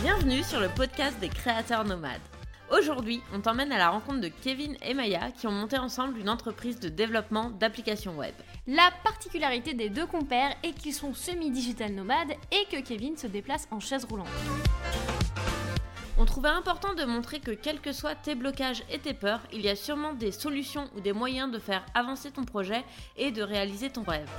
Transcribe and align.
Bienvenue 0.00 0.44
sur 0.44 0.60
le 0.60 0.68
podcast 0.68 1.18
des 1.18 1.28
créateurs 1.28 1.84
nomades. 1.84 2.20
Aujourd'hui, 2.70 3.20
on 3.34 3.40
t'emmène 3.40 3.72
à 3.72 3.78
la 3.78 3.88
rencontre 3.88 4.20
de 4.20 4.28
Kevin 4.28 4.76
et 4.80 4.94
Maya 4.94 5.32
qui 5.32 5.48
ont 5.48 5.52
monté 5.52 5.76
ensemble 5.76 6.20
une 6.20 6.28
entreprise 6.28 6.78
de 6.78 6.88
développement 6.88 7.50
d'applications 7.50 8.16
web. 8.16 8.32
La 8.68 8.92
particularité 9.02 9.74
des 9.74 9.88
deux 9.88 10.06
compères 10.06 10.54
est 10.62 10.70
qu'ils 10.70 10.94
sont 10.94 11.14
semi-digital 11.14 11.92
nomades 11.92 12.30
et 12.52 12.64
que 12.70 12.80
Kevin 12.80 13.16
se 13.16 13.26
déplace 13.26 13.66
en 13.72 13.80
chaise 13.80 14.04
roulante. 14.04 14.28
On 16.16 16.24
trouvait 16.26 16.48
important 16.48 16.94
de 16.94 17.04
montrer 17.04 17.40
que 17.40 17.50
quels 17.50 17.80
que 17.80 17.92
soient 17.92 18.14
tes 18.14 18.36
blocages 18.36 18.84
et 18.92 19.00
tes 19.00 19.14
peurs, 19.14 19.40
il 19.52 19.62
y 19.62 19.68
a 19.68 19.74
sûrement 19.74 20.12
des 20.12 20.30
solutions 20.30 20.88
ou 20.96 21.00
des 21.00 21.12
moyens 21.12 21.50
de 21.50 21.58
faire 21.58 21.84
avancer 21.94 22.30
ton 22.30 22.44
projet 22.44 22.84
et 23.16 23.32
de 23.32 23.42
réaliser 23.42 23.90
ton 23.90 24.04
rêve. 24.04 24.30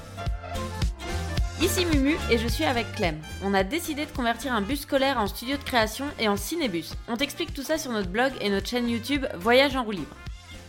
Ici 1.61 1.85
Mumu 1.85 2.15
et 2.31 2.37
je 2.37 2.47
suis 2.47 2.63
avec 2.63 2.89
Clem. 2.93 3.19
On 3.43 3.53
a 3.53 3.65
décidé 3.65 4.05
de 4.05 4.11
convertir 4.11 4.53
un 4.53 4.61
bus 4.61 4.81
scolaire 4.81 5.17
en 5.17 5.27
studio 5.27 5.57
de 5.57 5.63
création 5.63 6.05
et 6.17 6.29
en 6.29 6.37
cinébus. 6.37 6.91
On 7.09 7.17
t'explique 7.17 7.53
tout 7.53 7.63
ça 7.63 7.77
sur 7.77 7.91
notre 7.91 8.07
blog 8.07 8.31
et 8.39 8.49
notre 8.49 8.69
chaîne 8.69 8.87
YouTube 8.87 9.25
Voyage 9.35 9.75
en 9.75 9.83
roue 9.83 9.91
libre. 9.91 10.15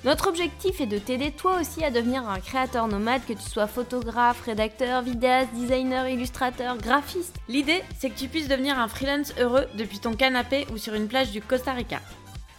Notre 0.05 0.29
objectif 0.29 0.80
est 0.80 0.87
de 0.87 0.99
t'aider 0.99 1.30
toi 1.30 1.61
aussi 1.61 1.85
à 1.85 1.93
devenir 1.93 2.29
un 2.29 2.41
créateur 2.41 2.89
nomade, 2.89 3.25
que 3.25 3.35
tu 3.35 3.49
sois 3.49 3.69
photographe, 3.69 4.41
rédacteur, 4.41 5.03
vidéaste, 5.03 5.53
designer, 5.55 6.09
illustrateur, 6.09 6.77
graphiste. 6.77 7.37
L'idée, 7.49 7.85
c'est 7.97 8.11
que 8.11 8.19
tu 8.19 8.27
puisses 8.27 8.49
devenir 8.49 8.77
un 8.77 8.88
freelance 8.88 9.33
heureux 9.38 9.66
depuis 9.77 10.01
ton 10.01 10.15
canapé 10.15 10.66
ou 10.73 10.77
sur 10.77 10.95
une 10.95 11.07
plage 11.07 11.30
du 11.30 11.41
Costa 11.41 11.73
Rica. 11.73 12.01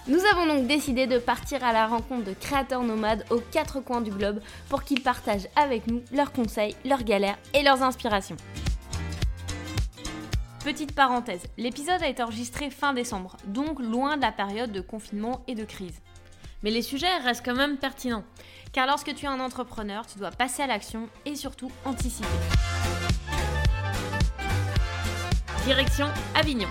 Nous 0.07 0.19
avons 0.31 0.47
donc 0.47 0.65
décidé 0.65 1.05
de 1.05 1.19
partir 1.19 1.63
à 1.63 1.73
la 1.73 1.85
rencontre 1.85 2.23
de 2.23 2.33
créateurs 2.33 2.81
nomades 2.81 3.23
aux 3.29 3.39
quatre 3.39 3.79
coins 3.81 4.01
du 4.01 4.09
globe 4.09 4.41
pour 4.67 4.83
qu'ils 4.83 5.03
partagent 5.03 5.47
avec 5.55 5.85
nous 5.85 6.01
leurs 6.11 6.31
conseils, 6.31 6.75
leurs 6.85 7.03
galères 7.03 7.37
et 7.53 7.61
leurs 7.61 7.83
inspirations. 7.83 8.37
Petite 10.63 10.95
parenthèse, 10.95 11.43
l'épisode 11.57 12.01
a 12.01 12.07
été 12.07 12.23
enregistré 12.23 12.71
fin 12.71 12.93
décembre, 12.93 13.37
donc 13.45 13.79
loin 13.79 14.17
de 14.17 14.21
la 14.21 14.31
période 14.31 14.71
de 14.71 14.81
confinement 14.81 15.43
et 15.47 15.53
de 15.53 15.65
crise. 15.65 15.99
Mais 16.63 16.71
les 16.71 16.81
sujets 16.81 17.17
restent 17.17 17.45
quand 17.45 17.55
même 17.55 17.77
pertinents. 17.77 18.23
Car 18.71 18.87
lorsque 18.87 19.13
tu 19.13 19.25
es 19.25 19.29
un 19.29 19.39
entrepreneur, 19.39 20.05
tu 20.07 20.17
dois 20.17 20.31
passer 20.31 20.63
à 20.63 20.67
l'action 20.67 21.09
et 21.25 21.35
surtout 21.35 21.71
anticiper. 21.85 22.27
Direction 25.65 26.07
Avignon. 26.35 26.69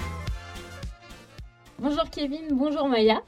Bonjour 1.83 2.11
Kevin, 2.11 2.42
bonjour 2.50 2.89
Maya. 2.89 3.23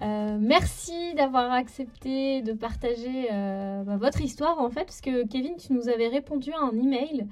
Euh, 0.00 0.38
merci 0.40 1.12
d'avoir 1.14 1.52
accepté 1.52 2.40
de 2.40 2.54
partager 2.54 3.28
euh, 3.30 3.82
bah, 3.82 3.98
votre 3.98 4.22
histoire 4.22 4.58
en 4.60 4.70
fait, 4.70 4.84
parce 4.86 5.02
que 5.02 5.26
Kevin, 5.26 5.56
tu 5.56 5.74
nous 5.74 5.90
avais 5.90 6.08
répondu 6.08 6.52
à 6.52 6.60
un 6.60 6.70
email, 6.70 7.26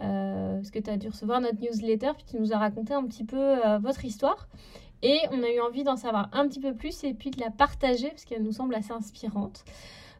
euh, 0.00 0.56
parce 0.56 0.70
que 0.70 0.78
tu 0.78 0.88
as 0.88 0.96
dû 0.96 1.08
recevoir 1.08 1.42
notre 1.42 1.60
newsletter, 1.60 2.12
puis 2.16 2.24
tu 2.30 2.40
nous 2.40 2.54
as 2.54 2.56
raconté 2.56 2.94
un 2.94 3.04
petit 3.04 3.24
peu 3.24 3.56
votre 3.82 4.06
histoire. 4.06 4.48
Et 5.02 5.18
on 5.32 5.42
a 5.42 5.50
eu 5.50 5.60
envie 5.60 5.84
d'en 5.84 5.96
savoir 5.96 6.30
un 6.32 6.48
petit 6.48 6.60
peu 6.60 6.72
plus 6.72 7.04
et 7.04 7.12
puis 7.12 7.30
de 7.30 7.38
la 7.38 7.50
partager, 7.50 8.08
parce 8.08 8.24
qu'elle 8.24 8.42
nous 8.42 8.52
semble 8.52 8.74
assez 8.74 8.92
inspirante. 8.92 9.66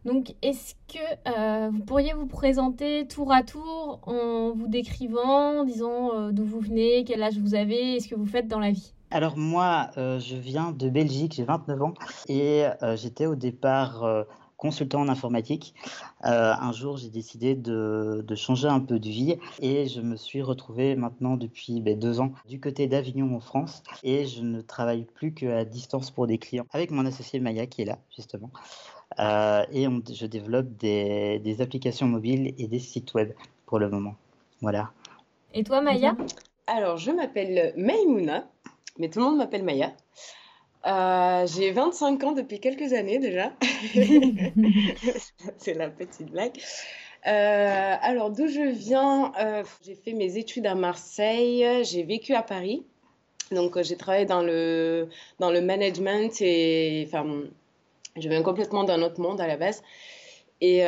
Donc, 0.05 0.35
est-ce 0.43 0.75
que 0.93 1.71
vous 1.71 1.85
pourriez 1.85 2.13
vous 2.13 2.27
présenter 2.27 3.09
tour 3.09 3.33
à 3.33 3.43
tour 3.43 4.01
en 4.03 4.53
vous 4.55 4.69
décrivant, 4.69 5.65
disant 5.65 6.31
d'où 6.33 6.45
vous 6.45 6.61
venez, 6.61 7.05
quel 7.05 7.23
âge 7.23 7.39
vous 7.39 7.55
avez, 7.55 7.95
et 7.95 8.01
ce 8.01 8.09
que 8.09 8.15
vous 8.15 8.27
faites 8.27 8.47
dans 8.47 8.61
la 8.61 8.73
vie? 8.73 8.93
Alors 9.11 9.37
moi, 9.37 9.91
euh, 9.97 10.19
je 10.19 10.37
viens 10.37 10.73
de 10.73 10.89
Belgique, 10.89 11.35
j'ai 11.35 11.45
29 11.45 11.83
ans 11.83 11.95
et 12.29 12.65
euh, 12.83 12.97
j'étais 12.97 13.27
au 13.27 13.37
départ 13.37 14.05
euh, 14.05 14.25
consultant 14.57 15.01
en 15.01 15.09
informatique. 15.09 15.75
un 16.23 16.73
jour, 16.73 16.97
j'ai 16.97 17.11
décidé 17.11 17.55
de, 17.55 18.25
changer 18.35 18.69
un 18.69 18.81
peu 18.81 18.99
de 18.99 19.09
vie 19.09 19.37
et 19.61 19.87
je 19.87 20.01
me 20.01 20.17
suis 20.17 20.43
retrouvé 20.43 20.97
maintenant 20.97 21.37
depuis 21.37 21.81
ben, 21.81 21.99
deux 21.99 22.21
ans 22.21 22.33
du 22.49 22.59
côté 22.59 22.87
d'Avignon 22.89 23.37
en 23.37 23.41
France 23.41 23.83
et 24.03 24.27
je 24.27 24.43
ne 24.43 24.61
travaille 24.61 25.05
plus 25.05 25.33
qu'à 25.33 25.65
distance 25.65 26.11
pour 26.11 26.27
des 26.27 26.39
clients 26.39 26.67
avec 26.73 26.91
mon 26.91 27.07
associé 27.07 27.39
Maya 27.39 27.67
qui 27.67 27.83
est 27.83 27.85
là 27.85 27.99
justement. 28.15 28.51
et 29.19 29.87
je 30.13 30.27
développe 30.27 30.69
des, 30.79 31.39
des 31.39 31.61
applications 31.61 32.09
mobiles 32.09 32.55
et 32.59 32.67
des 32.67 32.81
sites 32.81 33.15
web 33.15 33.33
pour 33.67 33.79
le 33.79 33.89
moment. 33.89 34.17
Voilà. 34.63 34.91
Et 35.55 35.65
toi, 35.65 35.81
Maya? 35.81 36.17
Alors, 36.67 36.97
je 36.97 37.13
m'appelle 37.13 37.73
Maïmouna 37.77 38.49
mais 38.99 39.09
tout 39.09 39.19
le 39.19 39.27
monde 39.27 39.37
m'appelle 39.37 39.63
Maya. 39.63 39.93
Euh, 40.87 41.47
j'ai 41.49 41.73
25 41.73 42.23
ans 42.25 42.33
depuis 42.33 42.61
quelques 42.61 42.93
années 42.93 43.19
déjà. 43.19 43.53
C'est 45.59 45.75
la 45.75 45.91
petite 45.91 46.31
blague. 46.31 46.57
Euh, 47.27 47.95
alors, 48.01 48.31
d'où 48.31 48.47
je 48.47 48.71
viens 48.71 49.33
euh, 49.41 49.65
J'ai 49.85 49.97
fait 49.97 50.13
mes 50.13 50.37
études 50.37 50.67
à 50.67 50.77
Marseille, 50.77 51.67
j'ai 51.83 52.05
vécu 52.05 52.35
à 52.35 52.43
Paris. 52.43 52.85
Donc, 53.51 53.81
j'ai 53.83 53.97
travaillé 53.97 54.27
dans 54.27 54.43
le, 54.43 55.09
dans 55.41 55.51
le 55.51 55.61
management 55.61 56.41
et 56.41 57.05
enfin, 57.07 57.27
je 58.17 58.29
viens 58.29 58.43
complètement 58.43 58.85
d'un 58.85 59.03
autre 59.03 59.21
monde 59.21 59.41
à 59.41 59.49
la 59.49 59.57
base. 59.57 59.83
Et, 60.61 60.85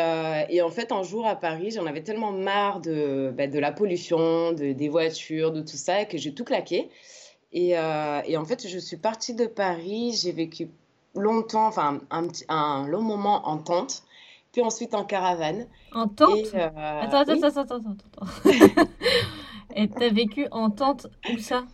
et, 0.48 0.62
en 0.62 0.70
fait, 0.70 0.92
un 0.92 1.02
jour 1.02 1.26
à 1.26 1.36
Paris, 1.36 1.72
j'en 1.72 1.86
avais 1.86 2.02
tellement 2.02 2.32
marre 2.32 2.80
de, 2.80 3.32
bah, 3.36 3.48
de 3.48 3.58
la 3.58 3.70
pollution, 3.70 4.52
de, 4.52 4.72
des 4.72 4.88
voitures, 4.88 5.52
de 5.52 5.60
tout 5.60 5.76
ça, 5.76 6.04
que 6.04 6.19
j'ai 6.19 6.32
tout 6.32 6.44
claqué. 6.44 6.88
Euh, 7.54 8.20
et, 8.26 8.36
en 8.36 8.44
fait, 8.44 8.66
je 8.66 8.78
suis 8.78 8.97
partie 8.97 9.34
de 9.34 9.47
Paris, 9.47 10.19
j'ai 10.20 10.32
vécu 10.32 10.70
longtemps, 11.14 11.66
enfin 11.66 12.00
un, 12.10 12.28
un, 12.48 12.86
long 12.86 13.00
moment 13.03 13.48
en 13.48 13.59
tente, 13.59 14.03
puis 14.53 14.62
ensuite 14.62 14.94
en 14.94 15.04
caravane. 15.04 15.66
En 15.92 16.08
tente? 16.08 16.54
Euh, 16.54 16.69
Attends, 16.75 17.19
attends, 17.20 17.42
attends, 17.42 17.60
attends, 17.62 17.97
attends. 18.20 18.50
et 19.75 19.88
tu 19.88 20.03
as 20.03 20.10
vécu 20.10 20.47
en 20.50 20.70
tente 20.70 21.06
où 21.32 21.38
ça? 21.38 21.64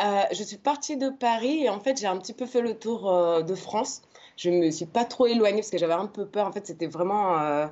Euh, 0.00 0.22
Je 0.32 0.42
suis 0.42 0.58
partie 0.58 0.96
de 0.96 1.08
Paris 1.08 1.64
et 1.64 1.68
en 1.68 1.80
fait, 1.80 1.98
j'ai 1.98 2.06
un 2.06 2.16
petit 2.18 2.32
peu 2.32 2.46
fait 2.46 2.60
le 2.60 2.76
tour 2.76 3.42
de 3.42 3.54
France. 3.54 4.02
Je 4.36 4.50
me 4.50 4.70
suis 4.70 4.86
pas 4.86 5.04
trop 5.04 5.26
éloignée 5.26 5.58
parce 5.58 5.70
que 5.70 5.78
j'avais 5.78 5.94
un 5.94 6.06
peu 6.06 6.26
peur. 6.26 6.46
En 6.46 6.52
fait, 6.52 6.66
c'était 6.66 6.86
vraiment. 6.86 7.68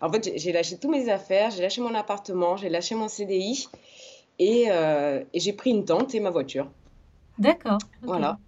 En 0.00 0.12
fait, 0.12 0.32
j'ai 0.36 0.52
lâché 0.52 0.78
tous 0.78 0.90
mes 0.90 1.08
affaires, 1.10 1.50
j'ai 1.50 1.62
lâché 1.62 1.80
mon 1.80 1.94
appartement, 1.94 2.56
j'ai 2.56 2.68
lâché 2.68 2.94
mon 2.94 3.08
CDI. 3.08 3.68
Euh, 4.40 5.24
et, 5.32 5.40
j'ai 5.40 5.52
pris 5.52 5.70
une 5.70 5.84
tente 5.84 6.14
et 6.14 6.20
ma 6.20 6.30
voiture. 6.30 6.70
D'accord. 7.38 7.78
Voilà. 8.02 8.38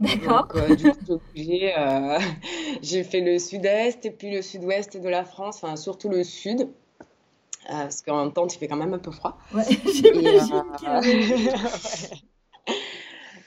D'accord. 0.00 0.48
Euh, 0.56 0.74
du 0.74 0.90
coup, 0.90 1.20
euh, 1.36 2.18
j'ai 2.82 3.04
fait 3.04 3.20
le 3.20 3.38
sud-est 3.38 4.04
et 4.04 4.10
puis 4.10 4.32
le 4.32 4.42
sud-ouest 4.42 4.96
de 4.96 5.08
la 5.08 5.24
France, 5.24 5.62
enfin 5.62 5.76
surtout 5.76 6.08
le 6.08 6.24
sud. 6.24 6.68
parce 7.68 8.02
qu'en 8.02 8.28
tente, 8.30 8.54
il 8.54 8.58
fait 8.58 8.66
quand 8.68 8.76
même 8.76 8.94
un 8.94 8.98
peu 8.98 9.12
froid. 9.12 9.38
Ouais, 9.54 9.62
j'imagine. 9.92 10.64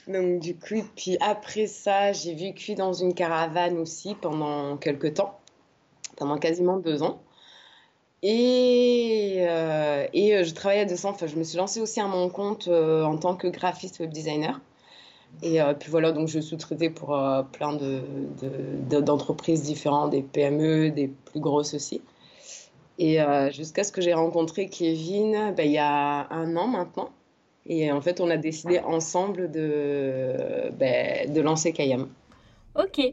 Donc 0.08 0.40
du 0.40 0.56
coup, 0.56 0.82
puis 0.96 1.18
après 1.20 1.66
ça, 1.66 2.12
j'ai 2.12 2.34
vécu 2.34 2.74
dans 2.74 2.94
une 2.94 3.12
caravane 3.12 3.76
aussi 3.76 4.14
pendant 4.14 4.78
quelques 4.78 5.14
temps, 5.14 5.38
pendant 6.16 6.38
quasiment 6.38 6.78
deux 6.78 7.02
ans. 7.02 7.20
Et, 8.22 9.36
euh, 9.38 10.06
et 10.12 10.34
euh, 10.34 10.44
je 10.44 10.52
travaillais 10.52 10.90
à 10.90 11.08
Enfin, 11.08 11.26
je 11.26 11.36
me 11.36 11.44
suis 11.44 11.56
lancée 11.56 11.80
aussi 11.80 12.00
à 12.00 12.06
mon 12.06 12.28
compte 12.28 12.66
euh, 12.66 13.04
en 13.04 13.16
tant 13.16 13.36
que 13.36 13.46
graphiste 13.46 14.00
web 14.00 14.10
designer. 14.10 14.60
Et 15.42 15.60
puis 15.78 15.90
voilà, 15.90 16.10
donc 16.10 16.26
je 16.28 16.40
sous-traitais 16.40 16.88
pour 16.88 17.08
plein 17.52 17.74
d'entreprises 17.74 19.60
de, 19.60 19.66
différentes, 19.66 20.10
des 20.10 20.22
PME, 20.22 20.90
des 20.90 21.08
plus 21.08 21.38
grosses 21.38 21.74
aussi. 21.74 22.00
Et 22.98 23.18
jusqu'à 23.52 23.84
ce 23.84 23.92
que 23.92 24.00
j'ai 24.00 24.14
rencontré 24.14 24.70
Kevin 24.70 25.52
ben, 25.54 25.66
il 25.66 25.72
y 25.72 25.78
a 25.78 26.26
un 26.32 26.56
an 26.56 26.66
maintenant. 26.66 27.10
Et 27.66 27.92
en 27.92 28.00
fait, 28.00 28.22
on 28.22 28.30
a 28.30 28.38
décidé 28.38 28.80
ensemble 28.80 29.50
de, 29.50 30.70
ben, 30.72 31.30
de 31.30 31.40
lancer 31.42 31.74
Kayam. 31.74 32.08
Ok. 32.74 33.12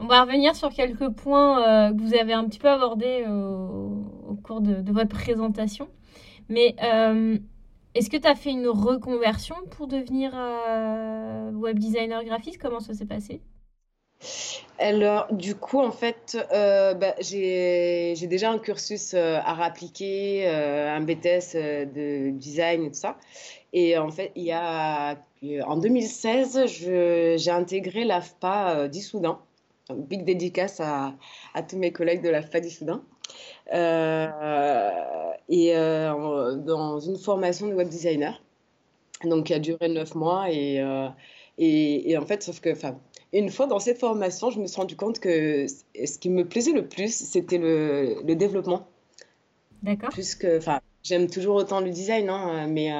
On 0.00 0.06
va 0.06 0.22
revenir 0.22 0.56
sur 0.56 0.70
quelques 0.70 1.08
points 1.10 1.92
que 1.92 2.00
vous 2.00 2.14
avez 2.14 2.32
un 2.32 2.44
petit 2.44 2.58
peu 2.58 2.68
abordés 2.68 3.24
au 3.26 4.34
cours 4.42 4.60
de, 4.60 4.92
votre 4.92 5.10
présentation. 5.10 5.88
Mais 6.48 6.74
euh, 6.82 7.38
est-ce 7.94 8.10
que 8.10 8.16
tu 8.16 8.28
as 8.28 8.34
fait 8.34 8.50
une 8.50 8.68
reconversion 8.68 9.56
pour 9.70 9.86
devenir 9.86 10.32
euh, 10.34 11.50
web 11.52 11.78
designer 11.78 12.24
graphiste? 12.24 12.60
Comment 12.60 12.80
ça 12.80 12.94
s'est 12.94 13.06
passé? 13.06 13.40
Alors, 14.78 15.32
du 15.32 15.54
coup, 15.54 15.80
en 15.80 15.90
fait, 15.90 16.36
euh, 16.52 16.94
bah, 16.94 17.14
j'ai 17.20 18.14
déjà 18.26 18.50
un 18.50 18.58
cursus 18.58 19.14
à 19.14 19.54
rappliquer, 19.54 20.46
un 20.48 21.00
BTS 21.00 21.54
de 21.54 22.30
design 22.30 22.84
et 22.84 22.88
tout 22.88 22.98
ça. 22.98 23.16
Et 23.72 23.98
en 23.98 24.10
fait, 24.10 24.32
il 24.34 24.44
y 24.44 24.52
a, 24.52 25.16
en 25.66 25.76
2016, 25.76 26.66
j'ai 26.66 27.50
intégré 27.50 28.04
l'AFPA 28.04 28.88
d'Issoudun. 28.88 29.38
Big 29.92 30.24
dédicace 30.24 30.80
à, 30.80 31.14
à, 31.52 31.62
tous 31.62 31.76
mes 31.76 31.92
collègues 31.92 32.22
de 32.22 32.30
l'AFPA 32.30 32.60
d'Issoudun. 32.60 33.02
Euh, 33.72 34.28
et 35.48 35.76
euh, 35.76 36.54
dans 36.56 37.00
une 37.00 37.18
formation 37.18 37.68
de 37.68 37.74
web 37.74 37.88
designer, 37.88 38.42
donc 39.24 39.46
qui 39.46 39.54
a 39.54 39.58
duré 39.58 39.88
neuf 39.88 40.14
mois. 40.14 40.50
Et, 40.50 40.80
euh, 40.80 41.08
et, 41.58 42.10
et, 42.10 42.16
en 42.16 42.24
fait, 42.24 42.42
sauf 42.42 42.60
que, 42.60 42.70
enfin, 42.70 42.98
une 43.32 43.50
fois 43.50 43.66
dans 43.66 43.78
cette 43.78 43.98
formation, 43.98 44.50
je 44.50 44.60
me 44.60 44.66
suis 44.66 44.80
rendu 44.80 44.96
compte 44.96 45.20
que 45.20 45.66
ce 45.66 46.18
qui 46.18 46.30
me 46.30 46.46
plaisait 46.46 46.72
le 46.72 46.86
plus, 46.86 47.14
c'était 47.14 47.58
le, 47.58 48.22
le, 48.24 48.34
développement. 48.34 48.86
D'accord. 49.82 50.10
Puisque, 50.10 50.46
enfin, 50.56 50.80
j'aime 51.02 51.28
toujours 51.28 51.56
autant 51.56 51.80
le 51.80 51.90
design, 51.90 52.30
hein, 52.30 52.66
mais, 52.68 52.90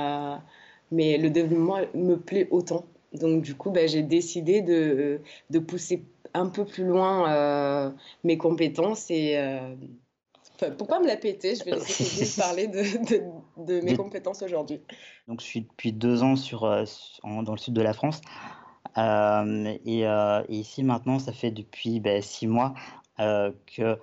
mais 0.90 1.16
le 1.16 1.30
développement 1.30 1.80
me 1.94 2.16
plaît 2.16 2.48
autant. 2.50 2.84
Donc 3.14 3.42
du 3.42 3.54
coup, 3.54 3.70
ben, 3.70 3.88
j'ai 3.88 4.02
décidé 4.02 4.60
de, 4.60 5.20
de, 5.50 5.58
pousser 5.60 6.02
un 6.34 6.48
peu 6.48 6.64
plus 6.64 6.84
loin 6.84 7.94
mes 8.24 8.38
compétences 8.38 9.10
et 9.10 9.38
pour 10.78 10.86
pas 10.86 11.00
me 11.00 11.06
la 11.06 11.16
péter, 11.16 11.56
je 11.56 11.64
vais 11.64 11.72
laisser 11.72 12.40
parler 12.40 12.68
de, 12.68 12.82
de, 13.56 13.80
mes 13.80 13.96
compétences 13.96 14.42
aujourd'hui. 14.42 14.80
Donc, 15.28 15.40
je 15.40 15.46
suis 15.46 15.62
depuis 15.62 15.92
deux 15.92 16.22
ans 16.22 16.36
sur, 16.36 16.62
dans 16.62 17.52
le 17.52 17.58
sud 17.58 17.74
de 17.74 17.82
la 17.82 17.92
France. 17.92 18.20
Euh, 18.96 19.74
et, 19.84 20.04
ici, 20.48 20.82
maintenant, 20.82 21.18
ça 21.18 21.32
fait 21.32 21.50
depuis 21.50 22.00
ben, 22.00 22.22
six 22.22 22.46
mois 22.46 22.74
que 23.18 23.98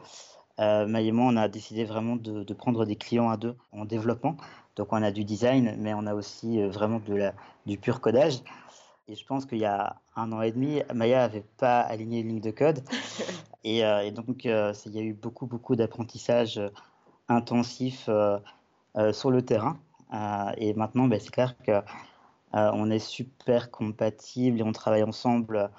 euh, 0.62 0.86
Maï 0.86 1.08
et 1.08 1.12
moi, 1.12 1.32
on 1.32 1.38
a 1.38 1.48
décidé 1.48 1.86
vraiment 1.86 2.16
de, 2.16 2.54
prendre 2.54 2.86
des 2.86 2.96
clients 2.96 3.30
à 3.30 3.38
deux 3.38 3.56
en 3.72 3.86
développement. 3.86 4.38
Donc, 4.76 4.90
on 4.92 5.02
a 5.02 5.12
du 5.12 5.24
design, 5.24 5.76
mais 5.78 5.94
on 5.94 6.06
a 6.06 6.14
aussi 6.14 6.62
euh, 6.62 6.70
vraiment 6.70 7.00
de 7.00 7.16
la, 7.16 7.34
du 7.66 7.78
pur 7.78 8.00
codage. 8.00 8.40
Et 9.08 9.16
je 9.16 9.26
pense 9.26 9.46
qu'il 9.46 9.60
y 9.60 9.66
a 9.66 10.02
un 10.16 10.32
an 10.32 10.42
et 10.42 10.52
demi, 10.52 10.82
Maya 10.94 11.20
n'avait 11.20 11.46
pas 11.58 11.82
aligné 11.82 12.20
une 12.22 12.30
ligne 12.30 12.42
de 12.42 12.52
code. 12.52 12.84
Et, 13.64 13.86
euh, 13.86 14.10
donc, 14.12 14.46
il 14.46 14.92
y 14.92 15.00
a 15.00 15.02
eu 15.02 15.14
beaucoup, 15.14 15.46
beaucoup 15.46 15.76
d'apprentissage 15.76 16.60
intensif 17.28 18.10
sur 19.14 19.32
le 19.32 19.42
terrain. 19.44 19.78
et 20.58 20.74
maintenant, 20.74 21.08
ben, 21.08 21.20
c'est 21.20 21.30
clair 21.30 21.56
qu'on 21.64 22.90
est 22.90 23.00
super 23.00 23.70
compatibles 23.70 24.60
et 24.60 24.64
on 24.64 24.72
travaille 24.72 25.04
ensemble 25.04 25.70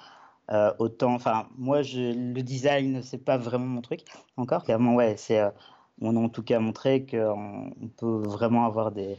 euh, 0.51 0.73
autant, 0.79 1.15
enfin, 1.15 1.47
moi, 1.57 1.83
je, 1.83 2.13
le 2.13 2.43
design, 2.43 3.03
c'est 3.03 3.25
pas 3.25 3.39
vraiment 3.39 3.67
mon 3.67 3.81
truc 3.81 4.05
encore. 4.37 4.65
Clairement, 4.65 4.95
ouais, 4.95 5.17
c'est, 5.17 5.39
euh, 5.41 5.51
on 6.01 6.17
a 6.17 6.21
en 6.21 6.29
tout 6.29 6.43
cas 6.43 6.59
montré 6.59 7.07
qu'on 7.07 7.73
on 7.81 7.89
peut 7.89 8.23
vraiment 8.29 8.67
avoir 8.67 8.91
des, 8.93 9.17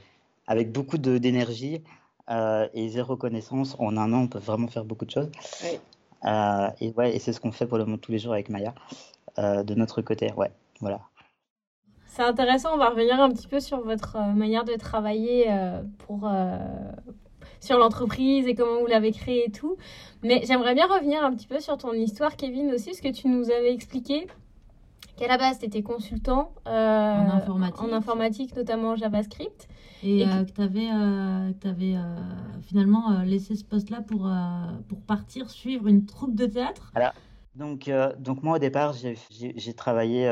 avec 0.48 0.72
beaucoup 0.72 0.98
d'énergie 0.98 1.82
euh, 2.30 2.68
et 2.74 2.90
zéro 2.90 3.18
connaissance, 3.18 3.76
en 3.80 3.98
un 3.98 4.14
an, 4.14 4.24
on 4.24 4.28
peut 4.28 4.40
vraiment 4.40 4.68
faire 4.68 4.86
beaucoup 4.86 5.06
de 5.06 5.12
choses. 5.12 5.32
et 6.24 6.94
ouais, 6.98 7.16
et 7.16 7.20
c'est 7.20 7.34
ce 7.34 7.40
qu'on 7.40 7.52
fait 7.52 7.68
pour 7.68 7.78
le 7.78 7.86
moment 7.86 7.98
tous 7.98 8.12
les 8.12 8.20
jours 8.20 8.34
avec 8.34 8.50
Maya, 8.50 8.74
de 9.38 9.74
notre 9.76 10.02
côté, 10.02 10.32
ouais, 10.34 10.52
voilà. 10.80 11.02
C'est 12.06 12.22
intéressant, 12.22 12.70
on 12.74 12.78
va 12.78 12.90
revenir 12.90 13.20
un 13.20 13.30
petit 13.30 13.48
peu 13.48 13.60
sur 13.60 13.82
votre 13.82 14.18
manière 14.36 14.64
de 14.64 14.76
travailler 14.76 15.48
pour, 15.98 16.30
sur 17.64 17.78
l'entreprise 17.78 18.48
et 18.48 18.56
comment 18.56 18.82
vous 18.82 18.88
l'avez 18.88 19.12
créée 19.12 19.48
et 19.48 19.52
tout. 19.52 19.78
Mais 20.22 20.44
j'aimerais 20.46 20.76
bien 20.76 20.88
revenir 20.88 21.24
un 21.24 21.34
petit 21.34 21.48
peu 21.48 21.60
sur 21.60 21.78
ton 21.78 21.94
histoire, 21.94 22.36
Kevin, 22.36 22.72
aussi, 22.72 22.88
parce 22.88 23.02
que 23.02 23.12
tu 23.12 23.28
nous 23.28 23.50
avais 23.50 23.74
expliqué 23.74 24.28
qu'à 25.24 25.30
la 25.30 25.38
base, 25.38 25.60
tu 25.60 25.66
étais 25.66 25.82
consultant 25.82 26.52
euh, 26.68 26.72
en, 26.72 27.38
informatique. 27.38 27.82
en 27.82 27.94
informatique, 27.94 28.56
notamment 28.56 28.96
JavaScript. 28.96 29.68
Et, 30.04 30.26
euh, 30.26 30.44
que 30.44 30.52
tu 30.52 30.62
avais, 30.62 31.96
euh, 31.96 32.08
finalement 32.62 33.22
laissé 33.24 33.56
ce 33.56 33.64
poste-là 33.64 34.02
pour, 34.02 34.30
pour 34.90 35.02
partir 35.02 35.50
suivre 35.50 35.88
une 35.88 36.06
troupe 36.06 36.36
de 36.36 36.46
théâtre? 36.46 36.92
Voilà. 36.94 37.14
Donc, 37.56 37.90
donc 38.18 38.42
moi, 38.42 38.56
au 38.56 38.60
départ, 38.60 38.94
j'ai 39.30 39.74
travaillé 39.74 40.30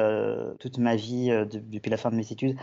toute 0.59 0.79
ma 0.79 0.95
vie, 0.95 1.29
depuis 1.51 1.91
la 1.91 1.97
fin 1.97 2.09
de 2.09 2.15
mes 2.15 2.31
études, 2.31 2.57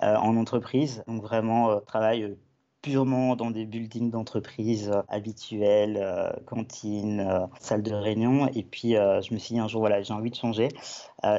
en 0.00 0.36
entreprise. 0.36 1.02
Donc 1.08 1.20
vraiment, 1.20 1.80
travail 1.80 2.36
purement 2.84 3.34
dans 3.34 3.50
des 3.50 3.64
buildings 3.64 4.10
d'entreprise 4.10 4.90
euh, 4.90 5.00
habituels, 5.08 5.98
euh, 5.98 6.30
cantines, 6.44 7.20
euh, 7.20 7.46
salles 7.58 7.82
de 7.82 7.94
réunion. 7.94 8.50
Et 8.54 8.62
puis, 8.62 8.92
je 8.92 9.32
me 9.32 9.38
suis 9.38 9.54
dit 9.54 9.58
un 9.58 9.68
jour, 9.68 9.80
voilà, 9.80 10.02
j'ai 10.02 10.12
envie 10.12 10.30
de 10.30 10.36
changer. 10.36 10.68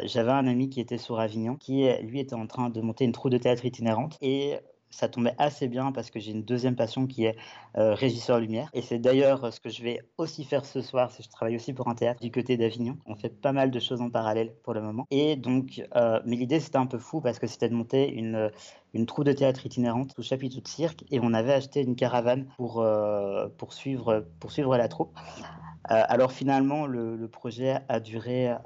J'avais 0.06 0.32
un 0.32 0.48
ami 0.48 0.70
qui 0.70 0.82
était 0.82 0.98
sur 0.98 1.20
Avignon, 1.20 1.56
qui, 1.56 1.88
lui, 2.02 2.20
était 2.20 2.34
en 2.34 2.48
train 2.48 2.70
de 2.70 2.82
monter 2.82 3.06
une 3.06 3.12
troupe 3.12 3.32
de 3.32 3.38
théâtre 3.38 3.66
itinérante. 3.66 4.18
Et 4.22 4.56
ça 4.90 5.10
tombait 5.10 5.36
assez 5.38 5.68
bien 5.68 5.92
parce 5.92 6.10
que 6.10 6.20
j'ai 6.20 6.32
une 6.32 6.44
deuxième 6.44 6.76
passion 6.76 7.08
qui 7.08 7.26
est 7.26 7.36
euh, 7.78 7.94
régisseur 7.94 8.40
lumière. 8.40 8.70
Et 8.74 8.82
c'est 8.82 9.00
d'ailleurs 9.00 9.46
euh, 9.46 9.52
ce 9.52 9.60
que 9.60 9.70
je 9.70 9.84
vais 9.84 10.02
aussi 10.18 10.44
faire 10.44 10.66
ce 10.66 10.82
soir, 10.82 11.12
c'est 11.12 11.24
je 11.24 11.30
travaille 11.30 11.56
aussi 11.56 11.74
pour 11.74 11.88
un 11.88 11.96
théâtre 11.96 12.22
du 12.22 12.32
côté 12.32 12.58
d'Avignon. 12.58 12.98
On 13.06 13.16
fait 13.16 13.30
pas 13.30 13.52
mal 13.52 13.72
de 13.72 13.80
choses 13.80 14.02
en 14.02 14.10
parallèle 14.10 14.54
pour 14.64 14.74
le 14.74 14.82
moment. 14.82 15.06
Et 15.12 15.36
donc, 15.36 15.84
euh, 15.96 16.20
mais 16.26 16.36
l'idée 16.36 16.60
c'était 16.60 16.78
un 16.78 16.86
peu 16.86 17.00
fou 17.00 17.22
parce 17.22 17.40
que 17.40 17.48
c'était 17.48 17.70
de 17.70 17.76
monter 17.76 18.10
une, 18.12 18.52
une 18.94 19.06
troupe 19.06 19.26
de 19.26 19.34
théâtre 19.34 19.66
itinérante 19.66 20.14
sous 20.16 20.24
chapiteau 20.24 20.62
de 20.62 20.68
cirque 20.68 21.04
et 21.12 21.20
on 21.22 21.34
avait 21.34 21.54
acheté 21.54 21.82
une 21.82 21.96
caravane 21.96 22.46
pour, 22.58 22.86
pour, 23.58 23.74
suivre, 23.74 24.26
pour 24.40 24.52
suivre 24.52 24.78
la 24.78 24.88
troupe. 24.88 25.18
Euh, 25.92 26.04
alors 26.08 26.32
finalement, 26.32 26.88
le, 26.88 27.28
projet 27.28 27.80
a 27.90 28.00
duré, 28.00 28.50
euh, 28.50 28.58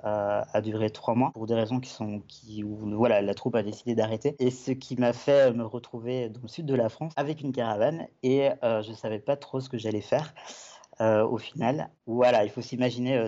a 0.54 0.62
duré 0.62 0.89
trois 0.89 1.16
mois 1.16 1.31
pour 1.33 1.48
des 1.48 1.56
raisons 1.56 1.80
qui 1.80 1.89
sont 1.89 2.21
qui 2.27 2.63
voilà 2.63 3.21
la 3.21 3.33
troupe 3.33 3.56
a 3.56 3.63
décidé 3.63 3.95
d'arrêter 3.95 4.36
et 4.39 4.51
ce 4.51 4.71
qui 4.71 4.95
m'a 4.95 5.13
fait 5.13 5.51
me 5.54 5.66
retrouver 5.66 6.30
dans 6.30 6.42
le 6.42 6.48
sud 6.48 6.66
de 6.66 6.75
la 6.75 6.89
France 6.89 7.13
avec 7.16 7.42
une 7.42 7.51
caravane 7.51 8.07
et 8.21 8.50
euh, 8.63 8.81
je 8.83 8.94
savais 8.94 9.19
pas 9.19 9.38
trop 9.38 9.60
ce 9.60 9.69
que 9.69 9.77
j'allais 9.77 10.01
faire 10.01 10.33
au 11.01 11.38
final. 11.38 11.89
Voilà, 12.07 12.44
il 12.44 12.50
faut 12.50 12.62
s'imaginer, 12.62 13.25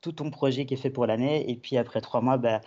tout 0.00 0.12
ton 0.12 0.30
projet 0.30 0.66
qui 0.66 0.74
est 0.74 0.76
fait 0.76 0.90
pour 0.90 1.04
l'année 1.06 1.50
et 1.50 1.56
puis 1.56 1.76
après 1.78 2.00
trois 2.00 2.20
mois, 2.20 2.36
bah, 2.36 2.60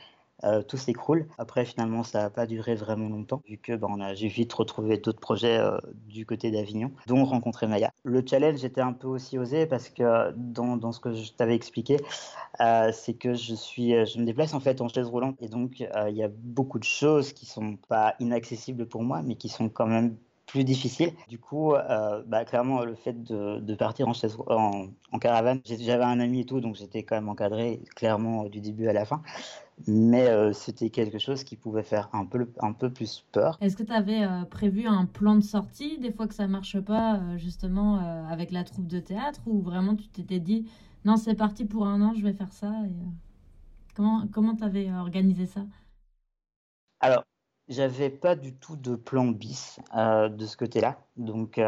euh, 0.44 0.62
tout 0.62 0.78
s'écroule. 0.78 1.28
Après, 1.38 1.66
finalement, 1.66 2.04
ça 2.04 2.24
n'a 2.24 2.30
pas 2.30 2.46
duré 2.46 2.76
vraiment 2.76 3.10
longtemps, 3.10 3.42
vu 3.48 3.58
que 3.58 3.76
ben, 3.76 4.14
j'ai 4.14 4.28
vite 4.28 4.54
retrouvé 4.54 4.98
d'autres 4.98 5.20
projets 5.20 5.58
euh, 5.58 5.78
du 6.08 6.26
côté 6.26 6.50
d'Avignon, 6.52 6.92
dont 7.08 7.26
rencontrer 7.26 7.68
Maya. 7.68 7.92
Le 8.04 8.24
challenge 8.26 8.64
était 8.64 8.82
un 8.82 8.94
peu 8.94 9.08
aussi 9.08 9.38
osé 9.38 9.66
parce 9.66 9.90
que 9.90 10.32
dans, 10.36 10.78
dans 10.78 10.92
ce 10.92 11.00
que 11.00 11.14
je 11.14 11.32
t'avais 11.34 11.56
expliqué, 11.56 11.98
euh, 12.62 12.92
c'est 12.94 13.14
que 13.14 13.34
je, 13.34 13.54
suis, 13.54 13.92
je 14.06 14.20
me 14.20 14.26
déplace 14.26 14.54
en 14.54 14.60
fait 14.60 14.82
en 14.82 14.88
chaise 14.88 15.08
roulante 15.08 15.36
et 15.42 15.50
donc 15.50 15.80
il 15.80 16.16
y 16.16 16.24
a 16.24 16.30
beaucoup 16.30 16.80
de 16.80 16.84
choses 16.84 17.34
qui 17.34 17.46
sont 17.46 17.78
pas 17.88 18.16
inaccessibles 18.20 18.86
pour 18.86 19.04
moi, 19.04 19.22
mais 19.22 19.36
qui 19.36 19.50
sont 19.50 19.70
quand 19.70 19.88
même 19.88 20.16
plus 20.46 20.64
difficiles. 20.64 21.14
Du 21.28 21.38
coup, 21.38 21.74
bah, 22.26 22.46
clairement, 22.46 22.84
le 22.84 22.96
fait 22.96 23.24
de, 23.24 23.60
de 23.60 23.76
partir 23.76 24.08
en, 24.08 24.14
chaise, 24.14 24.36
en, 24.48 24.88
en 25.12 25.20
caravane, 25.20 25.62
j'avais 25.64 26.04
un 26.04 26.20
ami 26.20 26.42
et 26.42 26.46
tout, 26.46 26.60
donc 26.60 26.76
j'étais 26.76 27.04
quand 27.04 27.16
même 27.16 27.30
encadré 27.30 27.82
clairement 27.96 28.46
du 28.46 28.60
début 28.60 28.88
à 28.88 28.94
la 28.94 29.06
fin 29.06 29.22
mais 29.88 30.28
euh, 30.28 30.54
c'était 30.54 30.90
quelque 30.90 31.20
chose 31.20 31.44
qui 31.44 31.56
pouvait 31.56 31.84
faire 31.84 32.10
un 32.14 32.26
peu, 32.26 32.52
un 32.60 32.74
peu 32.74 32.92
plus 32.92 33.26
peur. 33.32 33.58
Est-ce 33.62 33.78
que 33.78 33.84
tu 33.84 33.92
avais 33.92 34.24
euh, 34.24 34.44
prévu 34.44 34.88
un 34.88 35.06
plan 35.06 35.36
de 35.36 35.44
sortie 35.44 35.98
des 36.00 36.12
fois 36.12 36.28
que 36.28 36.34
ça 36.34 36.48
marche 36.48 36.80
pas, 36.80 37.18
euh, 37.18 37.38
justement, 37.38 37.98
avec 38.28 38.52
la 38.52 38.64
troupe 38.64 38.88
de 38.88 39.00
théâtre, 39.00 39.42
ou 39.46 39.62
vraiment 39.62 39.96
tu 39.96 40.08
t'étais 40.08 40.40
dit, 40.40 40.70
non, 41.06 41.18
c'est 41.18 41.36
parti 41.36 41.66
pour 41.66 41.88
un 41.88 42.02
an, 42.02 42.14
je 42.16 42.24
vais 42.24 42.34
faire 42.34 42.54
ça 42.54 42.74
et, 42.86 42.94
Comment 43.96 44.28
comment 44.32 44.56
tu 44.56 44.64
avais 44.64 44.90
organisé 44.94 45.46
ça? 45.46 45.62
Alors, 47.02 47.26
j'avais 47.68 48.10
pas 48.10 48.36
du 48.36 48.56
tout 48.56 48.78
de 48.78 48.96
plan 48.96 49.26
bis 49.26 49.80
de 49.94 50.46
ce 50.46 50.56
côté-là, 50.56 51.00
donc 51.18 51.60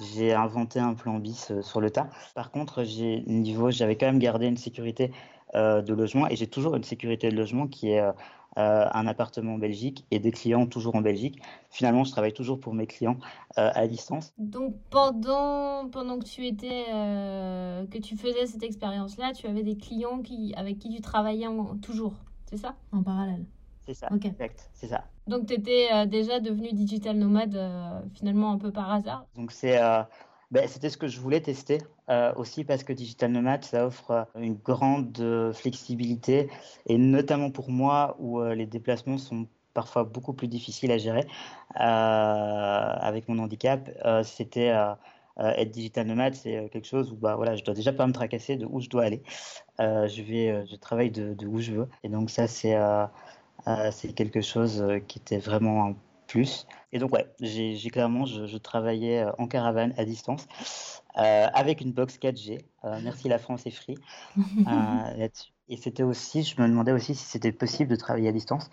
j'ai 0.00 0.34
inventé 0.34 0.80
un 0.80 0.92
plan 0.92 1.18
bis 1.18 1.52
sur 1.62 1.80
le 1.80 1.90
tas. 1.90 2.10
Par 2.34 2.50
contre, 2.50 2.84
j'ai 2.84 3.22
niveau, 3.22 3.70
j'avais 3.70 3.96
quand 3.96 4.06
même 4.06 4.18
gardé 4.18 4.48
une 4.48 4.58
sécurité 4.58 5.12
de 5.54 5.92
logement 5.92 6.28
et 6.28 6.36
j'ai 6.36 6.46
toujours 6.46 6.76
une 6.76 6.84
sécurité 6.84 7.28
de 7.28 7.36
logement 7.36 7.66
qui 7.66 7.90
est 7.90 8.00
euh, 8.00 8.12
euh, 8.58 8.86
un 8.92 9.06
appartement 9.06 9.54
en 9.54 9.58
Belgique 9.58 10.06
et 10.10 10.18
des 10.18 10.30
clients 10.30 10.66
toujours 10.66 10.94
en 10.94 11.00
Belgique. 11.00 11.42
Finalement, 11.70 12.04
je 12.04 12.10
travaille 12.10 12.32
toujours 12.32 12.60
pour 12.60 12.74
mes 12.74 12.86
clients 12.86 13.18
à 13.56 13.86
distance. 13.86 14.32
Donc 14.38 14.74
pendant, 14.90 15.88
pendant 15.90 16.18
que 16.18 16.24
tu 16.24 16.46
étais 16.46 16.86
que 17.90 17.98
tu 17.98 18.16
faisais 18.16 18.46
cette 18.46 18.62
expérience-là, 18.62 19.32
tu 19.32 19.46
avais 19.46 19.62
des 19.62 19.76
clients 19.76 20.20
qui, 20.20 20.54
avec 20.56 20.78
qui 20.78 20.88
tu 20.94 21.00
travaillais 21.00 21.46
toujours, 21.80 22.14
c'est 22.44 22.58
ça? 22.58 22.74
En 22.92 23.02
parallèle. 23.02 23.44
C'est 23.86 23.94
ça, 23.94 24.08
exact, 24.22 24.70
c'est 24.74 24.88
ça. 24.88 25.04
Donc 25.26 25.46
tu 25.46 25.54
étais 25.54 26.06
déjà 26.06 26.38
devenu 26.38 26.72
digital 26.72 27.16
nomade 27.16 27.58
finalement 28.14 28.52
un 28.52 28.58
peu 28.58 28.70
par 28.70 28.92
hasard? 28.92 29.26
Donc 29.34 29.50
c'est 29.50 29.80
ben, 30.52 30.68
c'était 30.68 30.90
ce 30.90 30.98
que 30.98 31.08
je 31.08 31.18
voulais 31.18 31.40
tester 31.40 31.78
euh, 32.10 32.32
aussi 32.36 32.62
parce 32.64 32.84
que 32.84 32.92
Digital 32.92 33.32
Nomad, 33.32 33.64
ça 33.64 33.86
offre 33.86 34.10
euh, 34.10 34.24
une 34.36 34.54
grande 34.54 35.18
euh, 35.18 35.50
flexibilité 35.54 36.50
et 36.86 36.98
notamment 36.98 37.50
pour 37.50 37.70
moi 37.70 38.16
où 38.20 38.42
les 38.42 38.66
déplacements 38.66 39.16
sont 39.16 39.48
parfois 39.72 40.04
beaucoup 40.04 40.34
plus 40.34 40.48
difficiles 40.48 40.92
à 40.92 40.98
gérer 40.98 41.26
avec 41.74 43.28
mon 43.28 43.38
handicap. 43.38 43.90
c'était 44.24 44.74
être 45.38 45.70
digital 45.70 46.06
nomade, 46.06 46.34
c'est 46.34 46.68
quelque 46.70 46.86
chose 46.86 47.10
où 47.10 47.16
bah 47.16 47.36
voilà, 47.36 47.56
je 47.56 47.64
dois 47.64 47.72
déjà 47.74 47.92
pas 47.94 48.06
me 48.06 48.12
tracasser 48.12 48.56
de 48.56 48.66
où 48.66 48.80
je 48.80 48.90
dois 48.90 49.04
aller. 49.04 49.22
je 49.78 50.22
vais, 50.22 50.66
je 50.66 50.76
travaille 50.76 51.10
de, 51.10 51.32
de, 51.32 51.46
où 51.46 51.58
je 51.60 51.72
veux 51.72 51.88
et 52.04 52.10
donc 52.10 52.28
ça 52.28 52.46
c'est 52.46 52.76
c'est 53.92 54.12
quelque 54.14 54.42
chose 54.42 54.84
qui 55.08 55.18
était 55.18 55.38
vraiment 55.38 55.86
un 55.86 55.96
plus. 56.32 56.66
Et 56.92 56.98
donc, 56.98 57.12
ouais, 57.12 57.26
j'ai 57.40 57.90
clairement, 57.90 58.24
je, 58.24 58.56
travaillais 58.56 59.20
euh, 59.20 59.32
en 59.38 59.46
caravane 59.46 59.92
à 59.98 60.04
distance 60.04 60.46
euh, 61.18 61.46
avec 61.52 61.82
une 61.82 61.92
box 61.92 62.18
4G. 62.18 62.64
Euh, 62.84 62.98
merci 63.02 63.28
la 63.28 63.38
France 63.38 63.66
et 63.66 63.70
Free 63.70 63.98
là-dessus. 64.66 65.52
Et 65.68 65.76
c'était 65.76 66.02
aussi, 66.02 66.42
je 66.42 66.60
me 66.60 66.66
demandais 66.66 66.92
aussi 66.92 67.14
si 67.14 67.24
c'était 67.24 67.52
possible 67.52 67.90
de 67.90 67.96
travailler 67.96 68.28
à 68.28 68.32
distance 68.32 68.70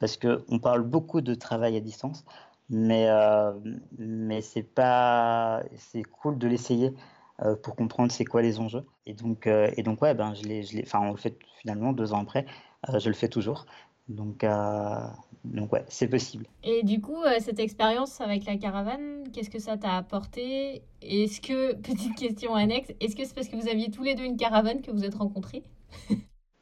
parce 0.00 0.16
qu'on 0.16 0.58
parle 0.58 0.82
beaucoup 0.82 1.20
de 1.20 1.34
travail 1.34 1.76
à 1.76 1.80
distance, 1.80 2.24
mais, 2.68 3.08
mais 3.96 4.40
c'est 4.40 4.64
pas, 4.64 5.62
c'est 5.76 6.02
cool 6.02 6.38
de 6.38 6.48
l'essayer 6.48 6.92
pour 7.62 7.76
comprendre 7.76 8.10
c'est 8.10 8.24
quoi 8.24 8.42
les 8.42 8.58
enjeux. 8.58 8.84
Et 9.06 9.14
donc, 9.14 9.46
et 9.46 9.82
donc 9.84 10.02
ouais, 10.02 10.12
ben, 10.14 10.34
je 10.34 10.42
l'ai, 10.42 10.82
enfin, 10.82 10.98
on 11.00 11.12
le 11.12 11.16
fait 11.16 11.38
finalement 11.60 11.92
deux 11.92 12.12
ans 12.12 12.20
après, 12.20 12.44
je 12.98 13.08
le 13.08 13.14
fais 13.14 13.28
toujours. 13.28 13.64
Donc, 14.08 14.44
donc 15.44 15.72
ouais, 15.72 15.84
c'est 15.88 16.08
possible. 16.08 16.46
Et 16.62 16.82
du 16.82 17.00
coup, 17.00 17.22
euh, 17.22 17.38
cette 17.40 17.58
expérience 17.58 18.20
avec 18.20 18.44
la 18.44 18.56
caravane, 18.56 19.24
qu'est-ce 19.32 19.50
que 19.50 19.58
ça 19.58 19.76
t'a 19.76 19.96
apporté? 19.96 20.82
Est-ce 21.02 21.40
que, 21.40 21.74
petite 21.82 22.16
question 22.16 22.54
annexe, 22.54 22.92
est-ce 23.00 23.16
que 23.16 23.24
c'est 23.24 23.34
parce 23.34 23.48
que 23.48 23.56
vous 23.56 23.68
aviez 23.68 23.90
tous 23.90 24.02
les 24.02 24.14
deux 24.14 24.24
une 24.24 24.36
caravane 24.36 24.82
que 24.82 24.90
vous 24.90 25.04
êtes 25.04 25.14
rencontrés? 25.14 25.62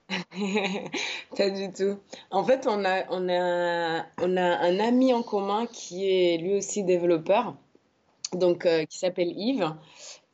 Pas 1.36 1.50
du 1.50 1.70
tout. 1.72 1.98
En 2.30 2.42
fait, 2.44 2.66
on 2.66 2.84
a, 2.84 3.04
on 3.10 3.28
a, 3.28 4.06
on 4.18 4.36
a 4.36 4.42
un 4.42 4.80
ami 4.80 5.12
en 5.12 5.22
commun 5.22 5.66
qui 5.66 6.08
est 6.08 6.38
lui 6.38 6.54
aussi 6.54 6.82
développeur, 6.82 7.54
donc 8.32 8.66
euh, 8.66 8.84
qui 8.86 8.98
s'appelle 8.98 9.32
Yves. 9.36 9.72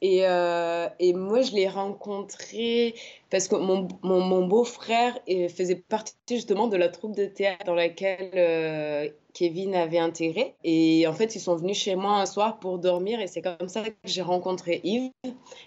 Et, 0.02 0.26
euh, 0.26 0.88
et, 0.98 1.14
moi, 1.14 1.40
je 1.42 1.52
l'ai 1.52 1.68
rencontré 1.68 2.94
parce 3.30 3.48
que 3.48 3.56
mon, 3.56 4.46
beau-frère 4.46 5.18
faisait 5.48 5.76
partie 5.76 6.14
justement 6.28 6.68
de 6.68 6.76
la 6.76 6.88
troupe 6.88 7.16
de 7.16 7.24
théâtre 7.24 7.64
dans 7.64 7.74
laquelle 7.74 8.30
euh, 8.34 9.08
Kevin 9.32 9.74
avait 9.74 9.98
intégré. 9.98 10.54
Et 10.64 11.06
en 11.06 11.14
fait, 11.14 11.34
ils 11.34 11.40
sont 11.40 11.56
venus 11.56 11.78
chez 11.78 11.96
moi 11.96 12.18
un 12.20 12.26
soir 12.26 12.58
pour 12.58 12.78
dormir 12.78 13.20
et 13.20 13.26
c'est 13.26 13.42
comme 13.42 13.68
ça 13.68 13.82
que 13.82 13.94
j'ai 14.04 14.22
rencontré 14.22 14.80
Yves. 14.84 15.10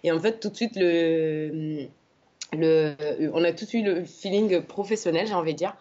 Et 0.03 0.11
en 0.11 0.19
fait, 0.19 0.39
tout 0.39 0.49
de 0.49 0.55
suite, 0.55 0.77
on 2.53 3.43
a 3.43 3.51
tout 3.51 3.65
de 3.65 3.69
suite 3.69 3.85
le 3.85 4.05
feeling 4.05 4.61
professionnel, 4.61 5.25
j'ai 5.25 5.33
envie 5.33 5.53
de 5.53 5.57
dire. 5.57 5.75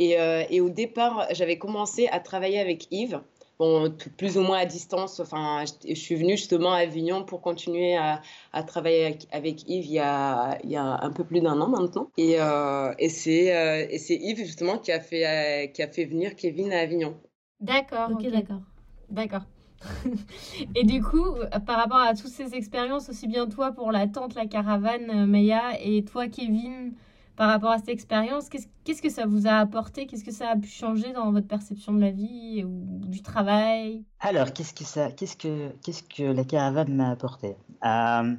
Euh, 0.00 0.44
et 0.50 0.60
au 0.60 0.68
départ, 0.68 1.26
j'avais 1.32 1.58
commencé 1.58 2.08
à 2.08 2.20
travailler 2.20 2.58
avec 2.58 2.88
Yves 2.90 3.20
bon, 3.58 3.94
plus 4.16 4.36
ou 4.38 4.42
moins 4.42 4.58
à 4.58 4.66
distance. 4.66 5.20
Enfin, 5.20 5.64
je, 5.86 5.94
suis 5.94 6.14
venue 6.14 6.36
justement 6.36 6.72
à 6.72 6.78
Avignon 6.78 7.24
pour 7.24 7.40
continuer 7.40 7.96
à, 7.96 8.22
à 8.52 8.62
travailler 8.62 9.18
avec, 9.32 9.68
Yves 9.68 9.86
il 9.86 9.92
y, 9.92 9.98
a, 9.98 10.58
il 10.64 10.70
y, 10.70 10.76
a, 10.76 10.84
un 11.02 11.10
peu 11.10 11.24
plus 11.24 11.40
d'un 11.40 11.60
an 11.60 11.68
maintenant. 11.68 12.10
Et, 12.16 12.36
euh, 12.38 12.92
et 12.98 13.08
c'est 13.08 13.56
euh, 13.56 13.86
Yves 14.10 14.44
justement 14.44 14.78
qui 14.78 14.92
a, 14.92 15.00
fait, 15.00 15.26
euh, 15.26 15.66
qui 15.68 15.82
a 15.82 15.88
fait 15.88 16.04
venir 16.04 16.34
Kevin 16.36 16.72
à 16.72 16.80
Avignon. 16.80 17.16
D'accord. 17.60 18.10
Ok, 18.12 18.26
d'accord. 18.30 18.62
D'accord. 19.08 19.42
et 20.74 20.84
du 20.84 21.02
coup, 21.02 21.34
par 21.66 21.76
rapport 21.76 21.98
à 21.98 22.14
toutes 22.14 22.30
ces 22.30 22.54
expériences, 22.54 23.08
aussi 23.08 23.28
bien 23.28 23.46
toi 23.46 23.72
pour 23.72 23.92
la 23.92 24.06
tente, 24.08 24.34
la 24.34 24.46
caravane, 24.46 25.26
Maya, 25.26 25.78
et 25.80 26.02
toi, 26.02 26.28
Kevin, 26.28 26.94
par 27.36 27.48
rapport 27.48 27.70
à 27.70 27.78
cette 27.78 27.90
expérience, 27.90 28.48
qu'est-ce 28.48 29.02
que 29.02 29.10
ça 29.10 29.26
vous 29.26 29.46
a 29.46 29.52
apporté? 29.52 30.06
Qu'est-ce 30.06 30.24
que 30.24 30.32
ça 30.32 30.50
a 30.50 30.56
pu 30.56 30.68
changer 30.68 31.12
dans 31.12 31.30
votre 31.32 31.46
perception 31.46 31.92
de 31.92 32.00
la 32.00 32.10
vie 32.10 32.64
ou 32.64 33.06
du 33.06 33.22
travail? 33.22 34.04
Alors, 34.20 34.52
qu'est-ce 34.52 34.72
que 34.72 34.84
ça, 34.84 35.12
qu'est-ce 35.12 35.36
que, 35.36 35.70
qu'est-ce 35.84 36.02
que 36.02 36.22
la 36.22 36.44
caravane 36.44 36.94
m'a 36.94 37.10
apporté? 37.10 37.56
Euh, 37.84 38.34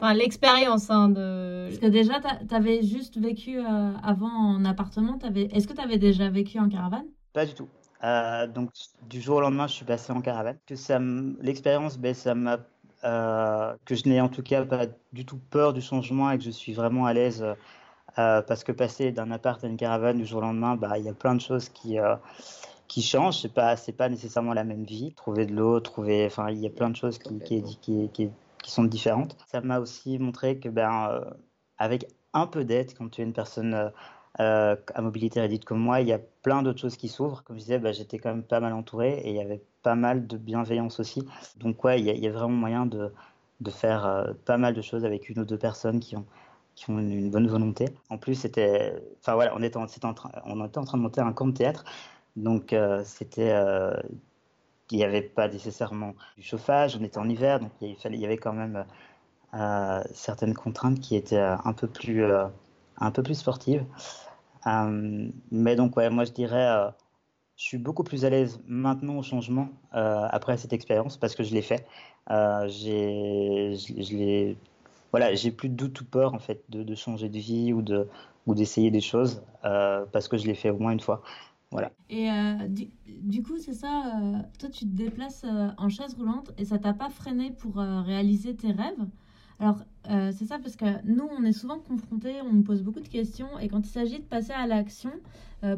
Enfin, 0.00 0.14
l'expérience 0.14 0.90
hein, 0.90 1.08
de. 1.08 1.68
Parce 1.68 1.78
que 1.78 1.86
déjà, 1.86 2.20
tu 2.20 2.54
avais 2.54 2.82
juste 2.82 3.18
vécu 3.18 3.58
euh, 3.58 3.92
avant 4.02 4.26
en 4.28 4.64
appartement. 4.64 5.18
Est-ce 5.34 5.68
que 5.68 5.72
tu 5.72 5.80
avais 5.80 5.98
déjà 5.98 6.28
vécu 6.30 6.58
en 6.58 6.68
caravane? 6.68 7.06
Pas 7.32 7.46
du 7.46 7.54
tout. 7.54 7.68
Euh, 8.02 8.46
donc, 8.48 8.70
du 9.08 9.20
jour 9.20 9.36
au 9.36 9.40
lendemain, 9.40 9.66
je 9.66 9.74
suis 9.74 9.84
passé 9.84 10.12
en 10.12 10.20
caravane. 10.20 10.58
Que 10.66 10.74
ça, 10.74 10.98
l'expérience, 11.40 11.96
ben, 11.96 12.14
ça 12.14 12.34
m'a 12.34 12.58
que 13.84 13.94
je 13.94 14.08
n'ai 14.08 14.18
en 14.18 14.30
tout 14.30 14.42
cas 14.42 14.64
pas 14.64 14.86
du 15.12 15.26
tout 15.26 15.38
peur 15.50 15.74
du 15.74 15.82
changement 15.82 16.30
et 16.30 16.38
que 16.38 16.44
je 16.44 16.50
suis 16.50 16.72
vraiment 16.72 17.04
à 17.04 17.12
l'aise 17.12 17.44
euh, 18.18 18.42
parce 18.42 18.64
que 18.64 18.72
passer 18.72 19.12
d'un 19.12 19.30
appart 19.30 19.62
à 19.64 19.66
une 19.66 19.76
caravane 19.76 20.18
du 20.18 20.26
jour 20.26 20.38
au 20.38 20.42
lendemain, 20.42 20.76
bah, 20.76 20.98
il 20.98 21.04
y 21.04 21.08
a 21.08 21.14
plein 21.14 21.34
de 21.34 21.40
choses 21.40 21.68
qui, 21.68 21.98
euh, 21.98 22.16
qui 22.88 23.02
changent. 23.02 23.40
C'est 23.40 23.52
pas, 23.52 23.76
c'est 23.76 23.92
pas 23.92 24.08
nécessairement 24.08 24.54
la 24.54 24.64
même 24.64 24.84
vie. 24.84 25.12
Trouver 25.14 25.46
de 25.46 25.54
l'eau, 25.54 25.80
trouver, 25.80 26.26
enfin, 26.26 26.50
il 26.50 26.58
y 26.58 26.66
a 26.66 26.70
plein 26.70 26.90
de 26.90 26.96
choses 26.96 27.18
qui, 27.18 27.40
qui 27.40 28.30
sont 28.70 28.84
différentes. 28.84 29.36
Ça 29.50 29.60
m'a 29.60 29.80
aussi 29.80 30.18
montré 30.18 30.58
que, 30.58 30.68
ben, 30.68 31.08
euh, 31.10 31.30
avec 31.78 32.06
un 32.32 32.46
peu 32.46 32.64
d'aide, 32.64 32.94
quand 32.96 33.08
tu 33.10 33.20
es 33.20 33.24
une 33.24 33.32
personne 33.32 33.92
à 34.36 35.00
mobilité 35.00 35.40
réduite 35.40 35.64
comme 35.64 35.78
moi, 35.78 36.00
il 36.00 36.08
y 36.08 36.12
a 36.12 36.18
plein 36.42 36.62
d'autres 36.62 36.80
choses 36.80 36.96
qui 36.96 37.08
s'ouvrent. 37.08 37.44
Comme 37.44 37.56
je 37.56 37.62
disais, 37.62 37.78
bah, 37.78 37.92
j'étais 37.92 38.18
quand 38.18 38.30
même 38.30 38.42
pas 38.42 38.60
mal 38.60 38.72
entouré 38.72 39.18
et 39.18 39.30
il 39.30 39.36
y 39.36 39.40
avait 39.40 39.62
pas 39.82 39.94
mal 39.94 40.26
de 40.26 40.36
bienveillance 40.36 40.98
aussi. 40.98 41.26
Donc, 41.56 41.84
ouais, 41.84 42.00
il 42.00 42.06
y 42.06 42.10
a, 42.10 42.14
il 42.14 42.20
y 42.20 42.26
a 42.26 42.32
vraiment 42.32 42.48
moyen 42.56 42.86
de, 42.86 43.12
de 43.60 43.70
faire 43.70 44.34
pas 44.44 44.56
mal 44.56 44.74
de 44.74 44.82
choses 44.82 45.04
avec 45.04 45.28
une 45.28 45.38
ou 45.40 45.44
deux 45.44 45.58
personnes 45.58 46.00
qui 46.00 46.16
ont 46.16 46.26
qui 46.74 46.90
ont 46.90 46.98
une, 46.98 47.30
bonne 47.30 47.46
volonté. 47.46 47.86
En 48.10 48.18
plus, 48.18 48.34
c'était, 48.34 48.94
enfin 49.20 49.34
voilà, 49.34 49.54
on 49.56 49.62
était, 49.62 49.76
en, 49.76 49.86
train, 49.86 50.30
on 50.44 50.64
était 50.64 50.78
en 50.78 50.84
train 50.84 50.98
de 50.98 51.02
monter 51.02 51.20
un 51.20 51.32
camp 51.32 51.46
de 51.46 51.52
théâtre, 51.52 51.84
donc 52.36 52.72
euh, 52.72 53.02
c'était, 53.04 53.52
euh, 53.52 53.94
il 54.90 54.98
n'y 54.98 55.04
avait 55.04 55.22
pas 55.22 55.48
nécessairement 55.48 56.14
du 56.36 56.42
chauffage, 56.42 56.96
on 57.00 57.04
était 57.04 57.18
en 57.18 57.28
hiver, 57.28 57.60
donc 57.60 57.70
il 57.80 57.96
fallait, 57.96 58.18
y 58.18 58.24
avait 58.24 58.36
quand 58.36 58.52
même 58.52 58.84
euh, 59.54 60.02
certaines 60.12 60.54
contraintes 60.54 61.00
qui 61.00 61.16
étaient 61.16 61.38
un 61.38 61.72
peu 61.72 61.86
plus, 61.86 62.24
un 62.98 63.10
peu 63.10 63.22
plus 63.22 63.36
sportives. 63.36 63.84
mais 64.66 65.76
donc 65.76 65.96
ouais, 65.96 66.10
moi 66.10 66.24
je 66.24 66.32
dirais, 66.32 66.92
je 67.56 67.64
suis 67.64 67.78
beaucoup 67.78 68.04
plus 68.04 68.24
à 68.24 68.30
l'aise 68.30 68.60
maintenant 68.66 69.16
au 69.18 69.22
changement 69.22 69.68
après 69.92 70.56
cette 70.58 70.72
expérience 70.72 71.16
parce 71.16 71.34
que 71.34 71.44
je 71.44 71.54
l'ai 71.54 71.62
fait. 71.62 71.86
j'ai, 72.28 73.74
je 73.76 74.16
l'ai 74.16 74.56
voilà, 75.14 75.32
j'ai 75.32 75.52
plus 75.52 75.68
de 75.68 75.76
doute 75.76 76.00
ou 76.00 76.04
peur 76.04 76.34
en 76.34 76.40
fait 76.40 76.64
de, 76.70 76.92
changer 76.96 77.28
de 77.28 77.38
vie 77.38 77.72
ou 77.72 77.82
de 77.82 78.08
ou 78.46 78.54
d'essayer 78.56 78.90
des 78.90 79.00
choses 79.00 79.44
euh, 79.64 80.04
parce 80.10 80.26
que 80.26 80.36
je 80.36 80.44
l'ai 80.44 80.56
fait 80.56 80.70
au 80.70 80.78
moins 80.78 80.90
une 80.90 80.98
fois. 80.98 81.22
Voilà. 81.70 81.92
Et 82.10 82.28
euh, 82.28 82.66
du, 83.06 83.40
coup, 83.44 83.56
c'est 83.58 83.74
ça, 83.74 84.06
euh, 84.06 84.38
toi 84.58 84.68
tu 84.70 84.86
te 84.86 84.90
déplaces 84.90 85.46
en 85.78 85.88
chaise 85.88 86.14
roulante 86.14 86.50
et 86.58 86.64
ça 86.64 86.80
t'a 86.80 86.94
pas 86.94 87.10
freiné 87.10 87.52
pour 87.52 87.76
réaliser 87.76 88.56
tes 88.56 88.72
rêves? 88.72 89.06
Alors, 89.60 89.84
c'est 90.04 90.46
ça 90.46 90.58
parce 90.58 90.74
que 90.74 90.84
nous, 91.04 91.28
on 91.38 91.44
est 91.44 91.52
souvent 91.52 91.78
confrontés, 91.78 92.40
on 92.42 92.52
nous 92.52 92.64
pose 92.64 92.82
beaucoup 92.82 92.98
de 92.98 93.06
questions 93.06 93.56
et 93.60 93.68
quand 93.68 93.86
il 93.86 93.90
s'agit 93.90 94.18
de 94.18 94.24
passer 94.24 94.50
à 94.50 94.66
l'action 94.66 95.12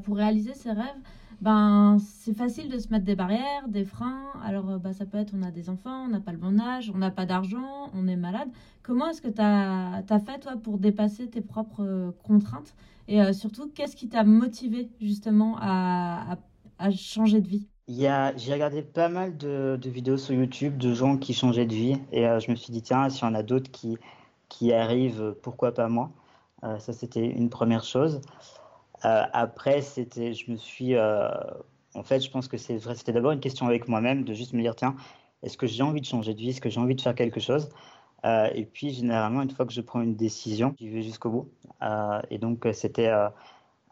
pour 0.05 0.17
réaliser 0.17 0.55
ses 0.55 0.73
rêves, 0.73 1.03
ben 1.41 1.99
c'est 1.99 2.35
facile 2.35 2.71
de 2.71 2.79
se 2.79 2.89
mettre 2.89 3.05
des 3.05 3.15
barrières, 3.15 3.69
des 3.69 3.85
freins. 3.85 4.33
Alors 4.45 4.65
bah, 4.79 4.93
ça 4.93 5.05
peut 5.05 5.19
être 5.19 5.35
on 5.37 5.43
a 5.43 5.51
des 5.51 5.69
enfants, 5.69 6.05
on 6.05 6.09
n'a 6.09 6.21
pas 6.21 6.33
le 6.33 6.39
bon 6.39 6.59
âge, 6.61 6.91
on 6.95 6.99
n'a 6.99 7.11
pas 7.11 7.27
d'argent, 7.27 7.91
on 7.95 8.09
est 8.09 8.17
malade. 8.17 8.49
Comment 8.83 9.11
est-ce 9.11 9.21
que 9.21 9.29
tu 9.29 9.41
as, 9.41 10.03
fait 10.21 10.39
toi 10.41 10.53
pour 10.63 10.79
dépasser 10.79 11.29
tes 11.29 11.43
propres 11.43 11.83
euh, 11.83 12.11
contraintes? 12.23 12.75
Et 13.09 13.21
euh, 13.21 13.33
surtout, 13.33 13.71
qu'est-ce 13.75 13.97
qui 13.97 14.09
t'a 14.09 14.25
motivé 14.25 14.89
justement 15.01 15.57
à, 15.61 16.39
à, 16.79 16.91
changer 16.91 17.41
de 17.41 17.49
vie? 17.49 17.67
J'ai 17.89 18.53
regardé 18.53 18.83
pas 18.83 19.09
mal 19.09 19.37
de, 19.37 19.79
vidéos 19.85 20.17
sur 20.17 20.35
YouTube 20.35 20.77
de 20.79 20.95
gens 20.95 21.17
qui 21.19 21.35
changeaient 21.35 21.67
de 21.67 21.75
vie. 21.75 21.99
Et 22.13 22.23
je 22.23 22.51
me 22.51 22.57
suis 22.57 22.73
dit 22.73 22.83
tiens 22.83 23.09
s'il 23.11 23.25
y 23.25 23.31
en 23.31 23.35
a 23.35 23.43
d'autres 23.43 23.71
qui, 23.71 23.99
qui 24.49 24.73
arrivent 24.73 25.37
pourquoi 25.43 25.73
pas 25.73 25.89
moi? 25.89 26.11
Ça 26.63 26.93
c'était 26.93 27.25
une 27.25 27.49
première 27.49 27.85
chose 27.85 28.21
après, 29.03 29.83
c'était, 29.83 30.35
je 30.35 30.51
me 30.51 30.57
suis, 30.57 30.95
euh, 30.95 31.29
en 31.95 32.03
fait, 32.03 32.21
je 32.21 32.31
pense 32.31 32.49
que 32.49 32.57
c'est 32.57 32.77
vrai, 32.77 32.95
c'était 32.95 33.13
d'abord 33.13 33.33
une 33.33 33.41
question 33.41 33.67
avec 33.67 33.89
moi-même 33.89 34.25
de 34.25 34.35
juste 34.35 34.53
me 34.53 34.63
dire, 34.63 34.77
tiens, 34.77 34.97
est-ce 35.43 35.57
que 35.59 35.67
j'ai 35.67 35.83
envie 35.83 36.01
de 36.01 36.07
changer 36.07 36.35
de 36.35 36.41
vie, 36.41 36.51
est-ce 36.51 36.61
que 36.61 36.71
j'ai 36.71 36.81
envie 36.81 36.97
de 36.97 37.01
faire 37.01 37.15
quelque 37.15 37.41
chose? 37.41 37.69
Euh, 38.25 38.49
Et 38.55 38.65
puis, 38.65 38.91
généralement, 38.91 39.43
une 39.43 39.51
fois 39.51 39.67
que 39.67 39.73
je 39.73 39.81
prends 39.81 40.01
une 40.03 40.17
décision, 40.17 40.75
j'y 40.79 40.89
vais 40.89 41.03
jusqu'au 41.03 41.31
bout. 41.31 41.51
et 42.31 42.39
donc, 42.39 42.67
c'était 42.73 43.13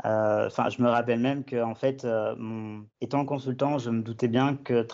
euh, 0.05 0.47
enfin, 0.49 0.69
je 0.69 0.83
me 0.83 0.89
rappelle 0.89 1.21
même 1.21 1.45
que, 1.45 1.63
en 1.63 1.75
fait, 1.75 2.05
euh, 2.05 2.35
étant 3.01 3.25
consultant, 3.25 3.79
je 3.79 3.91
me 3.91 4.03
doutais 4.03 4.29
bien 4.29 4.57
que, 4.57 4.87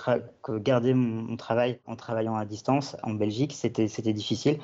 garder 0.59 0.95
mon, 0.95 1.37
travail 1.37 1.81
en 1.87 1.97
travaillant 1.97 2.37
à 2.37 2.45
distance 2.45 2.97
en 3.02 3.14
Belgique, 3.14 3.52
c'était 3.52 4.12
difficile, 4.12 4.59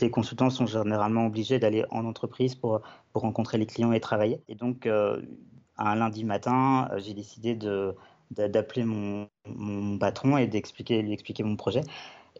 les 0.00 0.10
consultants 0.10 0.50
sont 0.50 0.66
généralement 0.66 1.26
obligés 1.26 1.58
d'aller 1.58 1.84
en 1.90 2.04
entreprise 2.04 2.54
pour, 2.54 2.80
pour 3.12 3.22
rencontrer 3.22 3.58
les 3.58 3.66
clients 3.66 3.92
et 3.92 4.00
travailler. 4.00 4.40
Et 4.48 4.54
donc, 4.54 4.86
euh, 4.86 5.20
un 5.78 5.94
lundi 5.96 6.24
matin, 6.24 6.88
j'ai 6.98 7.14
décidé 7.14 7.54
d'appeler 8.30 8.84
mon, 8.84 9.28
mon, 9.46 9.98
patron 9.98 10.36
et 10.36 10.46
d'expliquer 10.46 11.02
lui 11.02 11.12
expliquer 11.12 11.42
mon 11.42 11.56
projet. 11.56 11.82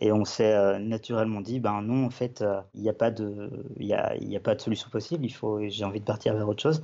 Et 0.01 0.13
on 0.13 0.25
s'est 0.25 0.79
naturellement 0.79 1.41
dit, 1.41 1.61
ben 1.61 1.83
non, 1.83 2.07
en 2.07 2.11
fait, 2.11 2.45
il 2.75 2.83
n'y 2.83 2.89
a 2.89 2.95
pas 2.95 3.11
de, 3.11 3.51
il 3.79 3.93
a, 3.93 4.15
y 4.17 4.37
a 4.37 4.41
pas 4.41 4.55
de 4.55 4.61
solution 4.61 4.89
possible. 4.91 5.25
Il 5.25 5.33
faut, 5.33 5.61
j'ai 5.69 5.85
envie 5.85 6.01
de 6.01 6.05
partir 6.05 6.35
vers 6.35 6.49
autre 6.49 6.63
chose. 6.63 6.83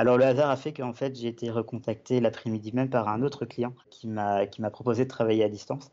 Alors 0.00 0.16
le 0.16 0.24
hasard 0.24 0.50
a 0.50 0.56
fait 0.56 0.72
qu'en 0.72 0.94
fait 0.94 1.14
j'ai 1.14 1.28
été 1.28 1.50
recontacté 1.50 2.20
l'après-midi 2.20 2.72
même 2.72 2.88
par 2.88 3.08
un 3.08 3.22
autre 3.22 3.44
client 3.44 3.74
qui 3.90 4.08
m'a 4.08 4.46
qui 4.46 4.62
m'a 4.62 4.70
proposé 4.70 5.04
de 5.04 5.10
travailler 5.10 5.44
à 5.44 5.48
distance. 5.48 5.90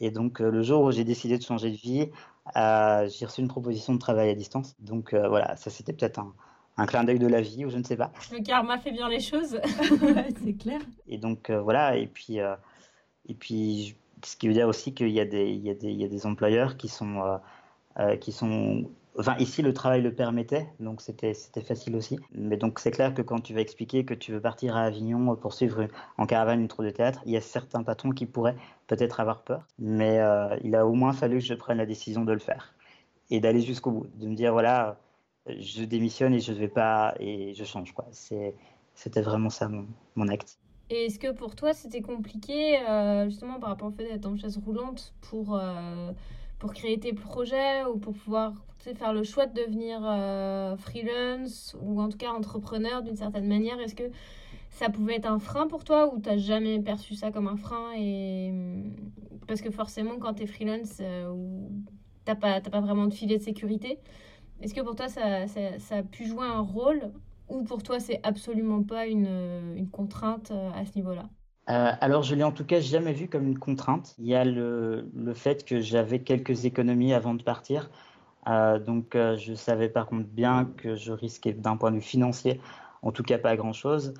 Et 0.00 0.10
donc 0.10 0.40
euh, 0.40 0.50
le 0.50 0.62
jour 0.62 0.82
où 0.82 0.90
j'ai 0.92 1.04
décidé 1.04 1.38
de 1.38 1.42
changer 1.42 1.70
de 1.70 1.76
vie, 1.76 2.02
euh, 2.02 2.06
j'ai 2.54 3.26
reçu 3.26 3.40
une 3.40 3.48
proposition 3.48 3.94
de 3.94 3.98
travail 3.98 4.30
à 4.30 4.34
distance. 4.34 4.74
Donc 4.80 5.14
euh, 5.14 5.28
voilà, 5.28 5.56
ça 5.56 5.70
c'était 5.70 5.92
peut-être 5.92 6.18
un, 6.18 6.34
un 6.76 6.86
clin 6.86 7.04
d'œil 7.04 7.18
de 7.18 7.26
la 7.26 7.40
vie 7.40 7.64
ou 7.64 7.70
je 7.70 7.78
ne 7.78 7.84
sais 7.84 7.96
pas. 7.96 8.12
Le 8.32 8.42
karma 8.42 8.78
fait 8.78 8.92
bien 8.92 9.08
les 9.08 9.20
choses, 9.20 9.60
c'est 10.44 10.54
clair. 10.54 10.80
Et 11.08 11.18
donc 11.18 11.50
voilà, 11.50 11.96
et 11.96 12.06
puis 12.06 12.38
et 12.38 13.34
puis 13.34 13.96
ce 14.24 14.36
qui 14.36 14.48
veut 14.48 14.54
dire 14.54 14.68
aussi 14.68 14.94
qu'il 14.94 15.10
y 15.10 15.20
a 15.20 15.24
des 15.24 15.48
il 15.48 15.62
y 15.62 15.70
a 15.70 15.74
des 15.74 15.88
il 15.88 16.00
y 16.00 16.04
a 16.04 16.08
des 16.08 16.26
employeurs 16.26 16.76
qui 16.76 16.88
sont 16.88 17.40
qui 18.20 18.32
sont 18.32 18.84
Ici, 19.38 19.62
le 19.62 19.72
travail 19.72 20.02
le 20.02 20.14
permettait, 20.14 20.66
donc 20.78 21.00
c'était 21.00 21.32
facile 21.64 21.96
aussi. 21.96 22.18
Mais 22.32 22.56
donc, 22.56 22.78
c'est 22.78 22.90
clair 22.90 23.14
que 23.14 23.22
quand 23.22 23.40
tu 23.40 23.54
vas 23.54 23.60
expliquer 23.60 24.04
que 24.04 24.14
tu 24.14 24.32
veux 24.32 24.40
partir 24.40 24.76
à 24.76 24.82
Avignon 24.82 25.36
pour 25.36 25.54
suivre 25.54 25.88
en 26.18 26.26
caravane 26.26 26.60
une 26.60 26.68
troupe 26.68 26.84
de 26.84 26.90
théâtre, 26.90 27.22
il 27.24 27.32
y 27.32 27.36
a 27.36 27.40
certains 27.40 27.82
patrons 27.82 28.10
qui 28.10 28.26
pourraient 28.26 28.56
peut-être 28.86 29.20
avoir 29.20 29.42
peur. 29.42 29.66
Mais 29.78 30.18
euh, 30.20 30.56
il 30.62 30.74
a 30.76 30.86
au 30.86 30.92
moins 30.92 31.12
fallu 31.12 31.38
que 31.38 31.44
je 31.44 31.54
prenne 31.54 31.78
la 31.78 31.86
décision 31.86 32.24
de 32.24 32.32
le 32.32 32.38
faire 32.38 32.74
et 33.30 33.40
d'aller 33.40 33.62
jusqu'au 33.62 33.90
bout, 33.90 34.06
de 34.16 34.26
me 34.26 34.34
dire 34.34 34.52
voilà, 34.52 34.98
je 35.46 35.84
démissionne 35.84 36.34
et 36.34 36.40
je 36.40 36.52
vais 36.52 36.68
pas 36.68 37.14
et 37.18 37.54
je 37.54 37.64
change 37.64 37.92
quoi. 37.92 38.06
C'était 38.12 39.22
vraiment 39.22 39.50
ça 39.50 39.68
mon, 39.68 39.86
mon 40.14 40.28
acte. 40.28 40.58
Et 40.88 41.06
est-ce 41.06 41.18
que 41.18 41.32
pour 41.32 41.56
toi, 41.56 41.74
c'était 41.74 42.00
compliqué, 42.00 42.78
euh, 42.88 43.24
justement, 43.28 43.58
par 43.58 43.70
rapport 43.70 43.88
au 43.88 43.90
fait 43.90 44.04
d'être 44.04 44.26
en 44.26 44.36
chaise 44.36 44.56
roulante 44.64 45.14
pour, 45.20 45.56
euh, 45.56 46.12
pour 46.58 46.72
créer 46.72 46.98
tes 46.98 47.12
projets 47.12 47.84
ou 47.84 47.98
pour 47.98 48.14
pouvoir 48.14 48.52
faire 48.94 49.12
le 49.12 49.24
choix 49.24 49.46
de 49.46 49.54
devenir 49.54 50.00
euh, 50.04 50.76
freelance 50.76 51.76
ou 51.80 52.00
en 52.00 52.08
tout 52.08 52.18
cas 52.18 52.30
entrepreneur 52.30 53.02
d'une 53.02 53.16
certaine 53.16 53.46
manière 53.46 53.80
Est-ce 53.80 53.96
que 53.96 54.10
ça 54.70 54.90
pouvait 54.90 55.16
être 55.16 55.26
un 55.26 55.38
frein 55.38 55.66
pour 55.66 55.84
toi 55.84 56.14
ou 56.14 56.20
t'as 56.20 56.36
jamais 56.36 56.80
perçu 56.80 57.14
ça 57.14 57.32
comme 57.32 57.48
un 57.48 57.56
frein 57.56 57.92
et... 57.96 58.52
Parce 59.48 59.60
que 59.60 59.70
forcément, 59.70 60.18
quand 60.18 60.34
tu 60.34 60.42
es 60.42 60.46
freelance, 60.46 61.00
ou 61.32 61.70
t'as 62.24 62.34
pas, 62.34 62.60
pas 62.60 62.80
vraiment 62.80 63.06
de 63.06 63.14
filet 63.14 63.38
de 63.38 63.42
sécurité. 63.42 63.98
Est-ce 64.60 64.74
que 64.74 64.80
pour 64.80 64.96
toi, 64.96 65.08
ça, 65.08 65.46
ça, 65.46 65.78
ça, 65.78 65.96
a 65.98 66.02
pu 66.02 66.26
jouer 66.26 66.46
un 66.46 66.60
rôle 66.60 67.12
ou 67.48 67.62
pour 67.62 67.82
toi, 67.82 68.00
c'est 68.00 68.20
absolument 68.22 68.82
pas 68.82 69.06
une, 69.06 69.74
une 69.76 69.88
contrainte 69.88 70.50
euh, 70.50 70.70
à 70.74 70.84
ce 70.84 70.96
niveau-là? 70.96 71.28
Euh, 71.68 71.92
alors, 72.00 72.22
je 72.22 72.34
l'ai 72.34 72.44
en 72.44 72.52
tout 72.52 72.64
cas 72.64 72.80
jamais 72.80 73.12
vu 73.12 73.28
comme 73.28 73.46
une 73.46 73.58
contrainte. 73.58 74.14
Il 74.18 74.26
y 74.26 74.34
a 74.34 74.44
le, 74.44 75.10
le 75.14 75.34
fait 75.34 75.64
que 75.64 75.80
j'avais 75.80 76.20
quelques 76.20 76.64
économies 76.64 77.12
avant 77.12 77.34
de 77.34 77.42
partir. 77.42 77.90
Euh, 78.48 78.78
donc, 78.78 79.16
euh, 79.16 79.36
je 79.36 79.54
savais 79.54 79.88
par 79.88 80.06
contre 80.06 80.28
bien 80.28 80.66
que 80.76 80.94
je 80.94 81.12
risquais 81.12 81.52
d'un 81.52 81.76
point 81.76 81.90
de 81.90 81.96
vue 81.96 82.02
financier, 82.02 82.60
en 83.02 83.10
tout 83.10 83.24
cas 83.24 83.38
pas 83.38 83.56
grand-chose, 83.56 84.14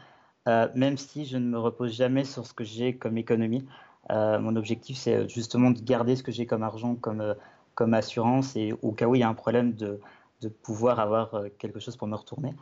même 0.75 0.97
si 0.97 1.25
je 1.25 1.39
ne 1.39 1.47
me 1.49 1.59
repose 1.59 1.93
jamais 1.93 2.25
sur 2.25 2.47
ce 2.47 2.55
que 2.55 2.63
j'ai 2.65 2.97
comme 2.97 3.19
économie. 3.19 3.67
mon 4.11 4.55
objectif, 4.57 4.97
c'est 4.97 5.29
justement 5.29 5.71
de 5.73 5.81
garder 5.81 6.15
ce 6.17 6.23
que 6.23 6.31
j'ai 6.33 6.47
comme 6.47 6.63
argent, 6.63 6.95
comme, 6.95 7.35
comme 7.75 7.95
assurance, 7.95 8.55
et 8.57 8.73
au 8.83 8.93
cas 8.93 9.07
où 9.07 9.17
il 9.17 9.21
y 9.21 9.25
a 9.25 9.29
un 9.29 9.35
problème, 9.35 9.73
de, 9.75 10.01
de 10.43 10.49
pouvoir 10.49 11.01
avoir 11.01 11.35
quelque 11.59 11.81
chose 11.81 11.97
pour 11.97 12.07
me 12.07 12.15
retourner. 12.15 12.55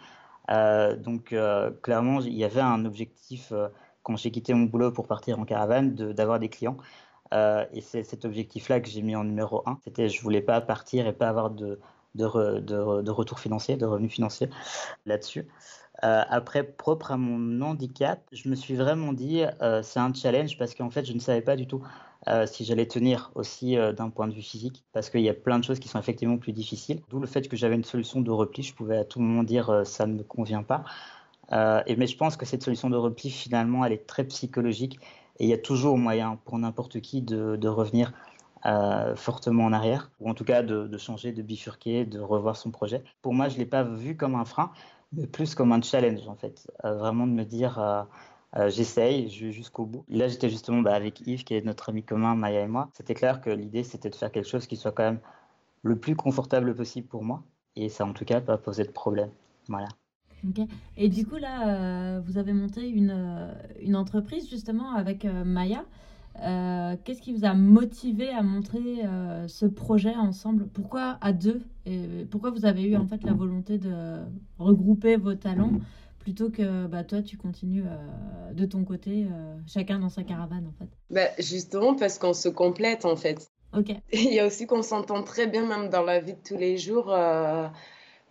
Donc 0.48 1.34
clairement, 1.82 2.20
il 2.20 2.34
y 2.34 2.44
avait 2.44 2.62
un 2.62 2.86
objectif 2.86 3.52
quand 4.04 4.16
j'ai 4.16 4.30
quitté 4.30 4.54
mon 4.54 4.64
boulot 4.66 4.92
pour 4.92 5.08
partir 5.08 5.40
en 5.40 5.44
caravane 5.44 5.94
d'avoir 5.94 6.38
des 6.38 6.48
clients. 6.48 6.76
et 7.32 7.80
c'est 7.80 8.04
cet 8.04 8.24
objectif-là 8.24 8.80
que 8.80 8.88
j'ai 8.88 9.02
mis 9.02 9.16
en 9.16 9.24
numéro 9.24 9.62
un. 9.66 9.78
C'était 9.84 10.08
je 10.08 10.22
voulais 10.22 10.42
pas 10.42 10.60
partir 10.60 11.06
et 11.08 11.12
pas 11.12 11.28
avoir 11.28 11.50
de 11.50 11.78
retour 13.10 13.40
financier, 13.40 13.76
de 13.76 13.86
revenus 13.86 14.12
financiers 14.12 14.50
là-dessus. 15.06 15.46
Euh, 16.02 16.22
après, 16.28 16.64
propre 16.64 17.12
à 17.12 17.16
mon 17.16 17.60
handicap, 17.60 18.20
je 18.32 18.48
me 18.48 18.54
suis 18.54 18.74
vraiment 18.74 19.12
dit, 19.12 19.42
euh, 19.62 19.82
c'est 19.82 20.00
un 20.00 20.12
challenge 20.12 20.58
parce 20.58 20.74
qu'en 20.74 20.90
fait, 20.90 21.04
je 21.04 21.12
ne 21.12 21.20
savais 21.20 21.40
pas 21.40 21.56
du 21.56 21.66
tout 21.66 21.82
euh, 22.26 22.46
si 22.46 22.64
j'allais 22.64 22.86
tenir 22.86 23.30
aussi 23.34 23.76
d'un 23.76 24.10
point 24.10 24.26
de 24.26 24.34
vue 24.34 24.42
physique, 24.42 24.84
parce 24.92 25.10
qu'il 25.10 25.20
y 25.20 25.28
a 25.28 25.34
plein 25.34 25.58
de 25.58 25.64
choses 25.64 25.78
qui 25.78 25.88
sont 25.88 25.98
effectivement 25.98 26.38
plus 26.38 26.52
difficiles. 26.52 27.00
D'où 27.10 27.20
le 27.20 27.26
fait 27.26 27.48
que 27.48 27.56
j'avais 27.56 27.74
une 27.74 27.84
solution 27.84 28.20
de 28.20 28.30
repli, 28.30 28.62
je 28.62 28.74
pouvais 28.74 28.98
à 28.98 29.04
tout 29.04 29.20
moment 29.20 29.44
dire 29.44 29.82
ça 29.84 30.06
ne 30.06 30.14
me 30.14 30.22
convient 30.22 30.62
pas. 30.62 30.84
Et, 31.52 31.96
mais 31.96 32.06
je 32.06 32.16
pense 32.16 32.36
que 32.36 32.46
cette 32.46 32.62
solution 32.62 32.90
de 32.90 32.96
repli, 32.96 33.30
finalement, 33.30 33.84
elle 33.84 33.92
est 33.92 34.06
très 34.06 34.24
psychologique 34.24 34.98
et 35.38 35.44
il 35.44 35.50
y 35.50 35.52
a 35.52 35.58
toujours 35.58 35.98
moyen 35.98 36.38
pour 36.44 36.58
n'importe 36.58 37.00
qui 37.00 37.22
de, 37.22 37.68
revenir 37.68 38.12
fortement 39.16 39.64
en 39.64 39.72
arrière, 39.72 40.10
ou 40.20 40.30
en 40.30 40.34
tout 40.34 40.44
cas 40.44 40.62
de, 40.62 40.98
changer, 40.98 41.32
de 41.32 41.42
bifurquer, 41.42 42.04
de 42.04 42.20
revoir 42.20 42.56
son 42.56 42.70
projet. 42.70 43.02
Pour 43.22 43.34
moi, 43.34 43.48
je 43.48 43.54
ne 43.54 43.60
l'ai 43.60 43.66
pas 43.66 43.82
vu 43.82 44.16
comme 44.16 44.34
un 44.34 44.44
frein, 44.44 44.72
mais 45.16 45.26
plus 45.26 45.54
comme 45.54 45.72
un 45.72 45.82
challenge 45.82 46.26
en 46.28 46.36
fait, 46.36 46.70
vraiment 46.82 47.26
de 47.26 47.32
me 47.32 47.44
dire 47.44 47.78
euh, 47.78 48.02
euh, 48.56 48.70
j'essaye, 48.70 49.30
jusqu'au 49.30 49.84
bout. 49.86 50.04
Là 50.08 50.28
j'étais 50.28 50.48
justement 50.48 50.80
bah, 50.80 50.94
avec 50.94 51.20
Yves 51.26 51.44
qui 51.44 51.54
est 51.54 51.64
notre 51.64 51.88
ami 51.88 52.02
commun, 52.02 52.34
Maya 52.34 52.62
et 52.62 52.68
moi. 52.68 52.90
C'était 52.94 53.14
clair 53.14 53.40
que 53.40 53.50
l'idée 53.50 53.84
c'était 53.84 54.10
de 54.10 54.14
faire 54.14 54.32
quelque 54.32 54.48
chose 54.48 54.66
qui 54.66 54.76
soit 54.76 54.92
quand 54.92 55.04
même 55.04 55.20
le 55.82 55.98
plus 55.98 56.16
confortable 56.16 56.74
possible 56.74 57.08
pour 57.08 57.24
moi 57.24 57.42
et 57.76 57.88
ça 57.88 58.04
en 58.04 58.12
tout 58.12 58.24
cas 58.24 58.40
pas 58.40 58.58
poser 58.58 58.84
de 58.84 58.90
problème. 58.90 59.30
Voilà. 59.68 59.88
Et 60.96 61.08
du 61.08 61.26
coup 61.26 61.36
là, 61.36 61.68
euh, 61.68 62.20
vous 62.24 62.38
avez 62.38 62.52
monté 62.52 62.88
une, 62.88 63.14
une 63.80 63.96
entreprise 63.96 64.48
justement 64.48 64.92
avec 64.92 65.24
Maya. 65.24 65.84
Euh, 66.42 66.96
qu'est-ce 67.04 67.22
qui 67.22 67.32
vous 67.32 67.44
a 67.44 67.54
motivé 67.54 68.28
à 68.30 68.42
montrer 68.42 69.04
euh, 69.04 69.46
ce 69.46 69.66
projet 69.66 70.14
ensemble? 70.16 70.66
Pourquoi 70.66 71.18
à 71.20 71.32
deux? 71.32 71.62
Et 71.86 72.26
Pourquoi 72.30 72.50
vous 72.50 72.64
avez 72.64 72.82
eu 72.82 72.96
en 72.96 73.06
fait 73.06 73.22
la 73.24 73.32
volonté 73.32 73.78
de 73.78 74.18
regrouper 74.58 75.16
vos 75.16 75.34
talents 75.34 75.72
plutôt 76.18 76.50
que 76.50 76.86
bah, 76.86 77.04
toi 77.04 77.22
tu 77.22 77.36
continues 77.36 77.84
euh, 77.86 78.52
de 78.52 78.64
ton 78.64 78.84
côté, 78.84 79.26
chacun 79.66 79.98
dans 79.98 80.08
sa 80.08 80.24
caravane 80.24 80.66
en 80.66 80.72
fait? 80.72 80.90
Bah, 81.10 81.28
Justement 81.38 81.94
parce 81.94 82.18
qu'on 82.18 82.34
se 82.34 82.48
complète 82.48 83.04
en 83.04 83.16
fait. 83.16 83.48
Ok. 83.76 83.92
Il 84.12 84.32
y 84.32 84.40
a 84.40 84.46
aussi 84.46 84.66
qu'on 84.66 84.82
s'entend 84.82 85.22
très 85.22 85.46
bien 85.46 85.66
même 85.66 85.88
dans 85.88 86.02
la 86.02 86.18
vie 86.20 86.34
de 86.34 86.42
tous 86.44 86.56
les 86.56 86.78
jours. 86.78 87.14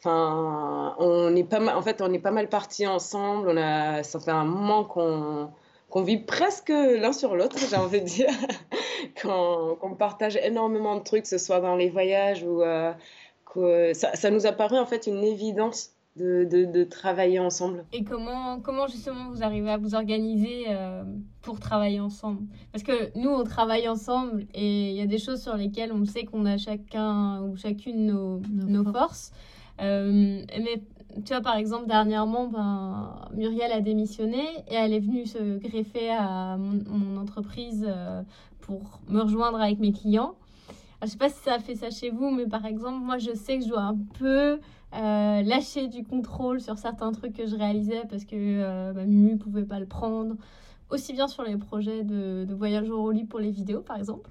Enfin, 0.06 0.96
on 1.00 1.34
est 1.34 1.46
pas 1.46 1.62
mal. 1.62 1.78
En 1.78 1.82
fait, 1.82 2.02
on 2.02 2.12
est 2.12 2.20
pas 2.20 2.32
mal 2.32 2.50
partis 2.50 2.86
ensemble. 2.86 3.48
On 3.48 3.56
a, 3.56 4.04
ça 4.04 4.20
fait 4.20 4.32
un 4.32 4.44
moment 4.44 4.84
qu'on 4.84 6.02
vit 6.02 6.18
presque 6.18 6.70
l'un 6.70 7.14
sur 7.14 7.38
l'autre, 7.38 7.58
j'ai 7.70 7.78
envie 7.78 8.02
de 8.02 8.06
dire, 8.06 8.28
qu'on 9.22 9.96
partage 9.98 10.36
énormément 10.36 10.98
de 10.98 11.04
trucs, 11.04 11.22
que 11.22 11.30
ce 11.30 11.38
soit 11.38 11.62
dans 11.62 11.78
les 11.78 11.90
voyages 11.90 12.44
ou 12.44 12.62
euh, 12.62 12.92
que 13.46 13.94
ça, 13.94 14.14
ça, 14.16 14.30
nous 14.30 14.46
a 14.46 14.52
paru 14.52 14.78
en 14.78 14.86
fait 14.86 15.08
une 15.08 15.24
évidence 15.24 15.92
de, 16.18 16.44
de, 16.44 16.66
de, 16.66 16.84
travailler 16.84 17.40
ensemble. 17.40 17.86
Et 17.94 18.04
comment, 18.04 18.60
comment 18.60 18.88
justement 18.88 19.30
vous 19.30 19.42
arrivez 19.42 19.70
à 19.70 19.78
vous 19.78 19.96
organiser 19.96 20.66
euh, 20.68 21.04
pour 21.42 21.62
travailler 21.62 22.02
ensemble? 22.02 22.44
Parce 22.74 22.84
que 22.84 23.18
nous, 23.18 23.30
on 23.30 23.46
travaille 23.46 23.88
ensemble 23.88 24.48
et 24.54 24.90
il 24.90 24.96
y 24.96 25.02
a 25.02 25.08
des 25.08 25.18
choses 25.18 25.42
sur 25.42 25.56
lesquelles 25.56 25.94
on 25.94 26.04
sait 26.04 26.26
qu'on 26.26 26.46
a 26.46 26.58
chacun 26.58 27.42
ou 27.44 27.56
chacune 27.56 28.06
nos, 28.08 28.42
nos, 28.52 28.84
nos 28.84 28.92
forces. 28.92 29.32
Mais 29.84 30.82
tu 31.16 31.34
vois, 31.34 31.42
par 31.42 31.58
exemple, 31.58 31.88
dernièrement, 31.88 32.48
ben, 32.48 33.16
Muriel 33.34 33.72
a 33.72 33.82
démissionné 33.82 34.44
et 34.68 34.74
elle 34.74 34.94
est 34.94 35.00
venue 35.00 35.26
se 35.26 35.58
greffer 35.58 36.10
à 36.10 36.58
mon, 36.58 37.18
entreprise 37.18 37.86
euh, 37.88 38.24
pour 38.62 39.00
me 39.08 39.22
rejoindre 39.22 39.62
avec 39.62 39.80
mes 39.80 39.92
clients. 39.92 40.36
je 41.02 41.06
ne 41.06 41.12
sais 41.12 41.18
pas 41.18 41.30
si 41.30 41.40
ça 41.44 41.60
fait 41.60 41.76
ça 41.76 41.92
chez 41.92 42.10
vous, 42.10 42.32
mais 42.32 42.48
par 42.48 42.66
exemple, 42.66 43.04
moi, 43.04 43.18
je 43.20 43.34
sais 43.34 43.60
que 43.60 43.64
je 43.64 43.70
dois 43.70 43.84
un 43.84 43.98
peu 44.18 44.60
euh, 44.96 45.42
lâcher 45.44 45.88
du 45.88 46.04
contrôle 46.04 46.60
sur 46.62 46.78
certains 46.80 47.12
trucs 47.12 47.34
que 47.34 47.46
je 47.46 47.56
réalisais 47.56 48.04
parce 48.10 48.26
que 48.26 48.36
euh, 48.36 48.94
bah, 48.94 49.06
Mumu 49.06 49.34
ne 49.34 49.38
pouvait 49.38 49.66
pas 49.66 49.80
le 49.80 49.86
prendre 49.86 50.36
aussi 50.94 51.14
bien 51.14 51.28
sur 51.28 51.44
les 51.44 51.58
projets 51.58 52.04
de, 52.04 52.46
de 52.46 52.54
voyage 52.54 52.90
au 52.90 53.12
lit 53.12 53.26
pour 53.26 53.40
les 53.40 53.52
vidéos, 53.52 53.82
par 53.82 53.98
exemple. 53.98 54.30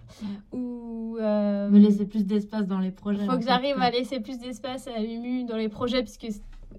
Ou 0.53 1.17
euh, 1.21 1.69
me 1.69 1.79
laisser 1.79 2.07
plus 2.07 2.25
d'espace 2.25 2.67
dans 2.67 2.79
les 2.79 2.93
projets. 2.93 3.25
Il 3.25 3.31
faut 3.31 3.37
que 3.37 3.45
j'arrive 3.45 3.77
à 3.81 3.91
laisser 3.91 4.21
plus 4.21 4.39
d'espace 4.39 4.87
à 4.89 5.01
Mumu 5.01 5.45
dans 5.45 5.57
les 5.57 5.69
projets, 5.69 6.03
puisque 6.03 6.29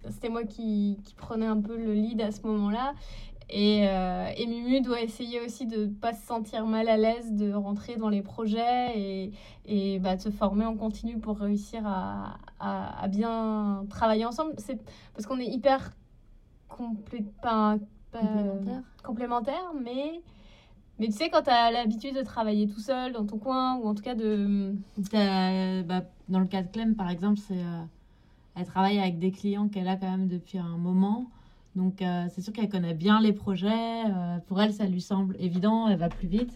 c'était 0.10 0.30
moi 0.30 0.44
qui, 0.44 0.98
qui, 1.04 1.14
prenais 1.16 1.46
un 1.46 1.60
peu 1.60 1.78
le 1.78 1.94
lead 1.94 2.22
à 2.22 2.32
ce 2.32 2.42
moment-là. 2.48 2.94
Et, 3.50 3.88
euh, 3.88 4.30
et, 4.38 4.48
Mumu 4.48 4.82
doit 4.82 5.02
essayer 5.02 5.42
aussi 5.42 5.68
de 5.68 5.86
ne 5.86 5.94
pas 5.94 6.14
se 6.14 6.26
sentir 6.26 6.66
mal 6.66 6.88
à 6.88 6.98
l'aise 6.98 7.34
de 7.34 7.54
rentrer 7.54 7.98
dans 7.98 8.10
les 8.10 8.22
projets 8.22 8.98
et, 8.98 9.32
et 9.66 10.00
bah, 10.00 10.16
de 10.16 10.22
se 10.22 10.30
former 10.30 10.66
en 10.66 10.76
continu 10.76 11.20
pour 11.20 11.38
réussir 11.38 11.86
à, 11.86 12.38
à, 12.60 13.04
à 13.04 13.08
bien 13.10 13.86
travailler 13.90 14.26
ensemble. 14.26 14.54
C'est 14.58 14.80
parce 15.14 15.28
qu'on 15.28 15.40
est 15.40 15.46
hyper 15.46 15.92
complé 16.70 17.26
pas, 17.42 17.78
complémentaire. 18.20 18.82
complémentaire, 19.04 19.72
mais 19.82 20.22
mais 21.00 21.08
tu 21.08 21.14
sais, 21.14 21.30
quand 21.30 21.42
tu 21.42 21.50
as 21.50 21.72
l'habitude 21.72 22.16
de 22.16 22.22
travailler 22.22 22.68
tout 22.68 22.80
seul 22.80 23.14
dans 23.14 23.26
ton 23.26 23.38
coin, 23.38 23.78
ou 23.78 23.88
en 23.88 23.96
tout 23.96 24.04
cas 24.04 24.16
de. 24.16 24.74
Bah, 25.84 26.02
dans 26.30 26.40
le 26.40 26.46
cas 26.46 26.62
de 26.62 26.72
Clem, 26.72 26.96
par 26.96 27.10
exemple, 27.10 27.40
c'est. 27.40 27.58
Euh, 27.58 27.84
elle 28.56 28.66
travaille 28.66 29.00
avec 29.00 29.18
des 29.18 29.32
clients 29.32 29.68
qu'elle 29.68 29.88
a 29.88 29.96
quand 29.96 30.10
même 30.10 30.28
depuis 30.28 30.60
un 30.60 30.78
moment. 30.78 31.26
Donc, 31.76 32.04
euh, 32.04 32.26
c'est 32.30 32.42
sûr 32.42 32.54
qu'elle 32.54 32.70
connaît 32.70 32.94
bien 32.94 33.20
les 33.20 33.34
projets. 33.34 34.04
Euh, 34.06 34.38
pour 34.48 34.62
elle, 34.62 34.74
ça 34.74 34.86
lui 34.86 35.02
semble 35.02 35.36
évident, 35.40 35.88
elle 35.88 35.98
va 35.98 36.10
plus 36.10 36.28
vite. 36.28 36.54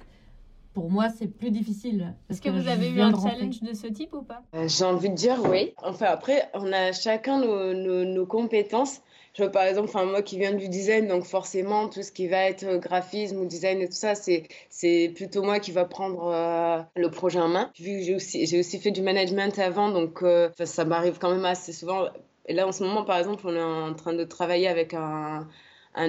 Pour 0.76 0.92
moi, 0.92 1.10
c'est 1.10 1.28
plus 1.28 1.50
difficile. 1.50 2.14
Est-ce 2.30 2.40
que, 2.40 2.50
vous 2.50 2.68
avez 2.68 2.92
eu 2.92 3.02
un 3.02 3.20
challenge 3.20 3.62
de 3.62 3.74
ce 3.74 3.88
type 3.88 4.14
ou 4.14 4.22
pas? 4.22 4.44
J'ai 4.68 4.86
envie 4.86 5.10
de 5.10 5.16
dire 5.16 5.38
oui. 5.50 5.74
Enfin, 5.84 6.06
après, 6.10 6.52
on 6.54 6.72
a 6.72 6.92
chacun 6.92 7.40
nos, 7.40 7.74
nos, 7.74 8.06
nos 8.06 8.26
compétences. 8.28 9.02
Par 9.46 9.64
exemple, 9.64 9.92
moi 9.94 10.22
qui 10.24 10.40
viens 10.40 10.54
du 10.54 10.68
design, 10.68 11.08
donc 11.08 11.24
forcément, 11.24 11.90
tout 11.90 12.02
ce 12.02 12.12
qui 12.12 12.28
va 12.28 12.44
être 12.46 12.64
euh, 12.64 12.78
graphisme 12.80 13.40
ou 13.40 13.46
design 13.46 13.82
et 13.82 13.88
tout 13.88 13.94
ça, 13.94 14.14
c'est 14.16 15.14
plutôt 15.16 15.44
moi 15.44 15.60
qui 15.60 15.72
va 15.72 15.86
prendre 15.86 16.28
euh, 16.34 16.82
le 16.96 17.12
projet 17.12 17.40
en 17.40 17.48
main. 17.48 17.72
Vu 17.80 18.00
que 18.00 18.04
j'ai 18.04 18.60
aussi, 18.60 18.80
fait 18.80 18.90
du 18.92 19.02
management 19.02 19.58
avant, 19.60 19.90
donc 19.92 20.24
euh, 20.24 20.50
ça 20.64 20.86
m'arrive 20.86 21.20
quand 21.20 21.30
même 21.30 21.46
assez 21.46 21.72
souvent. 21.72 22.08
Là, 22.50 22.68
en 22.68 22.72
ce 22.72 22.84
moment, 22.84 23.04
par 23.04 23.20
exemple, 23.20 23.44
on 23.46 23.56
est 23.56 23.62
en 23.62 23.94
train 23.94 24.14
de 24.14 24.24
travailler 24.24 24.68
avec 24.68 24.96
un, 24.96 25.48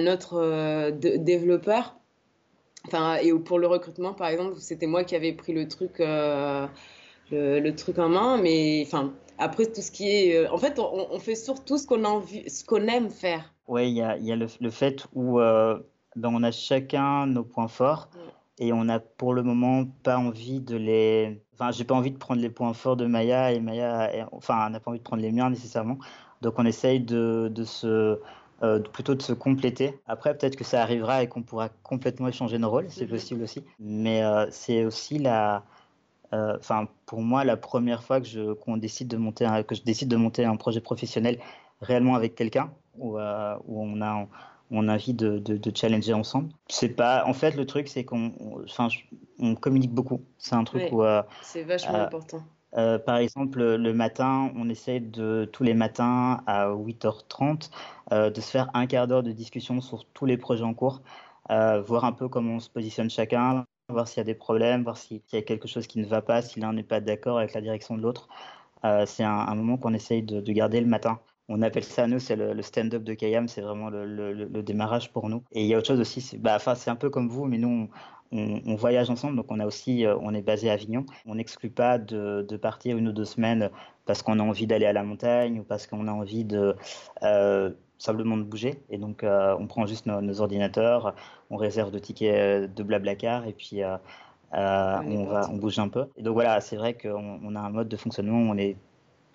autre 0.07 0.91
développeur. 0.91 1.95
Et 3.21 3.33
pour 3.33 3.59
le 3.59 3.67
recrutement, 3.67 4.13
par 4.13 4.29
exemple, 4.29 4.55
c'était 4.59 4.87
moi 4.87 5.03
qui 5.03 5.15
avais 5.15 5.33
pris 5.33 5.53
le 5.53 5.67
truc, 5.67 5.99
le, 5.99 7.71
truc 7.71 7.99
en 7.99 8.09
main. 8.09 8.37
Mais 8.37 8.81
enfin, 8.85 9.13
après, 9.39 9.65
tout 9.67 9.81
ce 9.81 9.89
qui 9.89 10.09
est. 10.09 10.35
Euh, 10.35 10.51
en 10.51 10.57
fait, 10.57 10.77
on, 10.79 11.07
on 11.11 11.19
fait 11.19 11.35
surtout 11.35 11.77
ce 11.77 11.87
qu'on 11.87 12.21
qu'on 12.67 12.87
aime 12.87 13.09
faire. 13.09 13.53
Oui, 13.67 13.89
il 13.89 13.95
y 13.95 14.01
a, 14.01 14.17
y 14.17 14.31
a 14.31 14.35
le, 14.35 14.47
le, 14.59 14.69
fait 14.69 15.07
où 15.13 15.39
euh, 15.39 15.79
ben 16.15 16.29
on 16.33 16.43
a 16.43 16.51
chacun 16.51 17.25
nos 17.25 17.43
points 17.43 17.67
forts 17.69 18.09
et 18.57 18.73
on 18.73 18.83
n'a 18.83 18.99
pour 18.99 19.33
le 19.33 19.41
moment 19.43 19.85
pas 20.03 20.17
envie 20.17 20.59
de 20.59 20.75
les. 20.75 21.41
Enfin, 21.53 21.71
j'ai 21.71 21.85
pas 21.85 21.95
envie 21.95 22.11
de 22.11 22.17
prendre 22.17 22.41
les 22.41 22.49
points 22.49 22.73
forts 22.73 22.97
de 22.97 23.05
Maya 23.05 23.53
et 23.53 23.61
Maya, 23.61 24.27
enfin, 24.33 24.69
n'a 24.69 24.79
pas 24.81 24.91
envie 24.91 24.99
de 24.99 25.03
prendre 25.03 25.21
les 25.21 25.31
miens 25.31 25.49
nécessairement. 25.49 25.97
Donc, 26.41 26.55
on 26.57 26.65
essaye 26.65 26.99
de, 26.99 27.49
de 27.53 27.63
se 27.63 28.19
plutôt 28.91 29.15
de 29.15 29.21
se 29.21 29.31
compléter. 29.31 29.97
Après, 30.05 30.37
peut-être 30.37 30.57
que 30.57 30.65
ça 30.65 30.81
arrivera 30.81 31.23
et 31.23 31.29
qu'on 31.29 31.43
pourra 31.43 31.69
complètement 31.69 32.27
échanger 32.27 32.57
nos 32.57 32.69
rôles, 32.69 32.87
c'est 32.89 33.05
mhm. 33.05 33.11
possible 33.11 33.43
aussi. 33.43 33.63
Mais 33.79 34.21
c'est 34.51 34.83
aussi 34.83 35.17
la, 35.17 35.63
enfin 36.31 36.87
pour 37.05 37.21
moi 37.21 37.43
la 37.43 37.57
première 37.57 38.03
fois 38.03 38.21
que 38.21 38.27
je 38.27 38.53
qu'on 38.53 38.77
décide 38.77 39.07
de 39.07 39.17
monter 39.17 39.47
que 39.67 39.75
je 39.75 39.81
décide 39.81 40.09
de 40.09 40.15
monter 40.15 40.45
un 40.45 40.55
projet 40.55 40.81
professionnel 40.81 41.39
réellement 41.81 42.15
avec 42.15 42.35
quelqu'un 42.35 42.71
où, 42.97 43.17
où 43.17 43.83
on 43.83 44.01
a 44.01 44.27
on 44.71 44.87
a 44.87 44.93
envie 44.93 45.13
de, 45.13 45.39
de, 45.39 45.71
challenger 45.75 46.13
ensemble. 46.13 46.49
C'est 46.67 46.89
pas, 46.89 47.25
en 47.25 47.33
fait, 47.33 47.55
le 47.55 47.65
truc, 47.65 47.87
c'est 47.87 48.03
qu'on, 48.03 48.33
enfin, 48.63 48.87
on 49.39 49.55
communique 49.55 49.93
beaucoup. 49.93 50.21
C'est 50.37 50.55
un 50.55 50.63
truc 50.63 50.83
où. 50.91 51.03
Euh, 51.03 51.23
c'est 51.41 51.63
vachement 51.63 51.95
euh, 51.95 52.05
important. 52.05 52.43
Euh, 52.77 52.99
par 52.99 53.17
exemple, 53.17 53.63
le 53.63 53.93
matin, 53.93 54.51
on 54.55 54.69
essaie 54.69 54.99
de 54.99 55.49
tous 55.51 55.63
les 55.63 55.73
matins 55.73 56.43
à 56.45 56.69
8h30 56.69 57.71
de 58.11 58.41
se 58.41 58.51
faire 58.51 58.69
un 58.75 58.85
quart 58.85 59.07
d'heure 59.07 59.23
de 59.23 59.31
discussion 59.31 59.81
sur 59.81 60.05
tous 60.05 60.25
les 60.25 60.37
projets 60.37 60.63
en 60.63 60.75
cours, 60.75 61.01
voir 61.49 62.05
un 62.05 62.11
peu 62.11 62.27
comment 62.29 62.55
on 62.55 62.59
se 62.59 62.69
positionne 62.69 63.09
chacun, 63.09 63.65
voir 63.89 64.07
s'il 64.07 64.17
y 64.17 64.21
a 64.21 64.25
des 64.25 64.35
problèmes, 64.35 64.83
voir 64.83 64.97
s'il 64.97 65.21
y 65.33 65.37
a 65.37 65.41
quelque 65.41 65.67
chose 65.67 65.87
qui 65.87 65.99
ne 65.99 66.05
va 66.05 66.21
pas, 66.21 66.41
si 66.41 66.59
l'un 66.59 66.73
n'est 66.73 66.83
pas 66.83 67.01
d'accord 67.01 67.37
avec 67.39 67.53
la 67.53 67.61
direction 67.61 67.97
de 67.97 68.01
l'autre. 68.01 68.29
c'est 69.05 69.23
un, 69.23 69.55
moment 69.55 69.77
qu'on 69.77 69.93
essaye 69.93 70.23
de, 70.23 70.41
de, 70.41 70.51
garder 70.53 70.81
le 70.81 70.87
matin 70.87 71.19
on 71.49 71.63
appelle 71.63 71.83
ça, 71.83 72.07
nous, 72.07 72.19
c'est 72.19 72.35
le, 72.35 72.61
stand-up 72.61 73.03
de 73.03 73.13
Kayam, 73.15 73.47
c'est 73.47 73.61
vraiment 73.61 73.89
le, 73.89 74.61
démarrage 74.61 75.11
pour 75.11 75.29
nous. 75.29 75.43
Et 75.51 75.63
il 75.63 75.67
y 75.67 75.73
a 75.73 75.79
autre 75.79 75.87
chose 75.87 75.99
aussi, 75.99 76.21
c'est 76.21 76.37
bah, 76.37 76.59
un 76.87 76.95
peu 76.95 77.09
comme 77.09 77.27
vous, 77.27 77.45
mais 77.45 77.57
nous, 77.57 77.89
on, 78.31 78.75
voyage 78.75 79.09
ensemble, 79.09 79.35
donc 79.35 79.47
on 79.49 79.59
a 79.59 79.65
aussi, 79.65 80.05
euh, 80.05 80.15
on 80.21 80.35
est 80.35 80.43
basé 80.43 80.69
à 80.69 80.73
Avignon. 80.73 81.05
On 81.25 81.35
n'exclut 81.35 81.71
pas 81.71 81.97
de, 81.97 82.45
partir 82.61 82.97
une 82.97 83.07
ou 83.07 83.11
deux 83.11 83.25
semaines 83.25 83.71
parce 84.05 84.21
qu'on 84.21 84.39
a 84.39 84.43
envie 84.43 84.67
d'aller 84.67 84.85
à 84.85 84.93
la 84.93 85.03
montagne 85.03 85.59
ou 85.59 85.63
parce 85.63 85.87
qu'on 85.87 86.07
a 86.07 86.11
envie 86.11 86.45
de 86.45 86.75
euh, 87.23 87.71
simplement 87.99 88.37
de 88.37 88.43
bouger. 88.43 88.81
Et 88.89 88.97
donc, 88.97 89.23
euh, 89.23 89.55
on 89.59 89.67
prend 89.67 89.85
juste 89.85 90.07
nos, 90.07 90.41
ordinateurs, 90.41 91.13
on 91.51 91.57
réserve 91.57 91.91
de 91.91 91.99
tickets 91.99 92.73
de 92.73 92.83
Blablacar 92.83 93.45
et 93.45 93.53
puis 93.53 93.81
on, 94.51 95.25
va, 95.25 95.47
on 95.51 95.57
bouge 95.57 95.77
un 95.77 95.89
peu. 95.89 96.07
Et 96.17 96.23
donc 96.23 96.33
voilà, 96.33 96.59
c'est 96.61 96.77
vrai 96.77 96.95
qu'on 96.95 97.39
on 97.43 97.55
a 97.55 97.59
un 97.59 97.69
mode 97.69 97.87
de 97.87 97.97
fonctionnement 97.97 98.39
où 98.39 98.51
on 98.51 98.57
est 98.57 98.75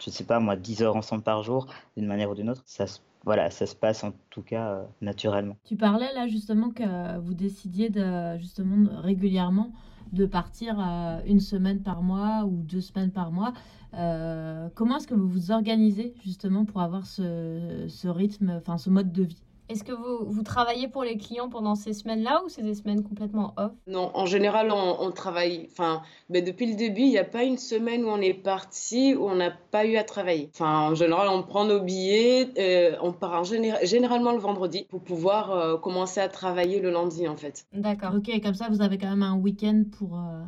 je 0.03 0.11
sais 0.11 0.25
pas 0.25 0.41
moi, 0.41 0.57
10 0.57 0.83
heures 0.83 0.97
ensemble 0.97 1.23
par 1.23 1.43
jour, 1.43 1.67
d'une 1.97 2.07
manière 2.07 2.31
ou 2.31 2.35
d'une 2.35 2.51
autre, 2.51 2.63
ça 2.67 2.87
voilà, 3.25 3.51
ça 3.51 3.67
se 3.67 3.75
passe 3.75 4.05
en 4.05 4.13
tout 4.31 4.43
cas 4.43 4.73
euh, 4.73 4.85
naturellement. 5.01 5.57
Tu 5.65 5.77
parlais 5.77 6.13
là 6.15 6.27
justement 6.27 6.71
que 6.71 7.19
vous 7.21 7.35
décidiez 7.35 7.91
justement 8.39 9.01
régulièrement 9.01 9.73
de 10.13 10.27
partir 10.27 10.79
euh, 10.79 11.21
une 11.27 11.41
semaine 11.41 11.83
par 11.83 12.03
mois 12.03 12.45
ou 12.45 12.63
deux 12.63 12.81
semaines 12.81 13.11
par 13.11 13.33
mois. 13.33 13.53
Euh, 13.95 14.69
comment 14.75 14.97
est-ce 14.97 15.07
que 15.07 15.15
vous 15.15 15.29
vous 15.29 15.51
organisez 15.51 16.15
justement 16.23 16.65
pour 16.65 16.81
avoir 16.81 17.07
ce, 17.07 17.87
ce 17.89 18.09
rythme, 18.09 18.51
enfin 18.57 18.79
ce 18.79 18.91
mode 18.91 19.13
de 19.13 19.25
vie? 19.25 19.43
Est-ce 19.69 19.83
que 19.83 19.93
vous, 19.93 20.27
vous, 20.27 20.43
travaillez 20.43 20.89
pour 20.89 21.05
les 21.05 21.17
clients 21.17 21.49
pendant 21.49 21.75
ces 21.75 21.95
semaines-là 21.95 22.43
ou 22.45 22.49
c'est 22.49 22.63
des 22.63 22.75
semaines 22.75 23.03
complètement 23.03 23.55
off 23.57 23.73
Non, 23.87 24.11
en 24.15 24.27
général, 24.27 24.71
on, 24.71 25.11
travaille. 25.11 25.69
Enfin, 25.71 26.03
ben 26.29 26.45
depuis 26.45 26.67
le 26.67 26.75
début, 26.77 27.03
il 27.03 27.11
n'y 27.11 27.19
a 27.19 27.25
pas 27.25 27.45
une 27.45 27.57
semaine 27.57 28.05
où 28.05 28.09
on 28.09 28.21
est 28.21 28.35
parti 28.35 29.15
où 29.15 29.25
on 29.25 29.37
n'a 29.37 29.51
pas 29.51 29.87
eu 29.87 29.97
à 29.97 30.05
travailler. 30.05 30.51
Enfin, 30.55 30.91
en 30.91 30.95
général, 30.95 31.29
on 31.29 31.43
prend 31.43 31.65
nos 31.65 31.81
billets, 31.81 32.51
euh, 32.59 32.97
on 33.01 33.13
part 33.13 33.41
en 33.41 33.45
généralement 33.45 34.33
le 34.33 34.39
vendredi 34.39 34.87
pour 34.89 35.01
pouvoir 35.01 35.53
euh, 35.53 35.77
commencer 35.79 36.21
à 36.21 36.29
travailler 36.29 36.81
le 36.81 36.91
lundi, 36.91 37.27
en 37.27 37.37
fait. 37.37 37.67
D'accord. 37.73 38.15
Ok, 38.17 38.31
comme 38.43 38.55
ça, 38.55 38.69
vous 38.69 38.83
avez 38.83 38.99
quand 38.99 39.09
même 39.09 39.23
un 39.23 39.37
week-end 39.37 39.85
pour. 39.99 40.17
Euh, 40.17 40.43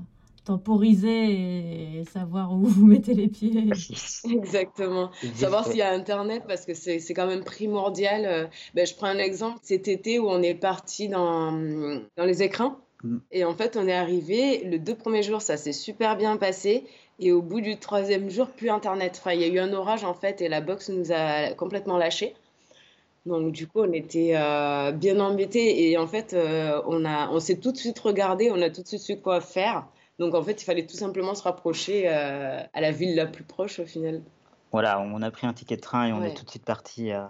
temporiser 0.46 2.00
et 2.00 2.04
savoir 2.04 2.52
où 2.52 2.62
vous 2.64 2.86
mettez 2.86 3.14
les 3.14 3.28
pieds. 3.28 3.70
Exactement. 4.30 5.10
Savoir 5.34 5.66
s'il 5.66 5.76
y 5.76 5.82
a 5.82 5.92
Internet 5.92 6.44
parce 6.48 6.64
que 6.64 6.74
c'est 6.74 7.14
quand 7.14 7.26
même 7.26 7.44
primordial. 7.44 8.24
Euh, 8.24 8.46
ben, 8.74 8.86
je 8.86 8.94
prends 8.94 9.08
un 9.08 9.18
exemple. 9.18 9.58
Cet 9.62 9.88
été 9.88 10.18
où 10.18 10.28
on 10.28 10.42
est 10.42 10.54
parti 10.54 11.08
dans, 11.08 11.52
dans 12.16 12.24
les 12.24 12.42
écrins. 12.42 12.78
Mm. 13.02 13.18
Et 13.32 13.44
en 13.44 13.54
fait, 13.54 13.76
on 13.76 13.86
est 13.86 13.94
arrivé, 13.94 14.64
le 14.64 14.78
deux 14.78 14.94
premiers 14.94 15.22
jours, 15.22 15.42
ça 15.42 15.56
s'est 15.56 15.72
super 15.72 16.16
bien 16.16 16.36
passé. 16.36 16.84
Et 17.18 17.32
au 17.32 17.42
bout 17.42 17.60
du 17.60 17.78
troisième 17.78 18.30
jour, 18.30 18.48
plus 18.48 18.70
Internet. 18.70 19.16
Enfin, 19.18 19.32
il 19.32 19.40
y 19.40 19.44
a 19.44 19.48
eu 19.48 19.58
un 19.58 19.72
orage 19.72 20.04
en 20.04 20.14
fait 20.14 20.40
et 20.40 20.48
la 20.48 20.60
box 20.60 20.90
nous 20.90 21.12
a 21.12 21.52
complètement 21.54 21.96
lâchés. 21.96 22.34
Donc 23.24 23.52
du 23.52 23.66
coup, 23.66 23.80
on 23.80 23.92
était 23.92 24.34
euh, 24.36 24.92
bien 24.92 25.18
embêtés 25.18 25.90
et 25.90 25.98
en 25.98 26.06
fait, 26.06 26.32
euh, 26.32 26.80
on, 26.86 27.04
a, 27.04 27.28
on 27.30 27.40
s'est 27.40 27.56
tout 27.56 27.72
de 27.72 27.76
suite 27.76 27.98
regardé, 27.98 28.50
on 28.52 28.62
a 28.62 28.70
tout 28.70 28.82
de 28.82 28.86
suite 28.86 29.00
su 29.00 29.16
quoi 29.16 29.40
faire. 29.40 29.86
Donc 30.18 30.34
en 30.34 30.42
fait, 30.42 30.62
il 30.62 30.64
fallait 30.64 30.86
tout 30.86 30.96
simplement 30.96 31.34
se 31.34 31.42
rapprocher 31.42 32.04
euh, 32.06 32.62
à 32.72 32.80
la 32.80 32.90
ville 32.90 33.14
la 33.14 33.26
plus 33.26 33.44
proche 33.44 33.78
au 33.78 33.84
final. 33.84 34.22
Voilà, 34.72 35.00
on 35.00 35.22
a 35.22 35.30
pris 35.30 35.46
un 35.46 35.52
ticket 35.52 35.76
de 35.76 35.80
train 35.80 36.06
et 36.06 36.12
on 36.12 36.22
est 36.22 36.34
tout 36.34 36.44
de 36.44 36.50
suite 36.50 36.64
parti 36.64 37.12
euh, 37.12 37.22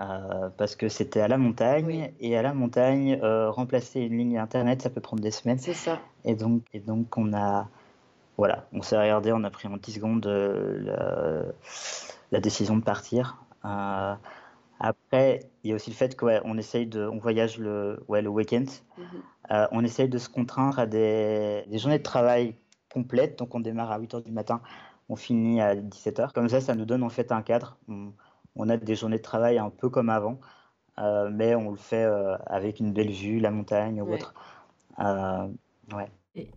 euh, 0.00 0.48
parce 0.56 0.76
que 0.76 0.88
c'était 0.88 1.20
à 1.20 1.28
la 1.28 1.38
montagne. 1.38 2.12
Et 2.20 2.36
à 2.36 2.42
la 2.42 2.54
montagne, 2.54 3.20
remplacer 3.22 4.00
une 4.00 4.18
ligne 4.18 4.38
internet, 4.38 4.82
ça 4.82 4.90
peut 4.90 5.00
prendre 5.00 5.22
des 5.22 5.30
semaines. 5.30 5.58
C'est 5.58 5.74
ça. 5.74 6.00
Et 6.24 6.34
donc, 6.34 6.62
et 6.74 6.80
donc 6.80 7.16
on 7.16 7.32
a, 7.32 7.68
voilà, 8.36 8.66
on 8.72 8.82
s'est 8.82 8.98
regardé, 8.98 9.32
on 9.32 9.44
a 9.44 9.50
pris 9.50 9.68
en 9.68 9.76
10 9.76 9.92
secondes 9.92 10.26
la, 10.26 11.42
la, 12.32 12.40
décision 12.40 12.76
de 12.76 12.82
partir. 12.82 13.38
Après, 14.80 15.40
il 15.62 15.70
y 15.70 15.72
a 15.72 15.76
aussi 15.76 15.90
le 15.90 15.96
fait 15.96 16.16
qu'on 16.16 16.56
essaye 16.56 16.86
de, 16.86 17.04
on 17.06 17.18
voyage 17.18 17.58
le, 17.58 18.02
ouais, 18.08 18.22
le 18.22 18.28
week-end. 18.28 18.66
Mhm. 18.96 19.22
Euh, 19.50 19.66
on 19.72 19.84
essaye 19.84 20.08
de 20.08 20.18
se 20.18 20.28
contraindre 20.28 20.78
à 20.78 20.86
des, 20.86 21.64
journées 21.72 21.98
de 21.98 22.02
travail 22.02 22.54
complètes. 22.92 23.38
Donc, 23.38 23.54
on 23.54 23.60
démarre 23.60 23.92
à 23.92 23.98
8 23.98 24.14
h 24.14 24.22
du 24.24 24.32
matin, 24.32 24.60
on 25.08 25.16
finit 25.16 25.60
à 25.60 25.74
17 25.74 26.18
h. 26.20 26.32
Comme 26.32 26.48
ça, 26.48 26.60
ça 26.60 26.74
nous 26.74 26.84
donne 26.84 27.02
en 27.02 27.08
fait 27.08 27.32
un 27.32 27.42
cadre. 27.42 27.78
On, 28.56 28.68
a 28.68 28.76
des 28.76 28.94
journées 28.94 29.18
de 29.18 29.22
travail 29.22 29.58
un 29.58 29.70
peu 29.70 29.88
comme 29.88 30.10
avant, 30.10 30.40
euh, 30.98 31.30
mais 31.32 31.54
on 31.54 31.70
le 31.70 31.76
fait 31.76 32.04
euh, 32.04 32.36
avec 32.46 32.80
une 32.80 32.92
belle 32.92 33.10
vue, 33.10 33.40
la 33.40 33.50
montagne 33.50 34.02
ou 34.02 34.12
autre. 34.12 34.34
ouais. 35.92 36.10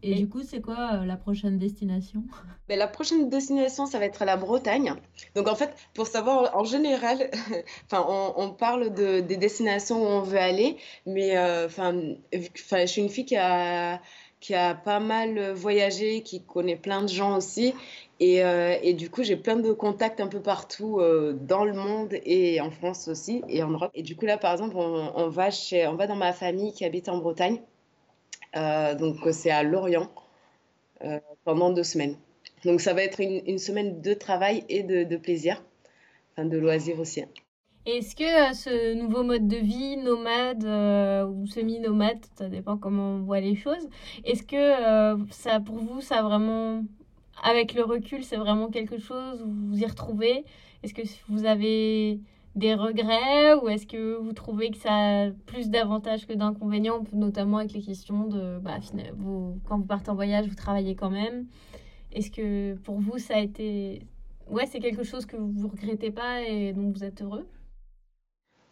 Et, 0.03 0.15
du 0.15 0.29
coup, 0.29 0.41
c'est 0.43 0.61
quoi 0.61 0.93
euh, 0.93 1.05
la 1.05 1.17
prochaine 1.17 1.57
destination? 1.57 2.23
Ben, 2.67 2.77
La 2.77 2.87
prochaine 2.87 3.29
destination, 3.29 3.85
ça 3.85 3.99
va 3.99 4.05
être 4.05 4.25
la 4.25 4.37
Bretagne. 4.37 4.93
Donc 5.35 5.47
en 5.47 5.55
fait, 5.55 5.73
pour 5.93 6.07
savoir, 6.07 6.55
en 6.55 6.63
général, 6.63 7.29
enfin, 7.85 8.05
on, 8.35 8.51
parle 8.51 8.93
de, 8.93 9.19
des 9.21 9.37
destinations 9.37 10.01
où 10.01 10.05
on 10.05 10.21
veut 10.21 10.39
aller, 10.39 10.77
mais 11.05 11.37
euh, 11.37 11.65
enfin, 11.65 11.93
je 12.33 12.85
suis 12.85 13.01
une 13.01 13.09
fille 13.09 13.25
qui 13.25 13.37
a, 13.37 14.01
qui 14.39 14.55
a 14.55 14.75
pas 14.75 14.99
mal 14.99 15.51
voyagé, 15.53 16.21
qui 16.21 16.43
connaît 16.43 16.75
plein 16.75 17.01
de 17.01 17.09
gens 17.09 17.37
aussi. 17.37 17.73
Et, 18.19 18.43
euh, 18.43 18.75
et 18.83 18.93
du 18.93 19.09
coup, 19.09 19.23
j'ai 19.23 19.35
plein 19.35 19.55
de 19.55 19.71
contacts 19.71 20.19
un 20.19 20.27
peu 20.27 20.41
partout 20.41 21.01
dans 21.41 21.65
le 21.65 21.73
monde 21.73 22.13
et 22.25 22.61
en 22.61 22.69
France 22.69 23.07
aussi 23.07 23.41
et 23.47 23.63
en 23.63 23.69
Europe. 23.69 23.91
Et 23.95 24.03
du 24.03 24.15
coup, 24.15 24.25
là, 24.25 24.37
par 24.37 24.53
exemple, 24.53 24.75
on, 24.77 25.11
on, 25.15 25.29
va, 25.29 25.49
chez, 25.49 25.87
on 25.87 25.95
va 25.95 26.07
dans 26.07 26.15
ma 26.15 26.33
famille 26.33 26.73
qui 26.73 26.85
habite 26.85 27.09
en 27.09 27.17
Bretagne. 27.17 27.61
Euh, 28.55 28.95
donc 28.95 29.17
c'est 29.31 29.51
à 29.51 29.63
Lorient 29.63 30.11
euh, 31.03 31.19
pendant 31.43 31.71
deux 31.71 31.83
semaines. 31.83 32.15
Donc 32.65 32.81
ça 32.81 32.93
va 32.93 33.03
être 33.03 33.19
une, 33.21 33.57
semaine 33.57 34.01
de 34.01 34.13
travail 34.13 34.63
et 34.69 34.83
de, 34.83 35.17
plaisir, 35.17 35.63
enfin 36.31 36.45
de 36.45 36.57
loisirs 36.57 36.99
aussi. 36.99 37.23
Est-ce 37.85 38.15
que 38.15 38.51
euh, 38.51 38.53
ce 38.53 38.93
nouveau 38.93 39.23
mode 39.23 39.47
de 39.47 39.57
vie, 39.57 39.97
nomade 39.97 40.63
ou 41.27 41.47
semi-nomade, 41.47 42.19
ça 42.37 42.49
dépend 42.49 42.77
comment 42.77 43.15
on 43.15 43.21
voit 43.21 43.39
les 43.39 43.55
choses, 43.55 43.89
est-ce 44.23 44.43
que 44.43 45.31
ça, 45.31 45.59
pour 45.59 45.77
vous, 45.77 46.01
ça 46.01 46.21
vraiment, 46.21 46.83
avec 47.41 47.73
le 47.73 47.83
recul, 47.83 48.23
c'est 48.23 48.37
vraiment 48.37 48.69
quelque 48.69 48.99
chose 48.99 49.41
où 49.41 49.51
vous 49.69 49.79
y 49.79 49.85
retrouvez? 49.85 50.45
Est-ce 50.83 50.93
que 50.93 51.01
vous 51.29 51.45
avez 51.45 52.19
des 52.55 52.75
regrets 52.75 53.53
ou 53.55 53.69
est-ce 53.69 53.87
que 53.87 54.17
vous 54.17 54.33
trouvez 54.33 54.71
que 54.71 54.77
ça 54.77 54.91
a 54.91 55.31
plus 55.45 55.69
d'avantages 55.69 56.27
que 56.27 56.33
d'inconvénients, 56.33 57.03
notamment 57.13 57.57
avec 57.57 57.73
les 57.73 57.81
questions 57.81 58.27
de 58.27 58.59
bah, 58.59 58.77
vous, 59.15 59.59
quand 59.67 59.77
vous 59.77 59.85
partez 59.85 60.11
en 60.11 60.15
voyage, 60.15 60.47
vous 60.47 60.55
travaillez 60.55 60.95
quand 60.95 61.09
même. 61.09 61.47
Est-ce 62.11 62.29
que 62.29 62.75
pour 62.75 62.99
vous 62.99 63.17
ça 63.17 63.35
a 63.35 63.39
été 63.39 64.01
ouais 64.49 64.65
c'est 64.65 64.79
quelque 64.79 65.03
chose 65.03 65.25
que 65.25 65.37
vous 65.37 65.69
regrettez 65.69 66.11
pas 66.11 66.41
et 66.41 66.73
dont 66.73 66.91
vous 66.91 67.03
êtes 67.03 67.21
heureux? 67.21 67.47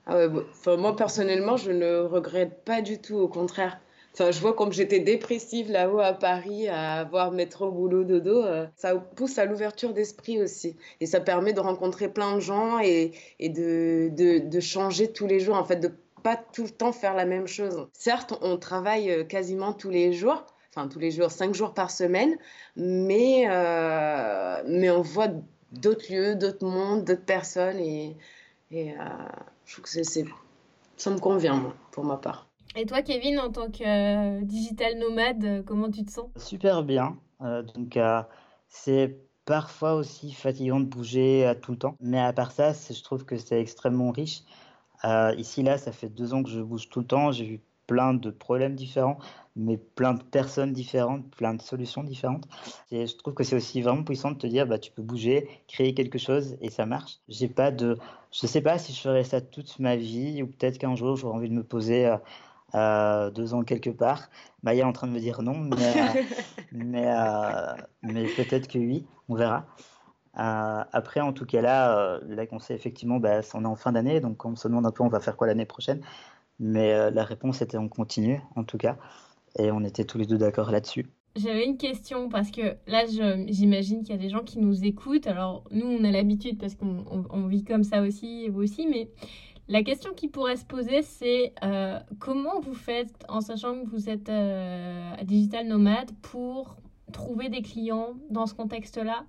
Ah 0.05 0.17
ouais, 0.17 0.27
enfin, 0.51 0.75
moi 0.75 0.95
personnellement 0.95 1.55
je 1.55 1.71
ne 1.71 1.99
regrette 1.99 2.65
pas 2.65 2.81
du 2.81 2.99
tout, 2.99 3.15
au 3.15 3.27
contraire 3.29 3.79
je 4.17 4.39
vois 4.39 4.53
comme 4.53 4.71
j'étais 4.71 4.99
dépressive 4.99 5.71
là-haut 5.71 5.99
à 5.99 6.13
Paris, 6.13 6.67
à 6.67 6.99
avoir 6.99 7.31
métro, 7.31 7.71
boulot, 7.71 8.03
dodo. 8.03 8.43
Euh, 8.43 8.67
ça 8.75 8.95
pousse 8.95 9.37
à 9.37 9.45
l'ouverture 9.45 9.93
d'esprit 9.93 10.41
aussi. 10.41 10.75
Et 10.99 11.05
ça 11.05 11.19
permet 11.19 11.53
de 11.53 11.59
rencontrer 11.59 12.09
plein 12.09 12.35
de 12.35 12.39
gens 12.39 12.79
et, 12.79 13.13
de, 13.39 14.59
changer 14.59 15.11
tous 15.11 15.27
les 15.27 15.39
jours, 15.39 15.55
en 15.55 15.63
fait, 15.63 15.77
de 15.77 15.91
pas 16.21 16.35
tout 16.35 16.63
le 16.63 16.69
temps 16.69 16.91
faire 16.91 17.13
la 17.13 17.25
même 17.25 17.47
chose. 17.47 17.87
Certes, 17.93 18.37
on 18.41 18.57
travaille 18.57 19.09
euh, 19.09 19.23
quasiment 19.23 19.71
tous 19.71 19.89
les 19.89 20.11
jours, 20.11 20.45
enfin 20.69 20.89
tous 20.89 20.99
les 20.99 21.11
jours, 21.11 21.31
cinq 21.31 21.55
jours 21.55 21.73
par 21.73 21.91
semaine, 21.91 22.37
mais, 22.75 23.45
euh, 23.49 24.61
on 24.65 25.01
voit 25.01 25.29
d'autres 25.71 26.11
lieux, 26.11 26.35
d'autres 26.35 26.65
mondes, 26.65 27.05
d'autres 27.05 27.25
personnes 27.25 27.79
et, 27.79 28.17
je 28.71 29.73
trouve 29.73 29.85
que 29.85 30.03
ça 30.97 31.09
me 31.09 31.19
convient, 31.19 31.55
moi, 31.55 31.73
pour 31.91 32.03
ma 32.03 32.17
part. 32.17 32.48
Et 32.75 32.85
toi, 32.85 33.01
Kevin, 33.01 33.39
en 33.39 33.51
tant 33.51 33.71
que 33.71 33.83
euh, 33.83 34.41
digital 34.43 34.97
nomade, 34.99 35.43
euh, 35.43 35.63
comment 35.63 35.89
tu 35.89 36.03
te 36.03 36.11
sens? 36.11 36.27
Super 36.35 36.83
bien. 36.83 37.17
Euh, 37.41 37.63
donc, 37.63 37.97
c'est 38.69 39.17
parfois 39.45 39.95
aussi 39.95 40.31
fatigant 40.31 40.79
de 40.79 40.85
bouger 40.85 41.51
tout 41.61 41.71
le 41.71 41.77
temps. 41.77 41.95
Mais 41.99 42.19
à 42.19 42.31
part 42.33 42.51
ça, 42.51 42.73
je 42.73 43.01
trouve 43.01 43.25
que 43.25 43.37
c'est 43.37 43.59
extrêmement 43.59 44.11
riche. 44.11 44.41
ici, 45.37 45.63
là, 45.63 45.77
ça 45.77 45.91
fait 45.91 46.09
deux 46.09 46.33
ans 46.33 46.43
que 46.43 46.49
je 46.49 46.61
bouge 46.61 46.89
tout 46.89 46.99
le 46.99 47.07
temps. 47.07 47.31
J'ai 47.31 47.45
eu 47.47 47.59
plein 47.87 48.13
de 48.13 48.29
problèmes 48.29 48.75
différents, 48.75 49.17
mais 49.55 49.77
plein 49.77 50.13
de 50.13 50.21
personnes 50.21 50.73
différentes, 50.73 51.27
plein 51.31 51.55
de 51.55 51.61
solutions 51.63 52.03
différentes. 52.03 52.45
Et 52.91 53.07
je 53.07 53.15
trouve 53.15 53.33
que 53.33 53.43
c'est 53.43 53.55
aussi 53.55 53.81
vraiment 53.81 54.03
puissant 54.03 54.29
de 54.29 54.37
te 54.37 54.45
dire, 54.45 54.67
bah, 54.67 54.77
tu 54.77 54.91
peux 54.91 55.01
bouger, 55.01 55.49
créer 55.67 55.95
quelque 55.95 56.19
chose 56.19 56.55
et 56.61 56.69
ça 56.69 56.85
marche. 56.85 57.17
J'ai 57.29 57.47
pas 57.47 57.71
de, 57.71 57.97
je 58.31 58.45
sais 58.45 58.61
pas 58.61 58.77
si 58.77 58.93
je 58.93 59.01
ferais 59.01 59.23
ça 59.23 59.41
toute 59.41 59.79
ma 59.79 59.95
vie 59.95 60.43
ou 60.43 60.47
peut-être 60.47 60.77
qu'un 60.77 60.95
jour 60.95 61.15
j'aurais 61.15 61.35
envie 61.35 61.49
de 61.49 61.55
me 61.55 61.63
poser 61.63 62.15
euh 62.75 63.29
deux 63.31 63.53
ans 63.53 63.63
quelque 63.63 63.89
part. 63.89 64.29
Maya 64.63 64.83
est 64.83 64.87
en 64.87 64.93
train 64.93 65.07
de 65.07 65.13
me 65.13 65.19
dire 65.19 65.41
non, 65.41 65.57
mais, 65.57 65.75
euh, 65.75 66.21
mais, 66.71 67.07
euh, 67.07 67.73
mais 68.03 68.25
peut-être 68.25 68.67
que 68.67 68.79
oui, 68.79 69.05
on 69.27 69.35
verra. 69.35 69.65
après, 70.33 71.21
en 71.21 71.33
tout 71.33 71.45
cas, 71.45 71.61
là, 71.61 72.19
là 72.27 72.43
on 72.51 72.59
sait 72.59 72.75
effectivement, 72.75 73.19
bah, 73.19 73.41
on 73.53 73.63
est 73.63 73.67
en 73.67 73.75
fin 73.75 73.91
d'année, 73.91 74.19
donc 74.19 74.45
on 74.45 74.55
se 74.55 74.67
demande 74.67 74.85
un 74.85 74.91
peu 74.91 75.03
on 75.03 75.09
va 75.09 75.19
faire 75.19 75.37
quoi 75.37 75.47
l'année 75.47 75.65
prochaine. 75.65 76.01
Mais 76.59 76.93
euh, 76.93 77.09
la 77.09 77.23
réponse 77.23 77.61
était 77.61 77.77
on 77.77 77.87
continue, 77.87 78.41
en 78.55 78.63
tout 78.63 78.77
cas. 78.77 78.97
Et 79.57 79.71
on 79.71 79.83
était 79.83 80.03
tous 80.03 80.17
les 80.17 80.25
deux 80.25 80.37
d'accord 80.37 80.71
là-dessus. 80.71 81.07
J'avais 81.35 81.65
une 81.65 81.77
question 81.77 82.27
parce 82.27 82.51
que 82.51 82.75
là, 82.87 83.05
j'imagine 83.47 84.03
qu'il 84.03 84.15
y 84.15 84.19
a 84.19 84.21
des 84.21 84.29
gens 84.29 84.43
qui 84.43 84.59
nous 84.59 84.83
écoutent. 84.83 85.27
Alors, 85.27 85.63
nous, 85.71 85.85
on 85.85 86.03
a 86.03 86.11
l'habitude 86.11 86.59
parce 86.59 86.75
qu'on 86.75 87.47
vit 87.47 87.63
comme 87.63 87.83
ça 87.83 88.01
aussi, 88.01 88.45
et 88.45 88.49
vous 88.49 88.63
aussi, 88.63 88.87
mais 88.87 89.09
la 89.69 89.83
question 89.83 90.13
qui 90.13 90.27
pourrait 90.27 90.57
se 90.57 90.65
poser, 90.65 91.03
c'est 91.03 91.53
euh, 91.63 91.99
comment 92.19 92.59
vous 92.59 92.73
faites, 92.73 93.23
en 93.29 93.39
sachant 93.39 93.83
que 93.83 93.87
vous 93.87 94.09
êtes 94.09 94.27
euh, 94.29 95.15
digital 95.23 95.67
nomade, 95.67 96.11
pour 96.23 96.75
trouver 97.13 97.49
des 97.49 97.61
clients 97.61 98.15
dans 98.31 98.47
ce 98.47 98.55
contexte-là? 98.55 99.25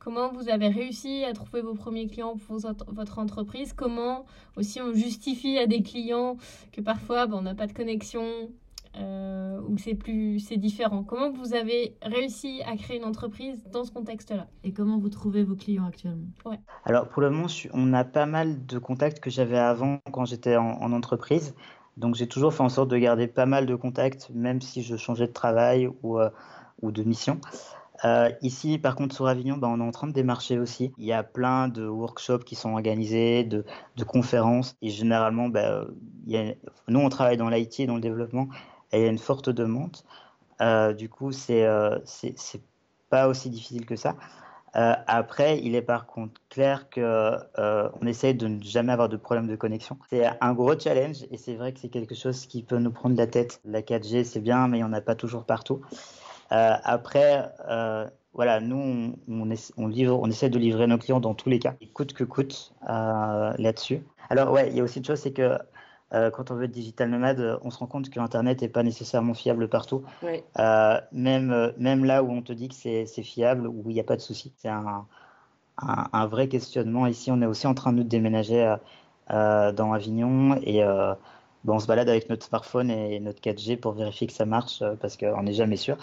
Comment 0.00 0.32
vous 0.32 0.48
avez 0.48 0.68
réussi 0.68 1.24
à 1.24 1.32
trouver 1.32 1.62
vos 1.62 1.74
premiers 1.74 2.08
clients 2.08 2.36
pour 2.36 2.58
votre 2.88 3.18
entreprise? 3.20 3.72
Comment 3.72 4.26
aussi 4.56 4.80
on 4.80 4.92
justifie 4.92 5.58
à 5.58 5.66
des 5.66 5.82
clients 5.82 6.36
que 6.72 6.80
parfois 6.80 7.26
ben, 7.26 7.38
on 7.38 7.42
n'a 7.42 7.54
pas 7.54 7.66
de 7.66 7.72
connexion 7.72 8.50
euh, 8.96 9.60
ou 9.68 9.76
c'est 9.78 9.94
plus 9.94 10.38
c'est 10.38 10.56
différent 10.56 11.02
Comment 11.02 11.32
vous 11.32 11.54
avez 11.54 11.96
réussi 12.02 12.62
à 12.66 12.76
créer 12.76 12.98
une 12.98 13.04
entreprise 13.04 13.64
dans 13.72 13.84
ce 13.84 13.90
contexte-là? 13.90 14.46
Et 14.62 14.72
comment 14.72 14.98
vous 14.98 15.08
trouvez 15.08 15.42
vos 15.42 15.56
clients 15.56 15.86
actuellement? 15.86 16.28
Ouais. 16.44 16.60
Alors 16.84 17.08
pour 17.08 17.22
le 17.22 17.30
moment, 17.30 17.48
on 17.72 17.92
a 17.92 18.04
pas 18.04 18.26
mal 18.26 18.64
de 18.66 18.78
contacts 18.78 19.20
que 19.20 19.30
j'avais 19.30 19.58
avant 19.58 19.98
quand 20.12 20.24
j'étais 20.24 20.56
en, 20.56 20.92
entreprise. 20.92 21.54
Donc 21.96 22.14
j'ai 22.14 22.28
toujours 22.28 22.52
fait 22.52 22.62
en 22.62 22.68
sorte 22.68 22.88
de 22.88 22.98
garder 22.98 23.26
pas 23.26 23.46
mal 23.46 23.66
de 23.66 23.74
contacts, 23.74 24.30
même 24.34 24.60
si 24.60 24.82
je 24.82 24.96
changeais 24.96 25.26
de 25.26 25.32
travail 25.32 25.88
ou, 26.02 26.18
euh, 26.18 26.30
ou 26.82 26.92
de 26.92 27.02
mission. 27.02 27.40
Euh, 28.04 28.30
ici, 28.42 28.78
par 28.78 28.96
contre, 28.96 29.14
sur 29.14 29.26
Avignon, 29.26 29.56
bah, 29.56 29.68
on 29.70 29.80
est 29.80 29.84
en 29.84 29.90
train 29.90 30.08
de 30.08 30.12
démarcher 30.12 30.58
aussi. 30.58 30.92
Il 30.98 31.04
y 31.04 31.12
a 31.12 31.22
plein 31.22 31.68
de 31.68 31.86
workshops 31.86 32.44
qui 32.44 32.54
sont 32.54 32.72
organisés, 32.72 33.44
de, 33.44 33.64
conférences. 34.06 34.76
Et 34.82 34.90
généralement, 34.90 35.48
bah, 35.48 35.86
nous, 36.88 37.00
on 37.00 37.08
travaille 37.08 37.36
dans 37.36 37.48
l'IT 37.48 37.80
et 37.80 37.86
dans 37.86 37.94
le 37.94 38.00
développement. 38.00 38.48
Il 38.94 39.02
y 39.02 39.04
a 39.04 39.08
une 39.08 39.18
forte 39.18 39.50
demande. 39.50 39.96
Euh, 40.60 40.92
du 40.92 41.08
coup, 41.08 41.32
c'est 41.32 41.64
euh, 41.64 41.98
c'est 42.04 42.62
pas 43.10 43.28
aussi 43.28 43.50
difficile 43.50 43.86
que 43.86 43.96
ça. 43.96 44.16
après, 44.74 45.60
il 45.62 45.76
est 45.76 45.82
par 45.82 46.06
contre 46.06 46.40
clair 46.48 46.88
qu'on 46.90 47.38
on 47.56 48.06
essaye 48.06 48.34
de 48.34 48.48
ne 48.48 48.62
jamais 48.62 48.92
avoir 48.92 49.08
de 49.08 49.16
problème 49.16 49.46
de 49.46 49.56
connexion. 49.56 49.98
C'est 50.10 50.24
un 50.40 50.52
gros 50.52 50.78
challenge 50.78 51.24
et 51.30 51.36
c'est 51.36 51.54
vrai 51.54 51.72
que 51.72 51.80
c'est 51.80 51.90
quelque 51.90 52.14
chose 52.14 52.46
qui 52.46 52.62
peut 52.64 52.78
nous 52.78 52.90
prendre 52.90 53.16
la 53.16 53.28
tête. 53.28 53.60
La 53.64 53.82
4G, 53.82 54.24
c'est 54.24 54.40
bien, 54.40 54.66
mais 54.66 54.78
il 54.78 54.80
n'y 54.80 54.88
en 54.88 54.92
a 54.92 55.00
pas 55.00 55.14
toujours 55.14 55.44
partout. 55.44 55.80
Euh, 56.52 56.76
après, 56.84 57.50
euh, 57.68 58.06
voilà, 58.32 58.60
nous, 58.60 59.14
on, 59.28 59.50
on, 59.76 60.30
essaie 60.30 60.50
de 60.50 60.58
livrer 60.58 60.86
nos 60.86 60.98
clients 60.98 61.20
dans 61.20 61.34
tous 61.34 61.48
les 61.48 61.58
cas, 61.58 61.74
coûte 61.92 62.12
que 62.12 62.24
coûte 62.24 62.74
euh, 62.88 63.52
là-dessus. 63.58 64.02
Alors, 64.30 64.52
ouais, 64.52 64.68
il 64.70 64.76
y 64.76 64.80
a 64.80 64.84
aussi 64.84 64.98
une 64.98 65.04
chose, 65.04 65.20
c'est 65.20 65.32
que 65.32 65.58
quand 66.32 66.50
on 66.50 66.54
veut 66.54 66.64
être 66.64 66.70
digital 66.70 67.10
nomade, 67.10 67.58
on 67.62 67.70
se 67.70 67.78
rend 67.78 67.86
compte 67.86 68.10
que 68.10 68.20
Internet 68.20 68.62
n'est 68.62 68.68
pas 68.68 68.82
nécessairement 68.82 69.34
fiable 69.34 69.68
partout. 69.68 70.04
même, 71.12 71.72
même 71.78 72.04
là 72.04 72.22
où 72.22 72.30
on 72.30 72.42
te 72.42 72.52
dit 72.52 72.68
que 72.68 72.74
c'est 72.74 73.22
fiable, 73.22 73.66
où 73.66 73.84
il 73.88 73.94
n'y 73.94 74.00
a 74.00 74.04
pas 74.04 74.16
de 74.16 74.20
souci. 74.20 74.52
C'est 74.56 74.68
un, 74.68 75.06
un, 75.78 76.26
vrai 76.26 76.48
questionnement. 76.48 77.06
Ici, 77.06 77.30
on 77.30 77.42
est 77.42 77.46
aussi 77.46 77.66
en 77.66 77.74
train 77.74 77.92
de 77.92 77.98
nous 77.98 78.04
déménager 78.04 78.76
dans 79.28 79.92
Avignon 79.92 80.58
et 80.62 80.84
on 81.72 81.78
se 81.78 81.86
balade 81.86 82.08
avec 82.08 82.28
notre 82.28 82.44
smartphone 82.44 82.90
et 82.90 83.20
notre 83.20 83.40
4G 83.40 83.78
pour 83.78 83.92
vérifier 83.92 84.26
que 84.26 84.32
ça 84.32 84.44
marche 84.44 84.82
euh, 84.82 84.94
parce 85.00 85.16
qu'on 85.16 85.42
n'est 85.42 85.54
jamais 85.54 85.76
sûr. 85.76 85.96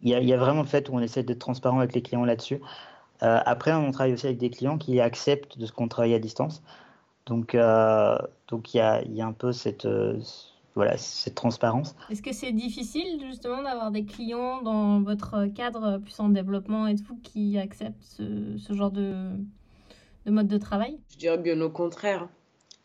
Il 0.00 0.10
y, 0.10 0.32
a, 0.32 0.36
vraiment 0.36 0.62
le 0.62 0.66
fait 0.66 0.88
où 0.88 0.94
on 0.94 1.00
essaie 1.00 1.22
d'être 1.22 1.38
transparent 1.38 1.78
avec 1.78 1.94
les 1.94 2.02
clients 2.02 2.24
là-dessus. 2.24 2.60
Euh, 3.22 3.40
après, 3.44 3.72
on 3.72 3.90
travaille 3.90 4.12
aussi 4.12 4.26
avec 4.26 4.38
des 4.38 4.50
clients 4.50 4.78
qui 4.78 5.00
acceptent 5.00 5.58
de 5.58 5.66
ce 5.66 5.72
qu'on 5.72 5.88
travaille 5.88 6.14
à 6.14 6.18
distance. 6.18 6.62
Donc, 7.26 7.54
euh, 7.54 8.18
donc 8.48 8.74
il 8.74 8.78
y, 8.78 8.80
a, 8.80 9.02
il 9.02 9.14
y 9.14 9.22
a 9.22 9.26
un 9.26 9.32
peu 9.32 9.52
cette, 9.52 9.88
voilà, 10.74 10.96
cette 10.96 11.34
transparence. 11.34 11.94
Est-ce 12.10 12.22
que 12.22 12.32
c'est 12.32 12.52
difficile 12.52 13.20
justement 13.26 13.62
d'avoir 13.62 13.90
des 13.90 14.04
clients 14.04 14.60
dans 14.62 15.00
votre 15.00 15.46
cadre 15.46 15.98
plus 15.98 16.18
en 16.20 16.28
développement? 16.28 16.86
Et 16.86 16.96
tout 16.96 17.18
qui 17.22 17.58
acceptent 17.58 18.02
ce, 18.02 18.56
ce 18.58 18.72
genre 18.74 18.90
de, 18.90 19.30
de 20.26 20.30
mode 20.30 20.48
de 20.48 20.58
travail? 20.58 20.98
Je 21.08 21.16
dirais 21.16 21.38
bien 21.38 21.60
au 21.60 21.70
contraire 21.70 22.28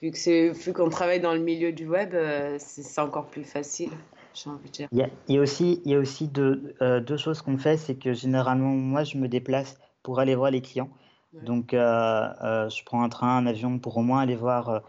vu 0.01 0.11
que 0.11 0.17
c'est 0.17 0.51
vu 0.51 0.71
qu'on 0.71 0.89
travaille 0.89 1.19
dans 1.19 1.33
le 1.33 1.41
milieu 1.41 1.73
du 1.73 1.87
web, 1.87 2.13
euh, 2.13 2.55
c'est 2.59 3.01
encore 3.01 3.25
plus 3.25 3.43
facile. 3.43 3.91
J'ai 4.33 4.49
envie 4.49 4.69
de 4.69 4.71
dire. 4.71 4.87
Il 4.91 5.35
y 5.35 5.37
a, 5.37 5.41
aussi, 5.41 5.81
il 5.83 5.91
y 5.91 5.95
a 5.95 5.99
aussi 5.99 6.27
deux, 6.27 6.75
euh, 6.81 7.01
deux 7.01 7.17
choses 7.17 7.41
qu'on 7.41 7.57
fait, 7.57 7.77
c'est 7.77 7.95
que 7.95 8.13
généralement 8.13 8.69
moi 8.69 9.03
je 9.03 9.17
me 9.17 9.27
déplace 9.27 9.77
pour 10.03 10.19
aller 10.19 10.35
voir 10.35 10.51
les 10.51 10.61
clients. 10.61 10.89
Donc 11.33 11.73
euh, 11.73 12.69
je 12.69 12.83
prends 12.83 13.03
un 13.03 13.09
train, 13.09 13.37
un 13.37 13.45
avion 13.45 13.79
pour 13.79 13.97
au 13.97 14.01
moins 14.01 14.21
aller 14.21 14.35
voir 14.35 14.81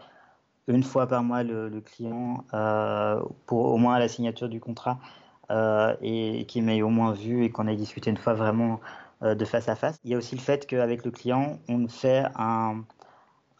une 0.67 0.83
fois 0.83 1.07
par 1.07 1.23
mois 1.23 1.43
le, 1.43 1.81
client, 1.81 2.45
pour 3.45 3.65
au 3.65 3.77
moins 3.77 3.99
la 3.99 4.07
signature 4.07 4.49
du 4.49 4.59
contrat 4.59 4.99
et, 6.01 6.45
qu'il 6.47 6.63
m'ait 6.63 6.81
au 6.81 6.89
moins 6.89 7.13
vu 7.13 7.43
et 7.43 7.51
qu'on 7.51 7.67
ait 7.67 7.75
discuté 7.75 8.09
une 8.09 8.17
fois 8.17 8.33
vraiment 8.33 8.79
de 9.21 9.45
face 9.45 9.69
à 9.69 9.75
face. 9.75 9.97
Il 10.03 10.11
y 10.11 10.15
a 10.15 10.17
aussi 10.17 10.35
le 10.35 10.41
fait 10.41 10.65
qu'avec 10.65 11.05
le 11.05 11.11
client 11.11 11.59
on 11.67 11.87
fait 11.87 12.25
un 12.35 12.83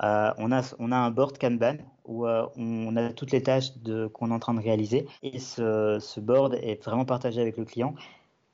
euh, 0.03 0.33
on, 0.37 0.51
a, 0.51 0.61
on 0.79 0.91
a 0.91 0.97
un 0.97 1.11
board 1.11 1.37
Kanban 1.37 1.77
où 2.05 2.25
euh, 2.25 2.47
on 2.57 2.95
a 2.95 3.13
toutes 3.13 3.31
les 3.31 3.43
tâches 3.43 3.71
qu'on 4.13 4.31
est 4.31 4.33
en 4.33 4.39
train 4.39 4.55
de 4.55 4.61
réaliser 4.61 5.07
et 5.21 5.37
ce, 5.37 6.19
board 6.19 6.55
est 6.55 6.83
vraiment 6.83 7.05
partagé 7.05 7.39
avec 7.39 7.57
le 7.57 7.65
client 7.65 7.93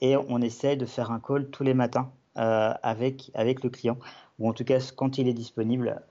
et 0.01 0.17
on 0.17 0.41
essaie 0.41 0.75
de 0.75 0.85
faire 0.85 1.11
un 1.11 1.21
call 1.21 1.49
tous 1.49 1.63
les 1.63 1.73
matins 1.73 2.11
euh, 2.26 2.26
avec, 2.37 3.31
avec 3.33 3.63
le 3.63 3.69
client 3.69 3.97
ou 4.39 4.47
en 4.49 4.53
tout 4.53 4.63
cas 4.63 4.77
quand 4.95 5.17
il 5.17 5.27
est 5.27 5.33
disponible 5.33 6.01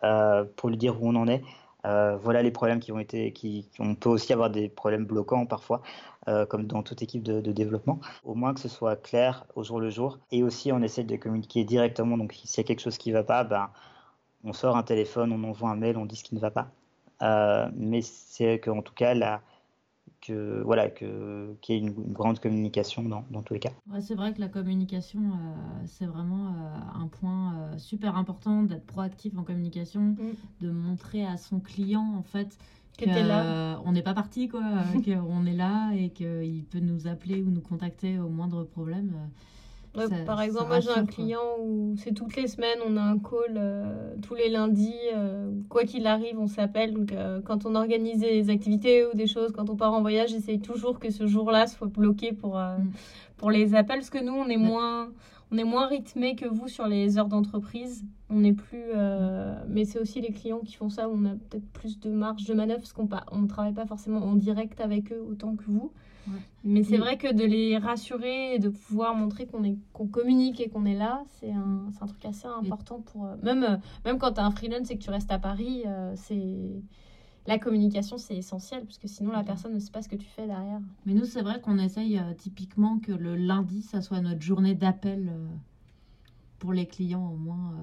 pour 0.57 0.69
lui 0.69 0.77
dire 0.77 1.01
où 1.01 1.09
on 1.09 1.15
en 1.15 1.29
est. 1.29 1.43
voilà 1.85 2.43
les 2.43 2.51
problèmes 2.51 2.81
qui 2.81 2.93
ont 2.93 2.99
été, 2.99 3.33
qui, 3.33 3.69
on 3.79 3.95
peut 3.95 4.09
aussi 4.09 4.33
avoir 4.33 4.51
des 4.51 4.69
problèmes 4.69 5.05
bloquants 5.05 5.47
parfois, 5.47 5.83
comme 6.49 6.67
dans 6.67 6.83
toute 6.83 7.03
équipe 7.03 7.23
de, 7.23 7.53
développement. 7.53 8.01
Au 8.25 8.35
moins 8.35 8.55
que 8.55 8.61
ce 8.61 8.69
soit 8.69 8.97
clair 8.97 9.47
au 9.55 9.63
jour 9.63 9.81
le 9.81 9.91
jour. 9.91 10.19
Et 10.33 10.43
aussi, 10.43 10.73
on 10.73 10.83
essaie 10.83 11.05
de 11.05 11.17
communiquer 11.17 11.65
directement. 11.65 12.19
Donc, 12.19 12.33
s'il 12.33 12.59
y 12.59 12.61
a 12.61 12.65
quelque 12.65 12.83
chose 12.83 12.99
qui 12.99 13.11
ne 13.11 13.15
va 13.15 13.23
pas, 13.23 13.45
ben, 13.45 13.71
on 14.45 14.53
sort 14.53 14.77
un 14.77 14.83
téléphone, 14.83 15.33
on 15.33 15.43
envoie 15.49 15.71
un 15.71 15.77
mail, 15.77 15.97
on 15.97 16.07
dit 16.07 16.17
ce 16.17 16.25
qui 16.25 16.35
ne 16.35 16.41
va 16.41 16.51
pas. 16.51 16.71
Euh, 17.23 17.69
mais 17.75 18.03
c'est 18.03 18.61
qu'en 18.61 18.83
tout 18.83 18.95
cas, 18.95 19.15
là, 19.15 19.41
que 20.21 20.63
voilà 20.65 20.89
que 20.89 21.55
qu'il 21.61 21.75
y 21.75 21.79
ait 21.79 21.81
une, 21.81 21.93
grande 21.93 22.39
communication 22.39 23.03
dans, 23.03 23.25
dans, 23.31 23.43
tous 23.43 23.55
les 23.55 23.61
cas. 23.61 23.71
c'est 24.01 24.15
vrai 24.15 24.33
que 24.33 24.41
la 24.41 24.49
communication 24.49 25.21
euh, 25.21 25.85
c'est 25.87 26.07
vraiment 26.07 26.49
euh, 26.49 27.01
un 27.03 27.07
point 27.07 27.77
super 27.79 28.17
important 28.17 28.63
d'être 28.63 28.87
proactif 28.87 29.37
en 29.37 29.43
communication, 29.43 30.01
mm. 30.01 30.17
de 30.63 30.71
montrer 30.71 31.25
à 31.25 31.37
son 31.37 31.61
client 31.61 32.15
en 32.17 32.23
fait 32.23 32.59
qu'on 32.99 33.93
n'est 33.93 34.03
pas 34.03 34.15
parti 34.15 34.49
quoi, 34.49 34.63
qu'on 35.05 35.47
est 35.47 35.57
là 35.57 35.93
et 35.95 36.11
qu'il 36.11 36.65
peut 36.65 36.81
nous 36.81 37.07
appeler 37.07 37.43
ou 37.43 37.51
nous 37.51 37.61
contacter 37.61 38.19
au 38.19 38.29
moindre 38.29 38.65
problème 38.65 39.13
par 40.27 40.41
exemple, 40.41 40.69
moi 40.69 40.81
j'ai 40.81 40.91
un 40.91 41.07
client 41.07 41.41
où 41.61 41.95
c'est 41.97 42.13
toutes 42.13 42.37
les 42.37 42.49
semaines, 42.49 42.79
on 42.87 42.97
a 42.97 43.01
un 43.01 43.19
call 43.19 43.57
euh, 43.57 44.15
tous 44.23 44.35
les 44.35 44.49
lundis, 44.49 44.95
euh, 45.15 45.51
quoi 45.69 45.85
qu'il 45.85 46.07
arrive, 46.07 46.39
on 46.39 46.47
s'appelle. 46.47 46.95
Donc 46.95 47.13
euh, 47.13 47.41
quand 47.43 47.67
on 47.67 47.75
organise 47.75 48.21
des 48.21 48.51
activités 48.51 49.07
ou 49.07 49.17
des 49.17 49.27
choses, 49.27 49.53
quand 49.53 49.71
on 49.71 49.77
part 49.77 49.93
en 49.93 50.01
voyage, 50.01 50.31
j'essaye 50.31 50.61
toujours 50.61 50.99
que 50.99 51.11
ce 51.11 51.27
jour-là 51.27 51.67
soit 51.67 51.89
bloqué 51.89 52.33
pour, 52.33 52.57
mm. 52.57 52.91
pour 53.37 53.51
les 53.51 53.75
appels, 53.75 53.99
parce 53.99 54.11
que 54.11 54.23
nous, 54.23 54.35
on 54.35 54.49
est 54.49 54.57
moins 54.57 55.09
on 55.53 55.59
est 55.59 55.65
moins 55.65 55.87
rythmé 55.87 56.35
que 56.35 56.47
vous 56.47 56.67
sur 56.67 56.89
les 56.89 57.19
heures 57.19 57.29
d'entreprise. 57.29 58.05
On 58.31 58.43
est 58.43 58.53
plus, 58.53 58.91
mais 59.69 59.85
c'est 59.85 60.01
aussi 60.01 60.21
les 60.21 60.33
clients 60.33 60.59
qui 60.59 60.75
font 60.75 60.91
ça. 60.91 61.09
Où 61.09 61.13
on 61.13 61.25
a 61.25 61.35
peut-être 61.35 61.69
plus 61.69 62.01
de 62.01 62.11
marge 62.11 62.47
de 62.47 62.53
manœuvre 62.53 62.81
parce 62.81 62.93
qu'on 62.93 63.05
ne 63.05 63.47
travaille 63.47 63.73
pas 63.73 63.87
forcément 63.87 64.19
en 64.25 64.35
direct 64.35 64.81
avec 64.81 65.13
eux 65.13 65.25
autant 65.31 65.55
que 65.55 65.63
vous. 65.69 65.93
Mais 66.65 66.83
c'est 66.83 66.97
vrai 66.97 67.17
que 67.17 67.33
de 67.33 67.45
les 67.45 67.79
rassurer 67.79 68.55
et 68.55 68.59
de 68.59 68.69
pouvoir 68.69 69.15
montrer 69.15 69.47
qu'on 69.47 69.63
est 69.65 69.77
qu'on 69.93 70.07
communique 70.07 70.61
et 70.61 70.69
qu'on 70.69 70.85
est 70.85 70.97
là, 70.97 71.23
c'est 71.39 71.53
un, 71.53 71.91
un, 72.01 72.07
truc 72.07 72.25
assez 72.25 72.47
important 72.47 73.01
pour 73.01 73.27
euh, 73.27 73.37
même 73.43 73.63
euh, 73.63 73.77
même 74.05 74.19
quand 74.19 74.33
tu 74.33 74.41
as 74.41 74.45
un 74.45 74.51
freelance 74.51 74.91
et 74.91 74.99
que 74.99 75.03
tu 75.03 75.11
restes 75.11 75.31
à 75.31 75.39
Paris, 75.39 75.83
euh, 75.87 76.13
c'est 76.17 76.83
la 77.47 77.59
communication 77.59 78.19
c'est 78.19 78.37
essentiel 78.37 78.85
parce 78.85 78.99
que 78.99 79.07
sinon 79.07 79.31
la 79.31 79.45
personne 79.45 79.73
ne 79.75 79.79
sait 79.79 79.93
pas 79.93 80.03
ce 80.03 80.09
que 80.09 80.17
tu 80.17 80.27
fais 80.27 80.47
derrière. 80.47 80.81
Mais 81.05 81.15
nous 81.15 81.25
c'est 81.25 81.43
vrai 81.43 81.61
qu'on 81.61 81.79
essaye 81.79 82.21
typiquement 82.39 82.99
que 82.99 83.13
le 83.13 83.37
lundi 83.37 83.83
ça 83.83 84.01
soit 84.01 84.21
notre 84.21 84.43
journée 84.43 84.75
d'appel 84.75 85.33
pour 86.59 86.73
les 86.73 86.87
clients 86.87 87.31
au 87.33 87.37
moins 87.37 87.75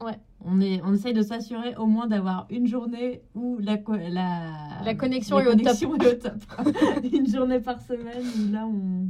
Ouais. 0.00 0.18
On, 0.44 0.60
est, 0.60 0.80
on 0.84 0.94
essaye 0.94 1.12
de 1.12 1.22
s'assurer 1.22 1.74
au 1.76 1.86
moins 1.86 2.06
d'avoir 2.06 2.46
une 2.50 2.66
journée 2.66 3.22
où 3.34 3.58
la, 3.58 3.78
la, 4.10 4.50
la 4.84 4.94
connexion, 4.94 5.38
est, 5.40 5.46
au 5.46 5.54
top. 5.54 6.32
une 7.12 7.28
journée 7.28 7.60
par 7.60 7.80
semaine 7.80 8.24
où 8.38 8.52
là, 8.52 8.66
on, 8.66 9.06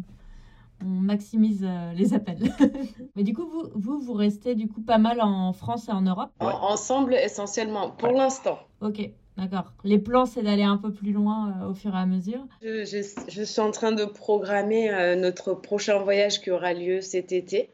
on 0.85 0.89
maximise 0.89 1.65
euh, 1.65 1.93
les 1.95 2.15
appels. 2.15 2.53
Mais 3.17 3.23
du 3.23 3.35
coup, 3.35 3.47
vous, 3.47 3.71
vous, 3.75 4.01
vous 4.01 4.15
restez 4.15 4.55
du 4.55 4.69
coup 4.69 4.83
pas 4.83 4.99
mal 4.99 5.21
en 5.21 5.53
France 5.53 5.89
et 5.89 5.93
en 5.93 6.03
Europe? 6.03 6.31
Ensemble, 6.41 7.15
essentiellement, 7.15 7.91
pour 7.91 8.13
l'instant. 8.13 8.59
Ok. 8.81 9.11
D'accord. 9.37 9.73
Les 9.83 9.99
plans, 9.99 10.27
c'est 10.27 10.43
d'aller 10.43 10.63
un 10.63 10.77
peu 10.77 10.93
plus 10.93 11.13
loin 11.13 11.53
euh, 11.61 11.71
au 11.71 11.75
fur 11.75 11.93
et 11.95 11.99
à 11.99 12.07
mesure? 12.07 12.47
Je, 12.63 12.85
je, 13.29 13.43
suis 13.43 13.61
en 13.61 13.73
train 13.73 13.91
de 13.91 14.05
programmer 14.05 14.91
euh, 14.91 15.17
notre 15.17 15.55
prochain 15.55 15.99
voyage 15.99 16.41
qui 16.41 16.53
aura 16.53 16.73
lieu 16.73 17.01
cet 17.01 17.33
été. 17.33 17.71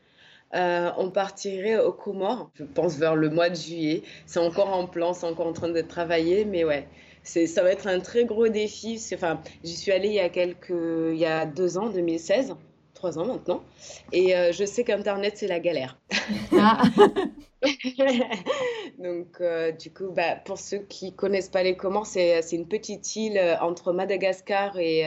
Euh, 0.54 0.90
on 0.98 1.10
partirait 1.10 1.78
aux 1.78 1.92
Comores, 1.92 2.50
je 2.54 2.64
pense 2.64 2.96
vers 2.96 3.14
le 3.14 3.30
mois 3.30 3.50
de 3.50 3.54
juillet. 3.54 4.02
C'est 4.26 4.40
encore 4.40 4.72
en 4.72 4.86
plan, 4.86 5.14
c'est 5.14 5.26
encore 5.26 5.46
en 5.46 5.52
train 5.52 5.68
de 5.68 5.80
travailler, 5.80 6.44
mais 6.44 6.64
ouais, 6.64 6.88
ça 7.22 7.62
va 7.62 7.70
être 7.70 7.86
un 7.86 8.00
très 8.00 8.24
gros 8.24 8.48
défi. 8.48 9.00
Enfin, 9.14 9.40
j'y 9.62 9.76
suis 9.76 9.92
allée 9.92 10.08
il 10.08 10.14
y 10.14 10.20
a 10.20 10.28
quelques, 10.28 10.70
il 10.70 11.18
y 11.18 11.26
a 11.26 11.46
deux 11.46 11.78
ans, 11.78 11.88
2016 11.88 12.56
trois 13.00 13.18
ans 13.18 13.24
maintenant. 13.24 13.62
Et 14.12 14.36
euh, 14.36 14.52
je 14.52 14.64
sais 14.66 14.84
qu'Internet, 14.84 15.32
c'est 15.36 15.46
la 15.46 15.58
galère. 15.58 15.98
Ah. 16.52 16.82
Donc, 18.98 19.40
euh, 19.40 19.72
du 19.72 19.90
coup, 19.90 20.10
bah, 20.10 20.36
pour 20.44 20.58
ceux 20.58 20.80
qui 20.80 21.14
connaissent 21.14 21.48
pas 21.48 21.62
les 21.62 21.76
Comores, 21.76 22.06
c'est, 22.06 22.42
c'est 22.42 22.56
une 22.56 22.68
petite 22.68 23.16
île 23.16 23.38
euh, 23.38 23.56
entre 23.62 23.94
Madagascar 23.94 24.78
et, 24.78 25.00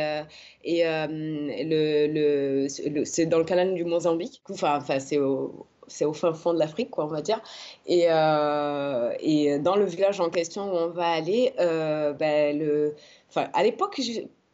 et 0.64 0.84
le, 0.84 2.08
le, 2.08 3.06
c'est 3.06 3.28
dans 3.28 3.38
le 3.38 3.46
canal 3.46 3.76
du 3.76 3.86
Mozambique. 3.86 4.42
Enfin, 4.50 4.78
enfin 4.78 5.00
c'est 5.00 5.20
au, 5.20 5.68
c'est 5.88 6.06
au 6.06 6.14
fin 6.14 6.34
fond 6.34 6.54
de 6.54 6.60
l'Afrique, 6.60 6.90
quoi, 6.90 7.06
on 7.06 7.10
va 7.10 7.22
dire. 7.22 7.42
Et, 7.86 8.06
et 8.06 9.60
dans 9.60 9.76
le 9.76 9.86
village 9.86 10.20
en 10.20 10.32
question 10.32 10.64
où 10.74 10.76
on 10.78 10.90
va 10.90 11.10
aller, 11.10 11.54
bah, 11.58 12.54
le, 12.54 12.96
enfin, 13.30 13.50
à 13.54 13.62
l'époque, 13.62 14.00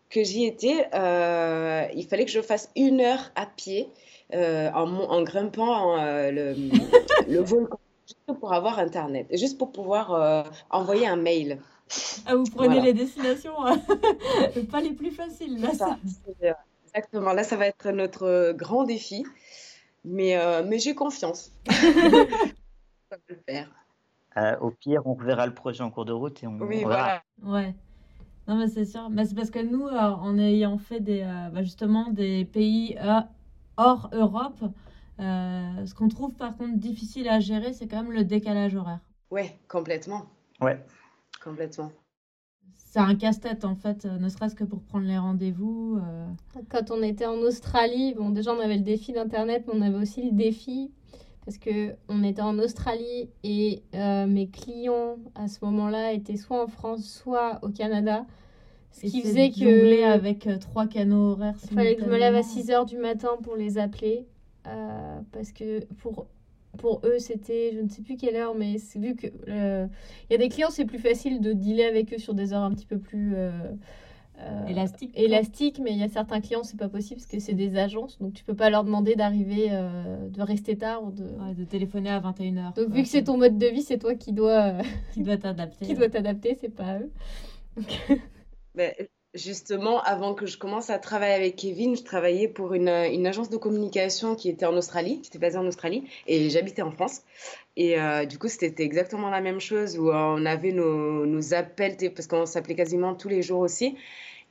que 0.09 0.23
j'y 0.23 0.45
étais, 0.45 0.87
euh, 0.93 1.87
il 1.93 2.05
fallait 2.05 2.25
que 2.25 2.31
je 2.31 2.41
fasse 2.41 2.69
une 2.75 3.01
heure 3.01 3.31
à 3.35 3.45
pied 3.45 3.89
euh, 4.33 4.69
en, 4.71 4.91
en, 4.91 5.21
grimpant 5.23 5.99
euh, 5.99 6.31
le, 6.31 6.53
le, 7.27 7.39
volcan 7.39 7.79
juste 8.07 8.39
pour 8.39 8.53
avoir 8.53 8.79
Internet, 8.79 9.27
juste 9.31 9.57
pour 9.57 9.71
pouvoir 9.71 10.45
envoyer 10.69 11.07
un 11.07 11.15
mail. 11.15 11.59
Ah, 12.25 12.35
vous 12.35 12.43
prenez 12.43 12.81
les 12.81 12.93
destinations 12.93 13.55
pas 14.71 14.81
les 14.81 14.93
plus 14.93 15.11
faciles. 15.11 15.59
Là, 15.59 15.73
ça, 15.73 15.97
exactement, 16.85 17.33
là 17.33 17.43
ça 17.43 17.55
va 17.55 17.67
être 17.67 17.91
notre 17.91 18.53
grand 18.53 18.83
défi, 18.83 19.25
mais, 20.05 20.37
mais 20.65 20.79
j'ai 20.79 20.95
confiance. 20.95 21.51
ça 21.69 23.17
peut 23.27 23.35
le 23.35 23.41
faire. 23.47 23.69
au 24.61 24.71
pire, 24.71 25.01
on 25.05 25.13
verra 25.13 25.45
le 25.45 25.53
projet 25.53 25.83
en 25.83 25.91
cours 25.91 26.05
de 26.05 26.13
route 26.13 26.43
et 26.43 26.47
on, 26.47 26.59
oui, 26.61 26.83
Voilà. 26.83 27.23
Ouais. 27.43 27.73
Non, 28.49 28.55
mais 28.55 28.67
c'est 28.67 28.85
sûr. 28.85 29.11
Mais 29.11 29.25
c'est 29.25 29.35
parce 29.35 29.51
que 29.51 29.59
nous, 29.59 29.85
euh, 29.85 29.99
en 29.99 30.39
ayant 30.39 30.79
fait 30.79 30.99
des, 30.99 31.21
euh, 31.21 31.49
bah, 31.51 31.61
justement 31.61 32.09
des 32.09 32.45
pays 32.45 32.97
euh, 32.99 33.21
hors 33.77 34.09
Europe, 34.11 34.59
ce 35.19 35.93
qu'on 35.93 36.07
trouve 36.07 36.33
par 36.33 36.57
contre 36.57 36.77
difficile 36.77 37.29
à 37.29 37.39
gérer, 37.39 37.73
c'est 37.73 37.87
quand 37.87 38.01
même 38.01 38.11
le 38.11 38.23
décalage 38.23 38.75
horaire. 38.75 39.01
Ouais, 39.29 39.55
complètement. 39.67 40.25
Ouais. 40.61 40.83
Complètement. 41.43 41.91
C'est 42.73 42.99
un 42.99 43.13
casse-tête 43.13 43.65
en 43.65 43.75
fait, 43.75 44.05
ne 44.05 44.27
serait-ce 44.29 44.55
que 44.55 44.63
pour 44.63 44.81
prendre 44.81 45.05
les 45.05 45.17
rendez-vous. 45.17 45.99
Quand 46.69 46.89
on 46.89 47.03
était 47.03 47.27
en 47.27 47.37
Australie, 47.37 48.15
bon 48.15 48.31
déjà 48.31 48.51
on 48.51 48.59
avait 48.59 48.77
le 48.77 48.83
défi 48.83 49.11
d'Internet, 49.13 49.65
mais 49.67 49.73
on 49.75 49.81
avait 49.81 50.01
aussi 50.01 50.23
le 50.23 50.31
défi 50.31 50.91
parce 51.49 51.57
que 51.57 51.95
on 52.09 52.23
était 52.23 52.43
en 52.43 52.59
Australie 52.59 53.31
et 53.43 53.81
mes 53.93 54.47
clients 54.47 55.17
à 55.33 55.47
ce 55.47 55.65
moment-là 55.65 56.13
étaient 56.13 56.37
soit 56.37 56.63
en 56.63 56.67
France, 56.67 57.03
soit 57.03 57.57
au 57.63 57.69
Canada. 57.69 58.27
Ce 58.91 59.01
qui 59.07 59.21
faisait 59.21 59.51
que. 59.51 60.03
avec 60.03 60.47
euh, 60.47 60.57
trois 60.57 60.87
canaux 60.87 61.31
horaires. 61.31 61.55
Il 61.63 61.75
fallait 61.75 61.95
que 61.95 62.03
je 62.03 62.09
me 62.09 62.17
lève 62.17 62.35
à 62.35 62.43
6 62.43 62.69
h 62.69 62.85
du 62.85 62.97
matin 62.97 63.29
pour 63.43 63.55
les 63.55 63.77
appeler. 63.77 64.25
Euh, 64.67 65.19
parce 65.31 65.51
que 65.51 65.85
pour, 66.01 66.27
pour 66.77 67.01
eux, 67.05 67.19
c'était, 67.19 67.71
je 67.73 67.79
ne 67.79 67.89
sais 67.89 68.01
plus 68.01 68.17
quelle 68.17 68.35
heure, 68.35 68.55
mais 68.55 68.77
vu 68.95 69.15
que. 69.15 69.27
Euh, 69.47 69.87
il 70.29 70.33
y 70.33 70.35
a 70.35 70.37
des 70.37 70.49
clients, 70.49 70.69
c'est 70.69 70.85
plus 70.85 70.99
facile 70.99 71.39
de 71.41 71.53
dealer 71.53 71.85
avec 71.85 72.13
eux 72.13 72.17
sur 72.17 72.33
des 72.33 72.53
heures 72.53 72.63
un 72.63 72.73
petit 72.73 72.85
peu 72.85 72.99
plus. 72.99 73.35
Élastiques. 74.67 75.11
Élastique, 75.15 75.79
mais 75.79 75.91
il 75.91 75.97
y 75.97 76.03
a 76.03 76.09
certains 76.09 76.41
clients, 76.41 76.63
c'est 76.63 76.79
pas 76.79 76.89
possible 76.89 77.19
parce 77.19 77.31
que 77.31 77.39
c'est 77.39 77.53
des 77.53 77.77
agences, 77.77 78.19
donc 78.19 78.33
tu 78.33 78.43
peux 78.43 78.55
pas 78.55 78.69
leur 78.69 78.83
demander 78.83 79.15
d'arriver, 79.15 79.69
de 79.69 80.41
rester 80.41 80.77
tard 80.77 81.03
ou 81.03 81.11
de... 81.11 81.53
de 81.53 81.63
téléphoner 81.63 82.09
à 82.09 82.19
21h. 82.19 82.75
Donc 82.75 82.89
vu 82.89 83.03
que 83.03 83.07
c'est 83.07 83.23
ton 83.23 83.37
mode 83.37 83.57
de 83.57 83.67
vie, 83.67 83.81
c'est 83.81 83.97
toi 83.97 84.15
qui 84.15 84.31
dois... 84.31 84.73
qui 85.13 85.23
doit 85.23 85.37
t'adapter. 85.37 85.85
qui 85.85 85.93
doit 85.93 86.09
t'adapter, 86.09 86.57
c'est 86.59 86.73
pas 86.73 86.99
eux. 86.99 87.11
Ben, 88.75 88.93
justement, 89.33 90.01
avant 90.01 90.33
que 90.33 90.45
je 90.45 90.57
commence 90.57 90.89
à 90.89 90.97
travailler 90.99 91.33
avec 91.33 91.55
Kevin, 91.55 91.95
je 91.95 92.03
travaillais 92.03 92.47
pour 92.47 92.73
une, 92.73 92.89
une, 92.89 93.27
agence 93.27 93.49
de 93.49 93.57
communication 93.57 94.35
qui 94.35 94.49
était 94.49 94.65
en 94.65 94.75
Australie, 94.75 95.21
qui 95.21 95.29
était 95.29 95.39
basée 95.39 95.57
en 95.57 95.65
Australie, 95.65 96.03
et 96.27 96.49
j'habitais 96.49 96.81
en 96.81 96.91
France. 96.91 97.21
Et 97.75 97.99
euh, 97.99 98.25
du 98.25 98.37
coup, 98.37 98.47
c'était 98.47 98.83
exactement 98.83 99.29
la 99.29 99.41
même 99.41 99.59
chose 99.59 99.97
où 99.97 100.11
on 100.11 100.45
avait 100.45 100.71
nos, 100.71 101.25
nos 101.25 101.53
appels, 101.53 101.97
parce 102.13 102.27
qu'on 102.27 102.45
s'appelait 102.45 102.75
quasiment 102.75 103.15
tous 103.15 103.29
les 103.29 103.41
jours 103.41 103.59
aussi. 103.59 103.95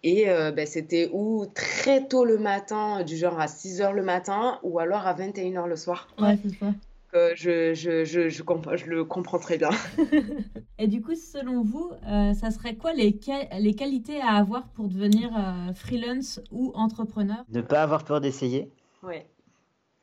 Et 0.03 0.31
euh, 0.31 0.53
ben, 0.53 0.67
c'était 0.67 1.11
ou 1.13 1.47
très 1.47 2.07
tôt 2.07 2.25
le 2.25 2.39
matin, 2.39 3.03
du 3.03 3.17
genre 3.17 3.41
à 3.41 3.49
6 3.49 3.81
h 3.81 3.93
le 3.93 4.03
matin, 4.03 4.59
ou 4.63 4.79
alors 4.79 5.07
à 5.07 5.13
21 5.13 5.51
h 5.51 5.67
le 5.67 5.77
soir. 5.77 6.09
Ouais, 6.19 6.39
c'est 6.43 6.57
ça 6.57 6.73
je, 7.13 7.75
je, 7.75 8.05
je, 8.05 8.29
je, 8.29 8.77
je, 8.77 8.87
le 8.87 9.05
comprends 9.05 9.39
très 9.39 9.59
bien. 9.59 9.71
Et 10.79 10.87
du 10.87 11.01
coup, 11.01 11.15
selon 11.15 11.63
vous, 11.63 11.91
euh, 12.07 12.35
ça 12.35 12.51
serait 12.51 12.77
quoi 12.77 12.93
les, 12.93 13.19
les 13.59 13.75
qualités 13.75 14.21
à 14.21 14.35
avoir 14.35 14.69
pour 14.69 14.89
devenir 14.89 15.31
euh, 15.37 15.73
freelance 15.75 16.41
ou 16.51 16.73
entrepreneur? 16.75 17.45
Ne 17.49 17.61
pas 17.61 17.83
avoir 17.83 18.05
peur 18.05 18.21
d'essayer. 18.21 18.71
Oui, 19.03 19.17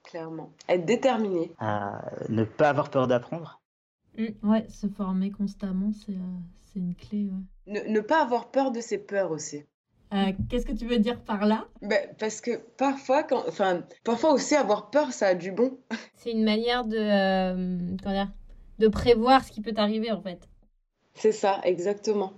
clairement. 0.04 0.52
Être 0.68 0.86
déterminé. 0.86 1.52
Euh, 1.62 1.66
ne 2.30 2.44
pas 2.44 2.70
avoir 2.70 2.90
peur 2.90 3.08
d'apprendre. 3.08 3.62
Mm. 4.18 4.50
Ouais, 4.50 4.66
se 4.70 4.88
former 4.88 5.32
constamment, 5.32 5.92
c'est 5.94 6.80
une 6.80 6.96
clé. 6.96 7.30
Ne, 7.68 7.82
ne 7.82 8.00
pas 8.00 8.22
avoir 8.22 8.50
peur 8.50 8.72
de 8.72 8.82
ses 8.82 8.98
peurs 8.98 9.32
aussi. 9.32 9.64
Euh, 10.14 10.32
qu'est-ce 10.50 10.66
que 10.66 10.72
tu 10.72 10.86
veux 10.86 11.00
dire 11.00 11.20
par 11.20 11.46
là? 11.46 11.66
Ben, 11.82 12.08
Parce 12.20 12.42
que 12.42 12.58
parfois, 12.78 13.24
quand, 13.24 13.44
enfin, 13.48 13.84
parfois 14.04 14.34
aussi 14.34 14.56
avoir 14.56 14.90
peur, 14.90 15.12
ça 15.12 15.28
a 15.28 15.36
du 15.36 15.52
bon. 15.52 15.78
C'est 16.16 16.32
une 16.32 16.44
manière 16.44 16.86
de, 16.86 16.98
euh, 16.98 17.96
dire, 18.06 18.32
de 18.80 18.88
prévoir 18.88 19.44
ce 19.44 19.52
qui 19.52 19.62
peut 19.62 19.74
arriver 19.76 20.12
en 20.12 20.22
fait. 20.22 20.48
C'est 21.16 21.32
ça, 21.32 21.60
exactement. 21.64 22.34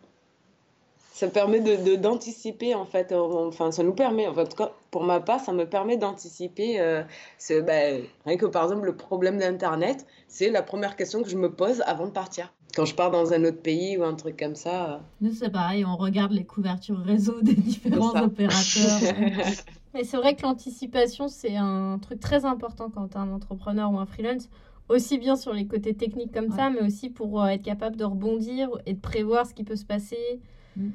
Ça 1.11 1.27
permet 1.27 1.59
de 1.59 1.95
d'anticiper 1.95 2.75
en 2.75 2.85
fait. 2.85 3.11
Enfin, 3.11 3.71
ça 3.71 3.81
nous 3.81 3.93
permet, 3.93 4.27
en 4.27 4.35
tout 4.35 4.55
cas 4.55 4.71
pour 4.91 5.03
ma 5.03 5.19
part, 5.19 5.39
ça 5.39 5.51
me 5.51 5.67
permet 5.67 5.97
d'anticiper. 5.97 6.79
Euh, 6.79 7.03
ben, 7.49 8.03
rien 8.25 8.37
que 8.37 8.45
par 8.45 8.65
exemple 8.65 8.85
le 8.85 8.95
problème 8.95 9.39
d'internet, 9.39 10.05
c'est 10.27 10.51
la 10.51 10.61
première 10.61 10.95
question 10.95 11.23
que 11.23 11.29
je 11.29 11.37
me 11.37 11.51
pose 11.51 11.81
avant 11.87 12.05
de 12.05 12.11
partir 12.11 12.53
quand 12.77 12.85
je 12.85 12.93
pars 12.93 13.09
dans 13.09 13.33
un 13.33 13.43
autre 13.43 13.59
pays 13.59 13.97
ou 13.97 14.03
un 14.03 14.13
truc 14.13 14.37
comme 14.37 14.53
ça. 14.53 14.93
Euh. 14.93 14.97
Nous, 15.21 15.33
c'est 15.33 15.49
pareil, 15.49 15.83
on 15.83 15.97
regarde 15.97 16.31
les 16.31 16.45
couvertures 16.45 16.99
réseau 16.99 17.41
des 17.41 17.55
différents 17.55 18.15
opérateurs. 18.15 19.15
Mais 19.95 20.03
c'est 20.03 20.17
vrai 20.17 20.35
que 20.35 20.43
l'anticipation, 20.43 21.27
c'est 21.27 21.55
un 21.55 21.97
truc 21.99 22.19
très 22.19 22.45
important 22.45 22.91
quand 22.91 23.07
tu 23.07 23.13
es 23.15 23.19
un 23.19 23.31
entrepreneur 23.31 23.91
ou 23.91 23.97
un 23.97 24.05
freelance. 24.05 24.47
Aussi 24.89 25.17
bien 25.17 25.35
sur 25.35 25.53
les 25.53 25.65
côtés 25.65 25.95
techniques 25.95 26.31
comme 26.31 26.49
ça, 26.51 26.69
mais 26.69 26.81
aussi 26.81 27.09
pour 27.09 27.41
euh, 27.41 27.47
être 27.47 27.63
capable 27.63 27.97
de 27.97 28.05
rebondir 28.05 28.69
et 28.85 28.93
de 28.93 28.99
prévoir 28.99 29.45
ce 29.45 29.53
qui 29.53 29.65
peut 29.65 29.75
se 29.75 29.83
passer. 29.83 30.39
Mm. 30.77 30.91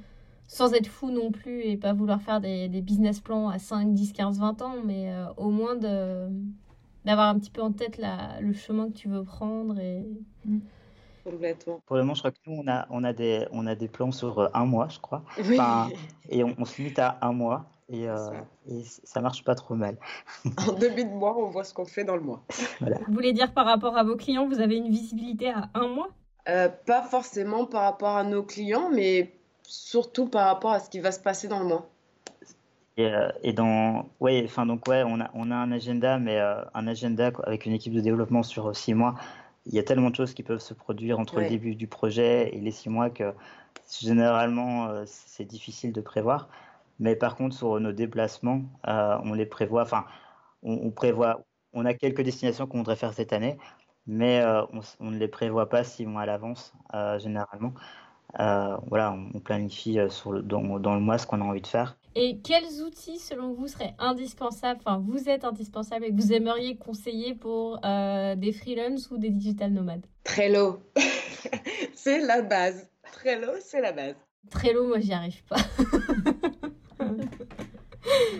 Sans 0.46 0.72
être 0.72 0.86
fou 0.86 1.10
non 1.10 1.30
plus 1.30 1.62
et 1.64 1.76
pas 1.76 1.92
vouloir 1.92 2.22
faire 2.22 2.40
des, 2.40 2.68
des 2.68 2.80
business 2.80 3.20
plans 3.20 3.50
à 3.50 3.58
5, 3.58 3.92
10, 3.92 4.12
15, 4.12 4.38
20 4.38 4.62
ans, 4.62 4.76
mais 4.86 5.12
euh, 5.12 5.26
au 5.36 5.50
moins 5.50 5.76
d'avoir 5.76 7.28
un 7.28 7.38
petit 7.38 7.50
peu 7.50 7.60
en 7.60 7.72
tête 7.72 7.98
la, 7.98 8.40
le 8.40 8.54
chemin 8.54 8.88
que 8.88 8.94
tu 8.94 9.08
veux 9.08 9.24
prendre 9.24 9.78
et, 9.78 10.06
mm. 10.46 10.60
Complètement. 11.24 11.80
Pour 11.86 11.96
le 11.96 12.02
moment, 12.02 12.14
je 12.14 12.20
crois 12.20 12.32
que 12.32 12.38
nous, 12.46 12.62
on 12.64 12.68
a, 12.68 12.86
on 12.90 13.04
a, 13.04 13.12
des, 13.12 13.46
on 13.52 13.66
a 13.66 13.74
des 13.74 13.88
plans 13.88 14.12
sur 14.12 14.40
euh, 14.40 14.48
un 14.54 14.64
mois, 14.64 14.88
je 14.88 14.98
crois. 14.98 15.22
et 16.28 16.42
on, 16.42 16.64
se 16.64 16.78
limite 16.78 16.98
à 16.98 17.18
un 17.22 17.32
mois. 17.32 17.66
Et, 17.88 18.08
euh, 18.08 18.16
ça. 18.16 18.32
et, 18.68 18.82
ça 19.04 19.20
marche 19.20 19.44
pas 19.44 19.54
trop 19.54 19.74
mal. 19.74 19.96
en 20.68 20.72
début 20.72 21.04
de 21.04 21.10
mois, 21.10 21.36
on 21.36 21.50
voit 21.50 21.64
ce 21.64 21.74
qu'on 21.74 21.84
fait 21.84 22.04
dans 22.04 22.16
le 22.16 22.22
mois. 22.22 22.42
Voilà. 22.80 22.98
Vous 23.06 23.12
voulez 23.12 23.32
dire 23.32 23.52
par 23.52 23.66
rapport 23.66 23.96
à 23.96 24.02
vos 24.02 24.16
clients, 24.16 24.48
vous 24.48 24.60
avez 24.60 24.76
une 24.76 24.88
visibilité 24.88 25.50
à 25.50 25.68
un 25.74 25.86
mois? 25.86 26.08
Euh, 26.48 26.68
Pas 26.86 27.02
forcément 27.02 27.66
par 27.66 27.82
rapport 27.82 28.16
à 28.16 28.24
nos 28.24 28.42
clients, 28.42 28.90
mais 28.92 29.32
surtout 29.62 30.26
par 30.26 30.46
rapport 30.46 30.72
à 30.72 30.80
ce 30.80 30.90
qui 30.90 31.00
va 31.00 31.12
se 31.12 31.20
passer 31.20 31.46
dans 31.46 31.60
le 31.60 31.66
mois. 31.66 31.88
Et, 32.96 33.06
euh, 33.06 33.30
et 33.42 33.52
dans, 33.52 34.06
ouais, 34.20 34.42
enfin 34.44 34.66
donc 34.66 34.86
ouais, 34.86 35.02
on 35.06 35.20
a, 35.20 35.30
on 35.34 35.50
a 35.50 35.54
un 35.54 35.72
agenda, 35.72 36.18
mais 36.18 36.38
un 36.38 36.86
agenda 36.86 37.30
avec 37.44 37.64
une 37.64 37.72
équipe 37.72 37.94
de 37.94 38.00
développement 38.00 38.42
sur 38.42 38.76
six 38.76 38.92
mois 38.92 39.14
il 39.66 39.74
y 39.74 39.78
a 39.78 39.82
tellement 39.82 40.10
de 40.10 40.16
choses 40.16 40.34
qui 40.34 40.42
peuvent 40.42 40.60
se 40.60 40.74
produire 40.74 41.18
entre 41.18 41.40
le 41.40 41.48
début 41.48 41.74
du 41.74 41.86
projet 41.86 42.54
et 42.54 42.60
les 42.60 42.70
six 42.70 42.88
mois 42.88 43.10
que 43.10 43.32
généralement 44.00 44.88
euh, 44.88 45.04
c'est 45.06 45.44
difficile 45.44 45.92
de 45.92 46.00
prévoir. 46.00 46.48
Mais 46.98 47.16
par 47.16 47.36
contre, 47.36 47.56
sur 47.56 47.80
nos 47.80 47.92
déplacements, 47.92 48.62
euh, 48.88 49.18
on 49.24 49.34
les 49.34 49.46
prévoit. 49.46 49.82
Enfin, 49.82 50.04
on, 50.62 50.90
prévoit. 50.90 51.40
On 51.72 51.84
a 51.84 51.94
quelques 51.94 52.22
destinations 52.22 52.66
qu'on 52.66 52.78
voudrait 52.78 52.96
faire 52.96 53.12
cette 53.12 53.32
année, 53.32 53.58
mais 54.06 54.44
on, 55.00 55.10
ne 55.10 55.18
les 55.18 55.28
prévoit 55.28 55.68
pas 55.68 55.84
six 55.84 56.06
mois 56.06 56.22
à 56.22 56.26
l'avance, 56.26 56.72
généralement. 57.18 57.72
voilà, 58.38 59.12
on, 59.34 59.40
planifie 59.40 59.98
sur 60.10 60.32
le, 60.32 60.42
dans, 60.42 60.78
dans, 60.78 60.94
le 60.94 61.00
mois 61.00 61.18
ce 61.18 61.26
qu'on 61.26 61.40
a 61.40 61.44
envie 61.44 61.62
de 61.62 61.66
faire. 61.66 61.96
Et 62.14 62.38
quels 62.38 62.82
outils, 62.82 63.18
selon 63.18 63.52
vous, 63.52 63.68
seraient 63.68 63.94
indispensables, 63.98 64.80
enfin, 64.84 65.02
vous 65.04 65.28
êtes 65.28 65.44
indispensable 65.44 66.04
et 66.04 66.10
que 66.10 66.14
vous 66.14 66.32
aimeriez 66.32 66.76
conseiller 66.76 67.34
pour 67.34 67.80
des 67.80 68.52
freelances 68.52 69.10
ou 69.10 69.18
des 69.18 69.30
digital 69.30 69.72
nomades? 69.72 70.06
Trello, 70.24 70.80
c'est 71.94 72.20
la 72.20 72.42
base. 72.42 72.88
Trello, 73.12 73.52
c'est 73.60 73.80
la 73.80 73.92
base. 73.92 74.14
Trello, 74.50 74.86
moi, 74.86 74.98
j'y 75.00 75.12
arrive 75.12 75.42
pas. 75.44 75.56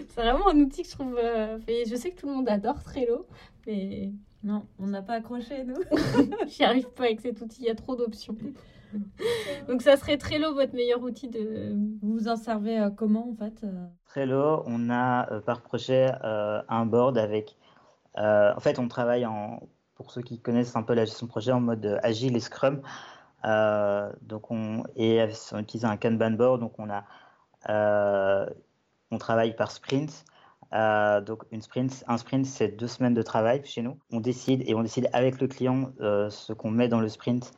c'est 0.09 0.20
vraiment 0.20 0.49
un 0.49 0.61
outil 0.61 0.83
que 0.83 0.89
je 0.89 0.95
trouve. 0.95 1.16
Euh, 1.16 1.59
je 1.68 1.97
sais 1.97 2.11
que 2.11 2.20
tout 2.20 2.27
le 2.27 2.35
monde 2.35 2.49
adore 2.49 2.83
Trello, 2.83 3.27
mais. 3.66 4.12
Non, 4.45 4.66
on 4.81 4.89
n'a 4.89 5.03
pas 5.03 5.14
accroché, 5.14 5.62
nous. 5.62 5.77
j'y 6.49 6.64
arrive 6.64 6.91
pas 6.91 7.05
avec 7.05 7.20
cet 7.20 7.41
outil, 7.41 7.61
il 7.61 7.66
y 7.66 7.70
a 7.70 7.77
trop 7.77 7.95
d'options. 7.95 8.37
Donc, 9.68 9.82
ça 9.82 9.97
serait 9.97 10.18
Trello 10.18 10.55
votre 10.55 10.74
meilleur 10.74 11.03
outil 11.03 11.28
de. 11.28 11.74
Vous 12.03 12.12
vous 12.14 12.28
en 12.28 12.36
servez 12.36 12.78
euh, 12.78 12.90
comment, 12.90 13.30
en 13.30 13.34
fait 13.34 13.64
euh 13.64 13.86
Trello, 14.07 14.62
on 14.66 14.90
a 14.90 15.40
par 15.40 15.62
projet 15.62 16.12
un 16.22 16.86
board 16.86 17.18
avec. 17.18 17.57
en 18.16 18.61
fait, 18.61 18.78
on 18.78 18.88
travaille 18.88 19.26
en. 19.26 19.61
Pour 19.95 20.11
ceux 20.11 20.22
qui 20.22 20.40
connaissent 20.40 20.74
un 20.74 20.82
peu 20.82 20.95
la 20.95 21.05
gestion 21.05 21.26
de 21.26 21.30
projet 21.30 21.53
en 21.53 21.61
mode 21.61 22.01
agile 22.03 22.34
et 22.34 22.40
scrum, 22.40 22.82
euh, 23.45 24.12
donc 24.22 24.51
on, 24.51 24.84
et 24.97 25.24
on 25.53 25.59
utilise 25.59 25.84
un 25.84 25.97
Kanban 25.97 26.32
board, 26.32 26.61
donc 26.61 26.78
on 26.78 26.88
a, 26.90 27.05
euh, 27.68 28.47
on 29.11 29.18
travaille 29.18 29.55
par 29.57 29.70
sprint. 29.70 30.24
Euh, 30.72 31.20
donc 31.20 31.45
une 31.51 31.61
sprint, 31.61 32.05
un 32.07 32.16
sprint, 32.16 32.47
c'est 32.47 32.68
deux 32.68 32.86
semaines 32.86 33.14
de 33.14 33.22
travail 33.22 33.62
chez 33.64 33.82
nous. 33.82 33.99
On 34.11 34.20
décide 34.20 34.62
et 34.66 34.74
on 34.74 34.82
décide 34.82 35.09
avec 35.12 35.40
le 35.40 35.49
client 35.49 35.93
ce 35.99 36.53
qu'on 36.53 36.70
met 36.70 36.88
dans 36.88 37.01
le 37.01 37.09
sprint 37.09 37.53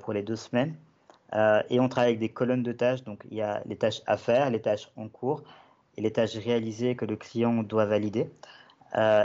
pour 0.00 0.12
les 0.12 0.22
deux 0.22 0.36
semaines. 0.36 0.74
et 1.70 1.80
on 1.80 1.88
travaille 1.88 2.10
avec 2.10 2.20
des 2.20 2.28
colonnes 2.28 2.62
de 2.62 2.72
tâches. 2.72 3.04
Donc 3.04 3.24
il 3.30 3.36
y 3.36 3.42
a 3.42 3.62
les 3.66 3.76
tâches 3.76 4.02
à 4.06 4.16
faire, 4.16 4.50
les 4.50 4.60
tâches 4.60 4.90
en 4.96 5.08
cours 5.08 5.42
et 5.96 6.02
les 6.02 6.12
tâches 6.12 6.36
réalisées 6.36 6.96
que 6.96 7.04
le 7.04 7.16
client 7.16 7.62
doit 7.62 7.86
valider. 7.86 8.30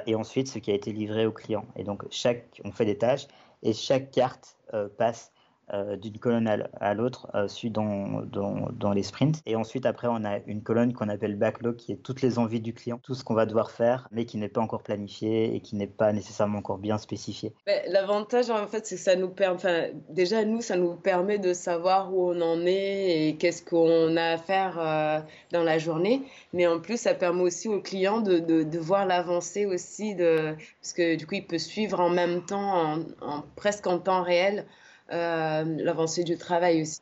et 0.06 0.16
ensuite 0.16 0.48
ce 0.48 0.60
qui 0.60 0.72
a 0.72 0.74
été 0.76 0.92
livré 0.94 1.26
au 1.26 1.32
client. 1.32 1.66
Et 1.76 1.84
donc 1.84 2.04
chaque, 2.10 2.62
on 2.64 2.72
fait 2.72 2.86
des 2.86 2.98
tâches 2.98 3.28
et 3.64 3.74
chaque 3.74 4.12
carte 4.12 4.58
passe 4.98 5.32
euh, 5.34 5.37
d'une 5.74 6.18
colonne 6.18 6.48
à 6.80 6.94
l'autre, 6.94 7.28
euh, 7.36 7.48
suit 7.48 7.72
dans, 7.72 8.22
dans, 8.22 8.92
les 8.94 9.04
sprints. 9.04 9.42
Et 9.46 9.56
ensuite, 9.56 9.86
après, 9.86 10.08
on 10.10 10.24
a 10.24 10.40
une 10.48 10.64
colonne 10.64 10.94
qu'on 10.94 11.10
appelle 11.10 11.36
backlog, 11.36 11.76
qui 11.76 11.92
est 11.92 11.98
toutes 11.98 12.22
les 12.22 12.40
envies 12.40 12.62
du 12.62 12.74
client, 12.74 13.00
tout 13.04 13.14
ce 13.14 13.24
qu'on 13.24 13.34
va 13.34 13.46
devoir 13.46 13.72
faire, 13.72 14.08
mais 14.12 14.26
qui 14.26 14.38
n'est 14.38 14.48
pas 14.48 14.62
encore 14.62 14.82
planifié 14.82 15.56
et 15.56 15.60
qui 15.60 15.76
n'est 15.76 15.88
pas 15.88 16.14
nécessairement 16.14 16.60
encore 16.60 16.78
bien 16.78 16.98
spécifié. 16.98 17.54
L'avantage, 17.90 18.50
en 18.50 18.66
fait, 18.68 18.86
c'est 18.86 18.96
que 18.96 19.02
ça 19.02 19.16
nous 19.18 19.28
permet, 19.28 19.94
déjà, 20.10 20.46
nous, 20.46 20.62
ça 20.62 20.78
nous 20.78 20.96
permet 20.96 21.38
de 21.38 21.54
savoir 21.54 22.14
où 22.14 22.32
on 22.32 22.42
en 22.42 22.66
est 22.66 23.28
et 23.28 23.36
qu'est-ce 23.36 23.64
qu'on 23.64 24.16
a 24.16 24.24
à 24.24 24.38
faire 24.38 24.78
euh, 24.80 25.20
dans 25.52 25.64
la 25.64 25.78
journée. 25.78 26.22
Mais 26.54 26.66
en 26.66 26.80
plus, 26.80 27.00
ça 27.00 27.14
permet 27.14 27.42
aussi 27.42 27.68
au 27.68 27.82
client 27.82 28.22
de, 28.22 28.40
de, 28.40 28.80
voir 28.80 29.06
l'avancée 29.06 29.66
aussi, 29.66 30.16
parce 30.16 30.94
que 30.94 31.16
du 31.16 31.28
coup, 31.28 31.36
il 31.36 31.46
peut 31.46 31.58
suivre 31.58 32.00
en 32.00 32.10
même 32.10 32.46
temps, 32.46 33.04
en, 33.22 33.44
presque 33.56 33.88
en 33.88 34.00
temps 34.00 34.24
réel, 34.24 34.60
euh, 34.60 34.87
l'avancée 35.10 36.24
du 36.24 36.38
travail 36.38 36.82
aussi. 36.82 37.02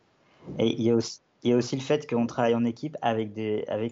Et 0.59 0.67
il 0.67 0.81
y 0.81 0.91
a 0.91 0.95
aussi, 0.95 1.75
le 1.75 1.81
fait 1.81 2.09
qu'on 2.09 2.27
travaille 2.27 2.55
en 2.55 2.65
équipe 2.65 2.97
avec, 3.01 3.37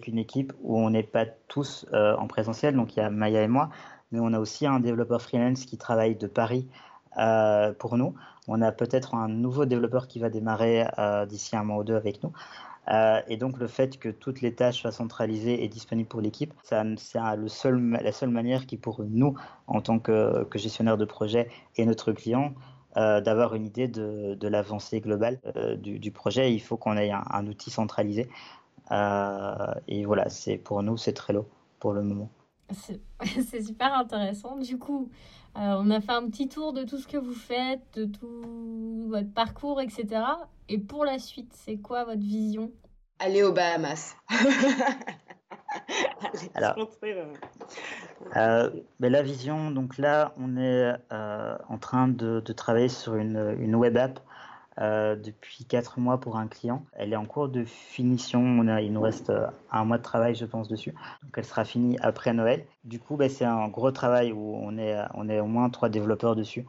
une 0.06 0.18
équipe 0.18 0.52
où 0.62 0.78
on 0.78 0.90
n'est 0.90 1.02
pas 1.02 1.26
tous 1.48 1.86
euh, 1.92 2.16
en 2.16 2.26
présentiel, 2.26 2.74
donc 2.74 2.96
il 2.96 3.00
y 3.00 3.02
a 3.02 3.10
Maya 3.10 3.42
et 3.42 3.48
moi, 3.48 3.70
mais 4.12 4.20
on 4.20 4.32
a 4.32 4.38
aussi 4.38 4.66
un 4.66 4.80
développeur 4.80 5.20
freelance 5.22 5.64
qui 5.64 5.76
travaille 5.76 6.16
de 6.16 6.26
Paris 6.26 6.66
euh, 7.18 7.72
pour 7.72 7.96
nous. 7.96 8.14
On 8.48 8.60
a 8.62 8.72
peut-être 8.72 9.14
un 9.14 9.28
nouveau 9.28 9.64
développeur 9.64 10.06
qui 10.08 10.18
va 10.18 10.30
démarrer 10.30 10.84
d'ici 11.28 11.56
un 11.56 11.64
mois 11.64 11.78
ou 11.78 11.84
deux 11.84 11.96
avec 11.96 12.22
nous. 12.22 12.32
et 13.26 13.38
donc 13.38 13.58
le 13.58 13.66
fait 13.66 13.98
que 13.98 14.10
toutes 14.10 14.42
les 14.42 14.54
tâches 14.54 14.82
soient 14.82 14.92
centralisées 14.92 15.64
et 15.64 15.68
disponibles 15.68 16.08
pour 16.08 16.20
l'équipe, 16.20 16.52
c'est 16.62 16.76
la 17.14 17.48
seule 17.48 18.28
manière 18.28 18.66
qui 18.66 18.76
pour 18.76 19.02
nous, 19.02 19.34
en 19.66 19.80
tant 19.80 19.98
que 19.98 20.46
gestionnaire 20.54 20.98
de 20.98 21.06
projet 21.06 21.48
et 21.76 21.86
notre 21.86 22.12
client, 22.12 22.52
euh, 22.96 23.20
d'avoir 23.20 23.54
une 23.54 23.66
idée 23.66 23.88
de, 23.88 24.34
de 24.34 24.48
l'avancée 24.48 25.00
globale 25.00 25.40
euh, 25.56 25.76
du, 25.76 25.98
du, 25.98 26.10
projet. 26.12 26.54
Il 26.54 26.60
faut 26.60 26.76
qu'on 26.76 26.96
ait 26.96 27.10
un, 27.10 27.46
outil 27.46 27.70
centralisé. 27.70 28.28
Euh, 28.92 29.74
et 29.88 30.04
voilà, 30.04 30.28
c'est 30.28 30.56
pour 30.56 30.82
nous, 30.82 30.96
c'est 30.96 31.12
Trello 31.12 31.48
pour 31.80 31.92
le 31.92 32.02
moment. 32.02 32.30
C'est 32.72 33.62
super 33.64 33.94
intéressant. 33.94 34.56
Du 34.56 34.78
coup, 34.78 35.10
on 35.56 35.90
a 35.90 36.00
fait 36.00 36.12
un 36.12 36.28
petit 36.28 36.48
tour 36.48 36.72
de 36.72 36.84
tout 36.84 36.98
ce 36.98 37.06
que 37.06 37.16
vous 37.16 37.34
faites, 37.34 37.82
de 37.94 38.04
tout 38.04 39.08
votre 39.08 39.32
parcours, 39.32 39.80
etc. 39.80 40.22
Et 40.68 40.78
pour 40.78 41.04
la 41.04 41.18
suite, 41.18 41.52
c'est 41.52 41.76
quoi 41.76 42.04
votre 42.04 42.22
vision? 42.22 42.70
Aller 43.18 43.42
aux 43.42 43.52
Bahamas. 43.52 44.16
Alors, 46.54 46.74
euh, 48.36 48.70
ben, 49.00 49.12
la 49.12 49.22
vision, 49.22 49.70
donc 49.70 49.98
là, 49.98 50.32
on 50.36 50.56
est 50.56 50.94
euh, 51.12 51.56
en 51.68 51.78
train 51.78 52.08
de, 52.08 52.40
travailler 52.40 52.88
sur 52.88 53.16
une, 53.16 53.56
une 53.58 53.74
web 53.74 53.96
app 53.96 54.20
euh, 54.80 55.14
depuis 55.14 55.64
4 55.64 56.00
mois 56.00 56.18
pour 56.18 56.36
un 56.36 56.48
client. 56.48 56.84
Elle 56.92 57.12
est 57.12 57.16
en 57.16 57.26
cours 57.26 57.48
de 57.48 57.64
finition. 57.64 58.40
On 58.40 58.68
a, 58.68 58.80
il 58.80 58.92
nous 58.92 59.00
reste 59.00 59.32
un 59.70 59.84
mois 59.84 59.98
de 59.98 60.02
travail, 60.02 60.34
je 60.34 60.44
pense, 60.44 60.68
dessus. 60.68 60.94
Donc, 61.22 61.32
elle 61.36 61.44
sera 61.44 61.64
finie 61.64 61.98
après 62.00 62.32
Noël. 62.32 62.64
Du 62.84 62.98
coup, 62.98 63.16
ben, 63.16 63.28
c'est 63.28 63.44
un 63.44 63.68
gros 63.68 63.90
travail 63.90 64.32
où 64.32 64.56
on 64.56 64.78
est, 64.78 64.96
on 65.14 65.28
est 65.28 65.40
au 65.40 65.46
moins 65.46 65.70
trois 65.70 65.88
développeurs 65.88 66.36
dessus. 66.36 66.66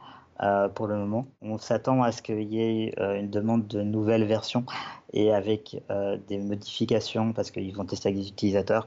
Pour 0.74 0.86
le 0.86 0.96
moment. 0.96 1.26
On 1.42 1.58
s'attend 1.58 2.02
à 2.02 2.12
ce 2.12 2.22
qu'il 2.22 2.42
y 2.42 2.60
ait 2.60 2.94
une 2.98 3.30
demande 3.30 3.66
de 3.66 3.82
nouvelles 3.82 4.24
versions 4.24 4.64
et 5.12 5.32
avec 5.32 5.82
des 6.28 6.38
modifications 6.38 7.32
parce 7.32 7.50
qu'ils 7.50 7.74
vont 7.74 7.84
tester 7.84 8.08
avec 8.08 8.20
des 8.20 8.28
utilisateurs 8.28 8.86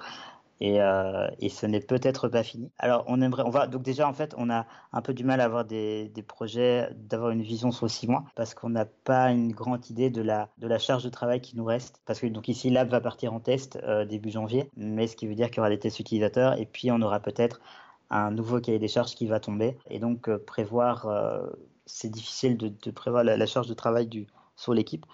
et, 0.62 0.82
euh, 0.82 1.28
et 1.40 1.50
ce 1.50 1.66
n'est 1.66 1.80
peut-être 1.80 2.28
pas 2.28 2.44
fini. 2.44 2.70
Alors, 2.80 3.06
on 3.08 3.22
aimerait, 3.22 3.44
on 3.46 3.50
va, 3.50 3.68
donc 3.68 3.82
déjà, 3.82 4.08
en 4.08 4.14
fait, 4.14 4.36
on 4.38 4.50
a 4.50 4.66
un 4.92 5.02
peu 5.02 5.14
du 5.14 5.24
mal 5.24 5.40
à 5.42 5.46
avoir 5.46 5.66
des, 5.66 6.12
projets, 6.28 6.90
d'avoir 6.96 7.32
une 7.32 7.42
vision 7.42 7.72
sur 7.72 7.90
six 7.90 8.08
mois, 8.08 8.26
parce 8.36 8.54
qu'on 8.54 8.70
n'a 8.70 8.86
pas 8.86 9.32
une 9.32 9.52
grande 9.54 9.90
idée 9.90 10.10
de 10.10 10.22
la, 10.22 10.50
de 10.58 10.68
la 10.68 10.78
charge 10.78 11.04
de 11.04 11.10
travail 11.10 11.40
qui 11.42 11.56
nous 11.56 11.66
reste. 11.66 12.02
Parce 12.06 12.20
que, 12.20 12.28
donc 12.28 12.48
ici, 12.50 12.70
l'app 12.70 12.90
va 12.90 13.00
partir 13.00 13.34
en 13.34 13.40
test 13.40 13.80
euh, 13.84 14.06
début 14.06 14.32
janvier, 14.32 14.70
mais 14.76 15.08
ce 15.08 15.16
qui 15.16 15.28
veut 15.28 15.36
dire 15.36 15.48
qu'il 15.48 15.58
y 15.58 15.60
aura 15.62 15.70
des 15.70 15.80
tests 15.80 16.00
utilisateurs, 16.00 16.60
et 16.60 16.66
puis 16.66 16.92
on 16.92 17.02
aura 17.02 17.20
peut-être 17.20 17.62
un 18.10 18.32
nouveau 18.32 18.60
cahier 18.60 18.80
des 18.80 18.88
charges 18.88 19.16
qui 19.16 19.28
va 19.28 19.40
tomber. 19.40 19.78
Et 19.90 20.00
donc, 20.00 20.30
euh, 20.30 20.38
prévoir, 20.38 21.08
euh, 21.08 21.46
c'est 21.86 22.10
difficile 22.10 22.58
de, 22.58 22.92
prévoir 22.92 23.24
la, 23.24 23.46
charge 23.46 23.68
de 23.68 23.74
travail 23.74 24.28
sur 24.56 24.74
l'équipe. 24.74 25.06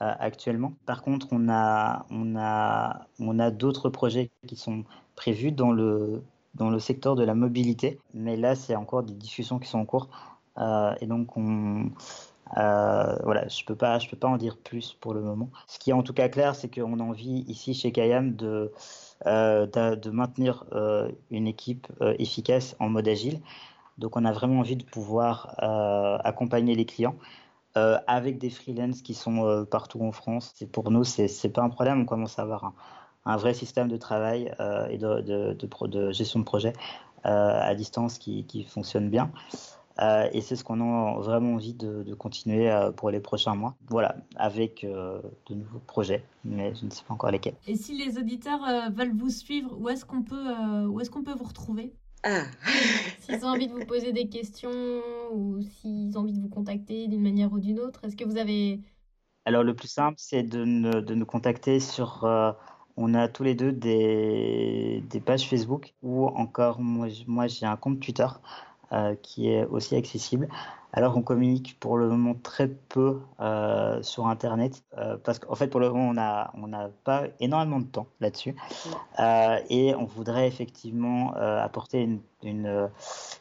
Euh, 0.00 0.12
actuellement. 0.20 0.74
Par 0.86 1.02
contre, 1.02 1.26
on 1.32 1.48
a, 1.48 2.06
on 2.10 2.36
a, 2.36 3.08
on 3.18 3.40
a 3.40 3.50
d'autres 3.50 3.88
projets 3.88 4.30
qui 4.46 4.54
sont 4.54 4.84
prévus 5.16 5.50
dans 5.50 5.72
le, 5.72 6.22
dans 6.54 6.70
le 6.70 6.78
secteur 6.78 7.16
de 7.16 7.24
la 7.24 7.34
mobilité, 7.34 7.98
mais 8.14 8.36
là, 8.36 8.54
c'est 8.54 8.76
encore 8.76 9.02
des 9.02 9.14
discussions 9.14 9.58
qui 9.58 9.68
sont 9.68 9.80
en 9.80 9.84
cours. 9.84 10.08
Et 11.00 11.06
donc, 11.06 11.36
on, 11.36 11.90
euh, 12.56 13.16
voilà, 13.24 13.46
je 13.48 13.64
peux 13.64 13.74
peux 13.74 14.16
pas 14.16 14.28
en 14.28 14.36
dire 14.36 14.56
plus 14.56 14.94
pour 14.94 15.14
le 15.14 15.20
moment. 15.20 15.50
Ce 15.66 15.78
qui 15.78 15.90
est 15.90 15.92
en 15.92 16.02
tout 16.02 16.12
cas 16.12 16.28
clair, 16.28 16.54
c'est 16.54 16.72
qu'on 16.72 16.98
a 17.00 17.02
envie 17.02 17.44
ici 17.48 17.74
chez 17.74 17.92
Kayam 17.92 18.34
de, 18.36 18.72
euh, 19.26 19.66
de, 19.66 20.10
maintenir 20.10 20.64
euh, 20.72 21.10
une 21.30 21.46
équipe 21.46 21.88
efficace 22.18 22.76
en 22.78 22.88
mode 22.88 23.08
agile. 23.08 23.40
Donc, 23.98 24.16
on 24.16 24.24
a 24.24 24.32
vraiment 24.32 24.60
envie 24.60 24.76
de 24.76 24.84
pouvoir 24.84 25.54
accompagner 26.24 26.74
les 26.74 26.86
clients. 26.86 27.16
Avec 28.08 28.38
des 28.38 28.50
freelances 28.50 29.02
qui 29.02 29.14
sont 29.14 29.64
partout 29.70 30.02
en 30.02 30.10
France. 30.10 30.52
C'est 30.56 30.66
pour 30.66 30.90
nous, 30.90 31.04
c'est 31.04 31.52
pas 31.52 31.62
un 31.62 31.68
problème. 31.68 32.00
On 32.00 32.04
commence 32.06 32.36
à 32.40 32.42
avoir 32.42 32.72
un, 33.24 33.36
vrai 33.36 33.54
système 33.54 33.86
de 33.86 33.96
travail 33.96 34.52
et 34.90 34.98
de, 34.98 35.20
de, 35.20 36.10
gestion 36.10 36.40
de 36.40 36.44
projet 36.44 36.72
à 37.22 37.72
distance 37.76 38.18
qui, 38.18 38.44
qui, 38.46 38.64
fonctionne 38.64 39.10
bien. 39.10 39.30
Et 40.32 40.40
c'est 40.40 40.56
ce 40.56 40.64
qu'on 40.64 40.80
a 40.80 41.20
vraiment 41.20 41.54
envie 41.54 41.74
de, 41.74 42.14
continuer 42.14 42.70
pour 42.96 43.10
les 43.10 43.20
prochains 43.20 43.54
mois. 43.54 43.76
Voilà, 43.88 44.16
avec 44.36 44.84
de 44.84 45.54
nouveaux 45.54 45.80
projets, 45.86 46.24
mais 46.44 46.74
je 46.74 46.84
ne 46.84 46.90
sais 46.90 47.02
pas 47.06 47.14
encore 47.14 47.30
lesquels. 47.30 47.56
Et 47.66 47.76
si 47.76 47.96
les 47.96 48.18
auditeurs 48.18 48.60
veulent 48.92 49.16
vous 49.16 49.30
suivre, 49.30 49.76
où 49.78 49.88
est-ce 49.88 50.04
qu'on 50.04 50.22
peut, 50.22 50.86
où 50.86 51.00
est-ce 51.00 51.10
qu'on 51.10 51.22
peut 51.22 51.34
vous 51.34 51.44
retrouver? 51.44 51.92
Ah. 52.24 52.42
S'ils 53.20 53.44
ont 53.44 53.48
envie 53.48 53.68
de 53.68 53.72
vous 53.72 53.86
poser 53.86 54.12
des 54.12 54.28
questions 54.28 54.70
ou 55.32 55.60
s'ils 55.60 56.16
ont 56.16 56.22
envie 56.22 56.32
de 56.32 56.40
vous 56.40 56.48
contacter 56.48 57.06
d'une 57.06 57.22
manière 57.22 57.52
ou 57.52 57.60
d'une 57.60 57.78
autre, 57.78 58.04
est-ce 58.04 58.16
que 58.16 58.24
vous 58.24 58.38
avez... 58.38 58.80
Alors 59.44 59.62
le 59.62 59.74
plus 59.74 59.88
simple, 59.88 60.16
c'est 60.18 60.42
de, 60.42 61.00
de, 61.00 61.14
nous 61.14 61.26
contacter 61.26 61.80
sur... 61.80 62.24
Euh, 62.24 62.52
on 62.96 63.14
a 63.14 63.28
tous 63.28 63.44
les 63.44 63.54
deux 63.54 63.70
des, 63.70 65.04
des 65.08 65.20
pages 65.20 65.48
Facebook 65.48 65.94
ou 66.02 66.26
encore 66.26 66.80
moi, 66.80 67.06
moi 67.28 67.46
j'ai 67.46 67.64
un 67.64 67.76
compte 67.76 68.00
Twitter 68.00 68.26
euh, 68.90 69.14
qui 69.20 69.50
est 69.50 69.66
aussi 69.66 69.96
accessible. 69.96 70.48
alors 70.94 71.14
on 71.14 71.20
communique 71.20 71.78
pour 71.78 71.98
le 71.98 72.08
moment 72.08 72.34
très 72.42 72.66
peu 72.66 73.20
euh, 73.38 74.02
sur 74.02 74.28
Internet 74.28 74.82
euh, 74.96 75.18
parce 75.22 75.38
qu'en 75.38 75.54
fait 75.56 75.68
pour 75.68 75.78
le 75.78 75.90
moment 75.90 76.08
on 76.08 76.14
n'a 76.14 76.50
on 76.54 76.90
pas 77.04 77.24
énormément 77.38 77.80
de 77.80 77.84
temps 77.84 78.06
là-dessus 78.20 78.56
et 79.68 79.94
on 79.94 80.06
voudrait 80.06 80.48
effectivement 80.48 81.34
apporter 81.34 82.00
une, 82.00 82.20
une, 82.42 82.88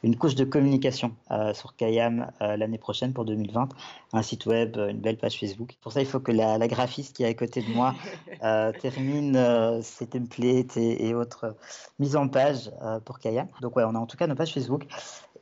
une, 0.03 0.17
couche 0.17 0.35
de 0.35 0.43
communication 0.43 1.13
sur 1.53 1.77
Kayam 1.77 2.29
l'année 2.41 2.77
prochaine 2.77 3.13
pour 3.13 3.23
2020, 3.23 3.69
un 4.13 4.21
site 4.21 4.47
web, 4.47 4.75
une 4.75 4.99
belle 4.99 5.17
page 5.17 5.39
Facebook. 5.39 5.77
Pour 5.81 5.93
ça 5.93 6.01
il 6.01 6.07
faut 6.07 6.19
que 6.19 6.33
la, 6.33 6.57
la 6.57 6.67
graphiste 6.67 7.15
qui 7.15 7.23
est 7.23 7.27
à 7.27 7.33
côté 7.33 7.61
de 7.61 7.69
moi 7.73 7.95
termine 8.81 9.81
ses 9.81 10.07
templates 10.07 10.75
et, 10.75 11.07
et, 11.07 11.13
autres 11.13 11.55
mises 11.99 12.17
en 12.17 12.27
page 12.27 12.69
pour 13.05 13.19
Kayam. 13.19 13.47
Donc 13.61 13.77
ouais 13.77 13.83
on 13.85 13.95
a 13.95 13.99
en 13.99 14.07
tout 14.07 14.17
cas 14.17 14.27
nos 14.27 14.35
pages 14.35 14.53
Facebook 14.53 14.87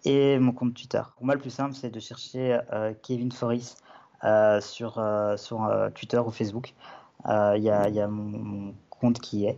et 0.05 0.39
mon 0.39 0.51
compte 0.51 0.73
Twitter. 0.75 1.01
Pour 1.17 1.25
moi, 1.25 1.35
le 1.35 1.41
plus 1.41 1.49
simple, 1.49 1.73
c'est 1.73 1.89
de 1.89 1.99
chercher 1.99 2.59
euh, 2.71 2.93
Kevin 3.01 3.31
Forris 3.31 3.75
euh, 4.23 4.61
sur, 4.61 4.99
euh, 4.99 5.35
sur 5.37 5.69
Twitter 5.95 6.19
ou 6.19 6.31
Facebook. 6.31 6.73
Il 7.27 7.63
y 7.63 7.69
a, 7.69 7.89
y, 7.89 7.99
a, 7.99 8.07
mon, 8.07 8.75
compte 8.89 9.19
qui 9.19 9.45
est 9.47 9.57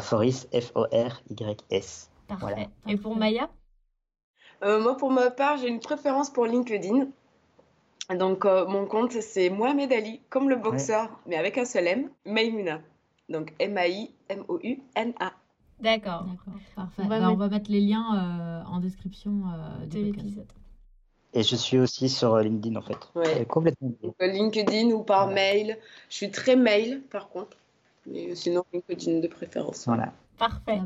Foris, 0.00 0.48
F-O-R-Y-S. 0.52 2.10
Parfait. 2.26 2.68
Et 2.86 2.96
pour 2.96 3.16
Maya? 3.16 3.48
Moi, 4.62 4.96
pour 4.96 5.12
ma 5.12 5.30
part, 5.30 5.58
j'ai 5.58 5.68
une 5.68 5.78
préférence 5.78 6.30
pour 6.30 6.46
LinkedIn. 6.46 7.06
Donc, 8.18 8.44
mon 8.44 8.86
compte, 8.86 9.12
c'est 9.12 9.48
Mohamed 9.48 9.92
Ali, 9.92 10.20
comme 10.28 10.50
le 10.50 10.56
boxeur, 10.56 11.08
mais 11.26 11.36
avec 11.36 11.56
un 11.56 11.64
seul 11.64 11.86
M, 11.86 12.10
Maïmouna. 12.26 12.80
Donc, 13.28 13.54
M-A-I-M-O-U-N-A. 13.60 15.32
D'accord. 15.80 16.26
Parfait. 16.74 17.02
On 17.04 17.08
va, 17.08 17.20
bah, 17.20 17.30
on 17.30 17.36
va, 17.36 17.48
mettre 17.48 17.70
les 17.70 17.80
liens 17.80 18.14
euh, 18.14 18.64
en 18.64 18.80
description 18.80 19.42
euh, 19.46 19.86
de 19.86 19.98
l'épisode. 19.98 20.46
Et 21.34 21.42
je 21.42 21.56
suis 21.56 21.78
aussi 21.78 22.08
sur 22.08 22.34
euh, 22.34 22.42
LinkedIn 22.42 22.76
en 22.76 22.82
fait. 22.82 22.98
Ouais. 23.14 23.44
Complètement. 23.46 23.92
LinkedIn 24.20 24.90
ou 24.90 25.02
par 25.02 25.28
mail. 25.28 25.78
Je 26.08 26.16
suis 26.16 26.30
très 26.30 26.56
mail 26.56 27.02
par 27.10 27.28
contre. 27.28 27.56
Mais 28.06 28.34
sinon 28.34 28.64
LinkedIn 28.72 29.20
de 29.20 29.28
préférence. 29.28 29.84
Voilà. 29.86 30.12
Parfait. 30.38 30.80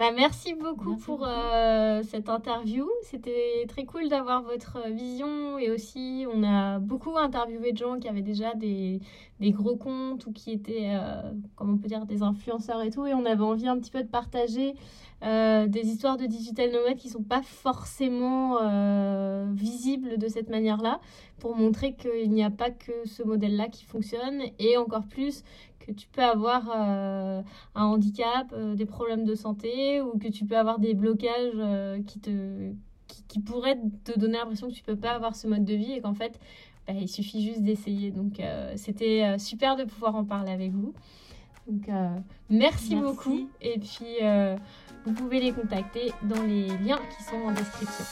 Bah, 0.00 0.12
merci 0.16 0.54
beaucoup 0.54 0.96
pour 0.96 1.26
euh, 1.28 2.02
cette 2.04 2.30
interview. 2.30 2.88
C'était 3.02 3.66
très 3.68 3.84
cool 3.84 4.08
d'avoir 4.08 4.42
votre 4.42 4.88
vision 4.88 5.58
et 5.58 5.70
aussi 5.70 6.24
on 6.32 6.42
a 6.42 6.78
beaucoup 6.78 7.18
interviewé 7.18 7.72
de 7.72 7.76
gens 7.76 7.98
qui 7.98 8.08
avaient 8.08 8.22
déjà 8.22 8.54
des, 8.54 9.00
des 9.40 9.50
gros 9.50 9.76
comptes 9.76 10.24
ou 10.24 10.32
qui 10.32 10.52
étaient, 10.52 10.94
euh, 10.94 11.32
comment 11.54 11.74
on 11.74 11.76
peut 11.76 11.88
dire, 11.88 12.06
des 12.06 12.22
influenceurs 12.22 12.80
et 12.80 12.88
tout. 12.88 13.04
Et 13.04 13.12
on 13.12 13.26
avait 13.26 13.44
envie 13.44 13.68
un 13.68 13.78
petit 13.78 13.90
peu 13.90 14.02
de 14.02 14.08
partager 14.08 14.74
euh, 15.22 15.66
des 15.66 15.88
histoires 15.88 16.16
de 16.16 16.26
digital 16.26 16.70
nomades 16.72 16.96
qui 16.96 17.08
sont 17.08 17.22
pas 17.22 17.42
forcément 17.42 18.58
visibles 19.52 20.18
de 20.18 20.28
cette 20.28 20.48
manière-là 20.48 21.00
pour 21.38 21.56
montrer 21.56 21.94
qu'il 21.94 22.30
n'y 22.30 22.44
a 22.44 22.50
pas 22.50 22.70
que 22.70 22.92
ce 23.06 23.22
modèle-là 23.22 23.68
qui 23.68 23.84
fonctionne 23.84 24.42
et 24.58 24.76
encore 24.76 25.06
plus 25.06 25.42
que 25.80 25.92
tu 25.92 26.06
peux 26.08 26.22
avoir 26.22 26.70
euh, 26.74 27.42
un 27.74 27.84
handicap, 27.84 28.52
euh, 28.52 28.74
des 28.74 28.86
problèmes 28.86 29.24
de 29.24 29.34
santé 29.34 30.00
ou 30.00 30.18
que 30.18 30.28
tu 30.28 30.44
peux 30.44 30.56
avoir 30.56 30.78
des 30.78 30.94
blocages 30.94 31.52
euh, 31.56 32.02
qui, 32.02 32.20
te, 32.20 32.72
qui, 33.28 33.40
pourraient 33.40 33.78
te 34.04 34.18
donner 34.18 34.38
l'impression 34.38 34.68
que 34.68 34.74
tu 34.74 34.82
peux 34.82 34.96
pas 34.96 35.12
avoir 35.12 35.34
ce 35.34 35.46
mode 35.46 35.64
de 35.64 35.74
vie 35.74 35.92
et 35.92 36.00
qu'en 36.00 36.14
fait, 36.14 36.38
bah, 36.86 36.92
il 36.98 37.08
suffit 37.08 37.42
juste 37.42 37.62
d'essayer. 37.62 38.10
Donc, 38.10 38.40
c'était 38.76 39.38
super 39.38 39.76
de 39.76 39.84
pouvoir 39.84 40.16
en 40.16 40.24
parler 40.24 40.52
avec 40.52 40.72
vous. 40.72 40.92
Donc, 41.66 41.88
merci, 42.48 42.94
merci, 42.94 42.96
beaucoup. 42.96 43.48
Et 43.60 43.78
puis, 43.78 44.18
vous 45.04 45.12
pouvez 45.12 45.40
les 45.40 45.52
contacter 45.52 46.12
dans 46.22 46.42
les 46.42 46.68
liens 46.78 47.00
qui 47.16 47.24
sont 47.24 47.36
en 47.36 47.52
description. 47.52 48.04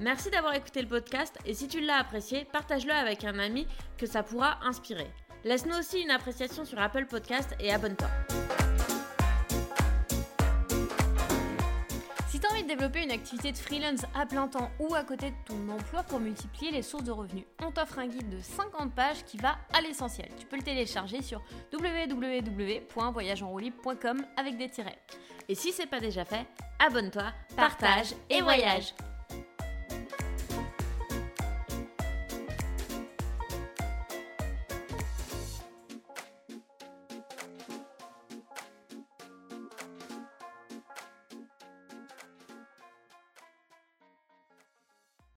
Merci 0.00 0.30
d'avoir 0.30 0.54
écouté 0.54 0.82
le 0.82 0.88
podcast 0.88 1.38
et 1.46 1.54
si 1.54 1.68
tu 1.68 1.80
l'as 1.80 1.98
apprécié, 1.98 2.44
partage-le 2.52 2.92
avec 2.92 3.24
un 3.24 3.38
ami 3.38 3.68
que 3.96 4.06
ça 4.06 4.22
pourra 4.22 4.58
inspirer. 4.64 5.06
Laisse-nous 5.44 5.76
aussi 5.76 6.00
une 6.00 6.10
appréciation 6.10 6.64
sur 6.64 6.80
Apple 6.80 7.06
Podcast 7.06 7.54
et 7.60 7.72
abonne-toi. 7.72 8.08
Développer 12.72 13.02
une 13.02 13.10
activité 13.10 13.52
de 13.52 13.58
freelance 13.58 14.06
à 14.14 14.24
plein 14.24 14.48
temps 14.48 14.70
ou 14.78 14.94
à 14.94 15.04
côté 15.04 15.30
de 15.30 15.36
ton 15.44 15.68
emploi 15.68 16.02
pour 16.04 16.20
multiplier 16.20 16.70
les 16.70 16.80
sources 16.80 17.04
de 17.04 17.10
revenus, 17.10 17.44
on 17.62 17.70
t'offre 17.70 17.98
un 17.98 18.06
guide 18.06 18.30
de 18.30 18.40
50 18.40 18.94
pages 18.94 19.22
qui 19.26 19.36
va 19.36 19.58
à 19.74 19.82
l'essentiel. 19.82 20.30
Tu 20.38 20.46
peux 20.46 20.56
le 20.56 20.62
télécharger 20.62 21.20
sur 21.20 21.42
www.voyageonroulib.com 21.70 24.24
avec 24.38 24.56
des 24.56 24.70
tirets. 24.70 24.98
Et 25.50 25.54
si 25.54 25.70
c'est 25.70 25.84
pas 25.84 26.00
déjà 26.00 26.24
fait, 26.24 26.46
abonne-toi, 26.78 27.30
partage 27.56 28.14
et 28.30 28.40
voyage. 28.40 28.94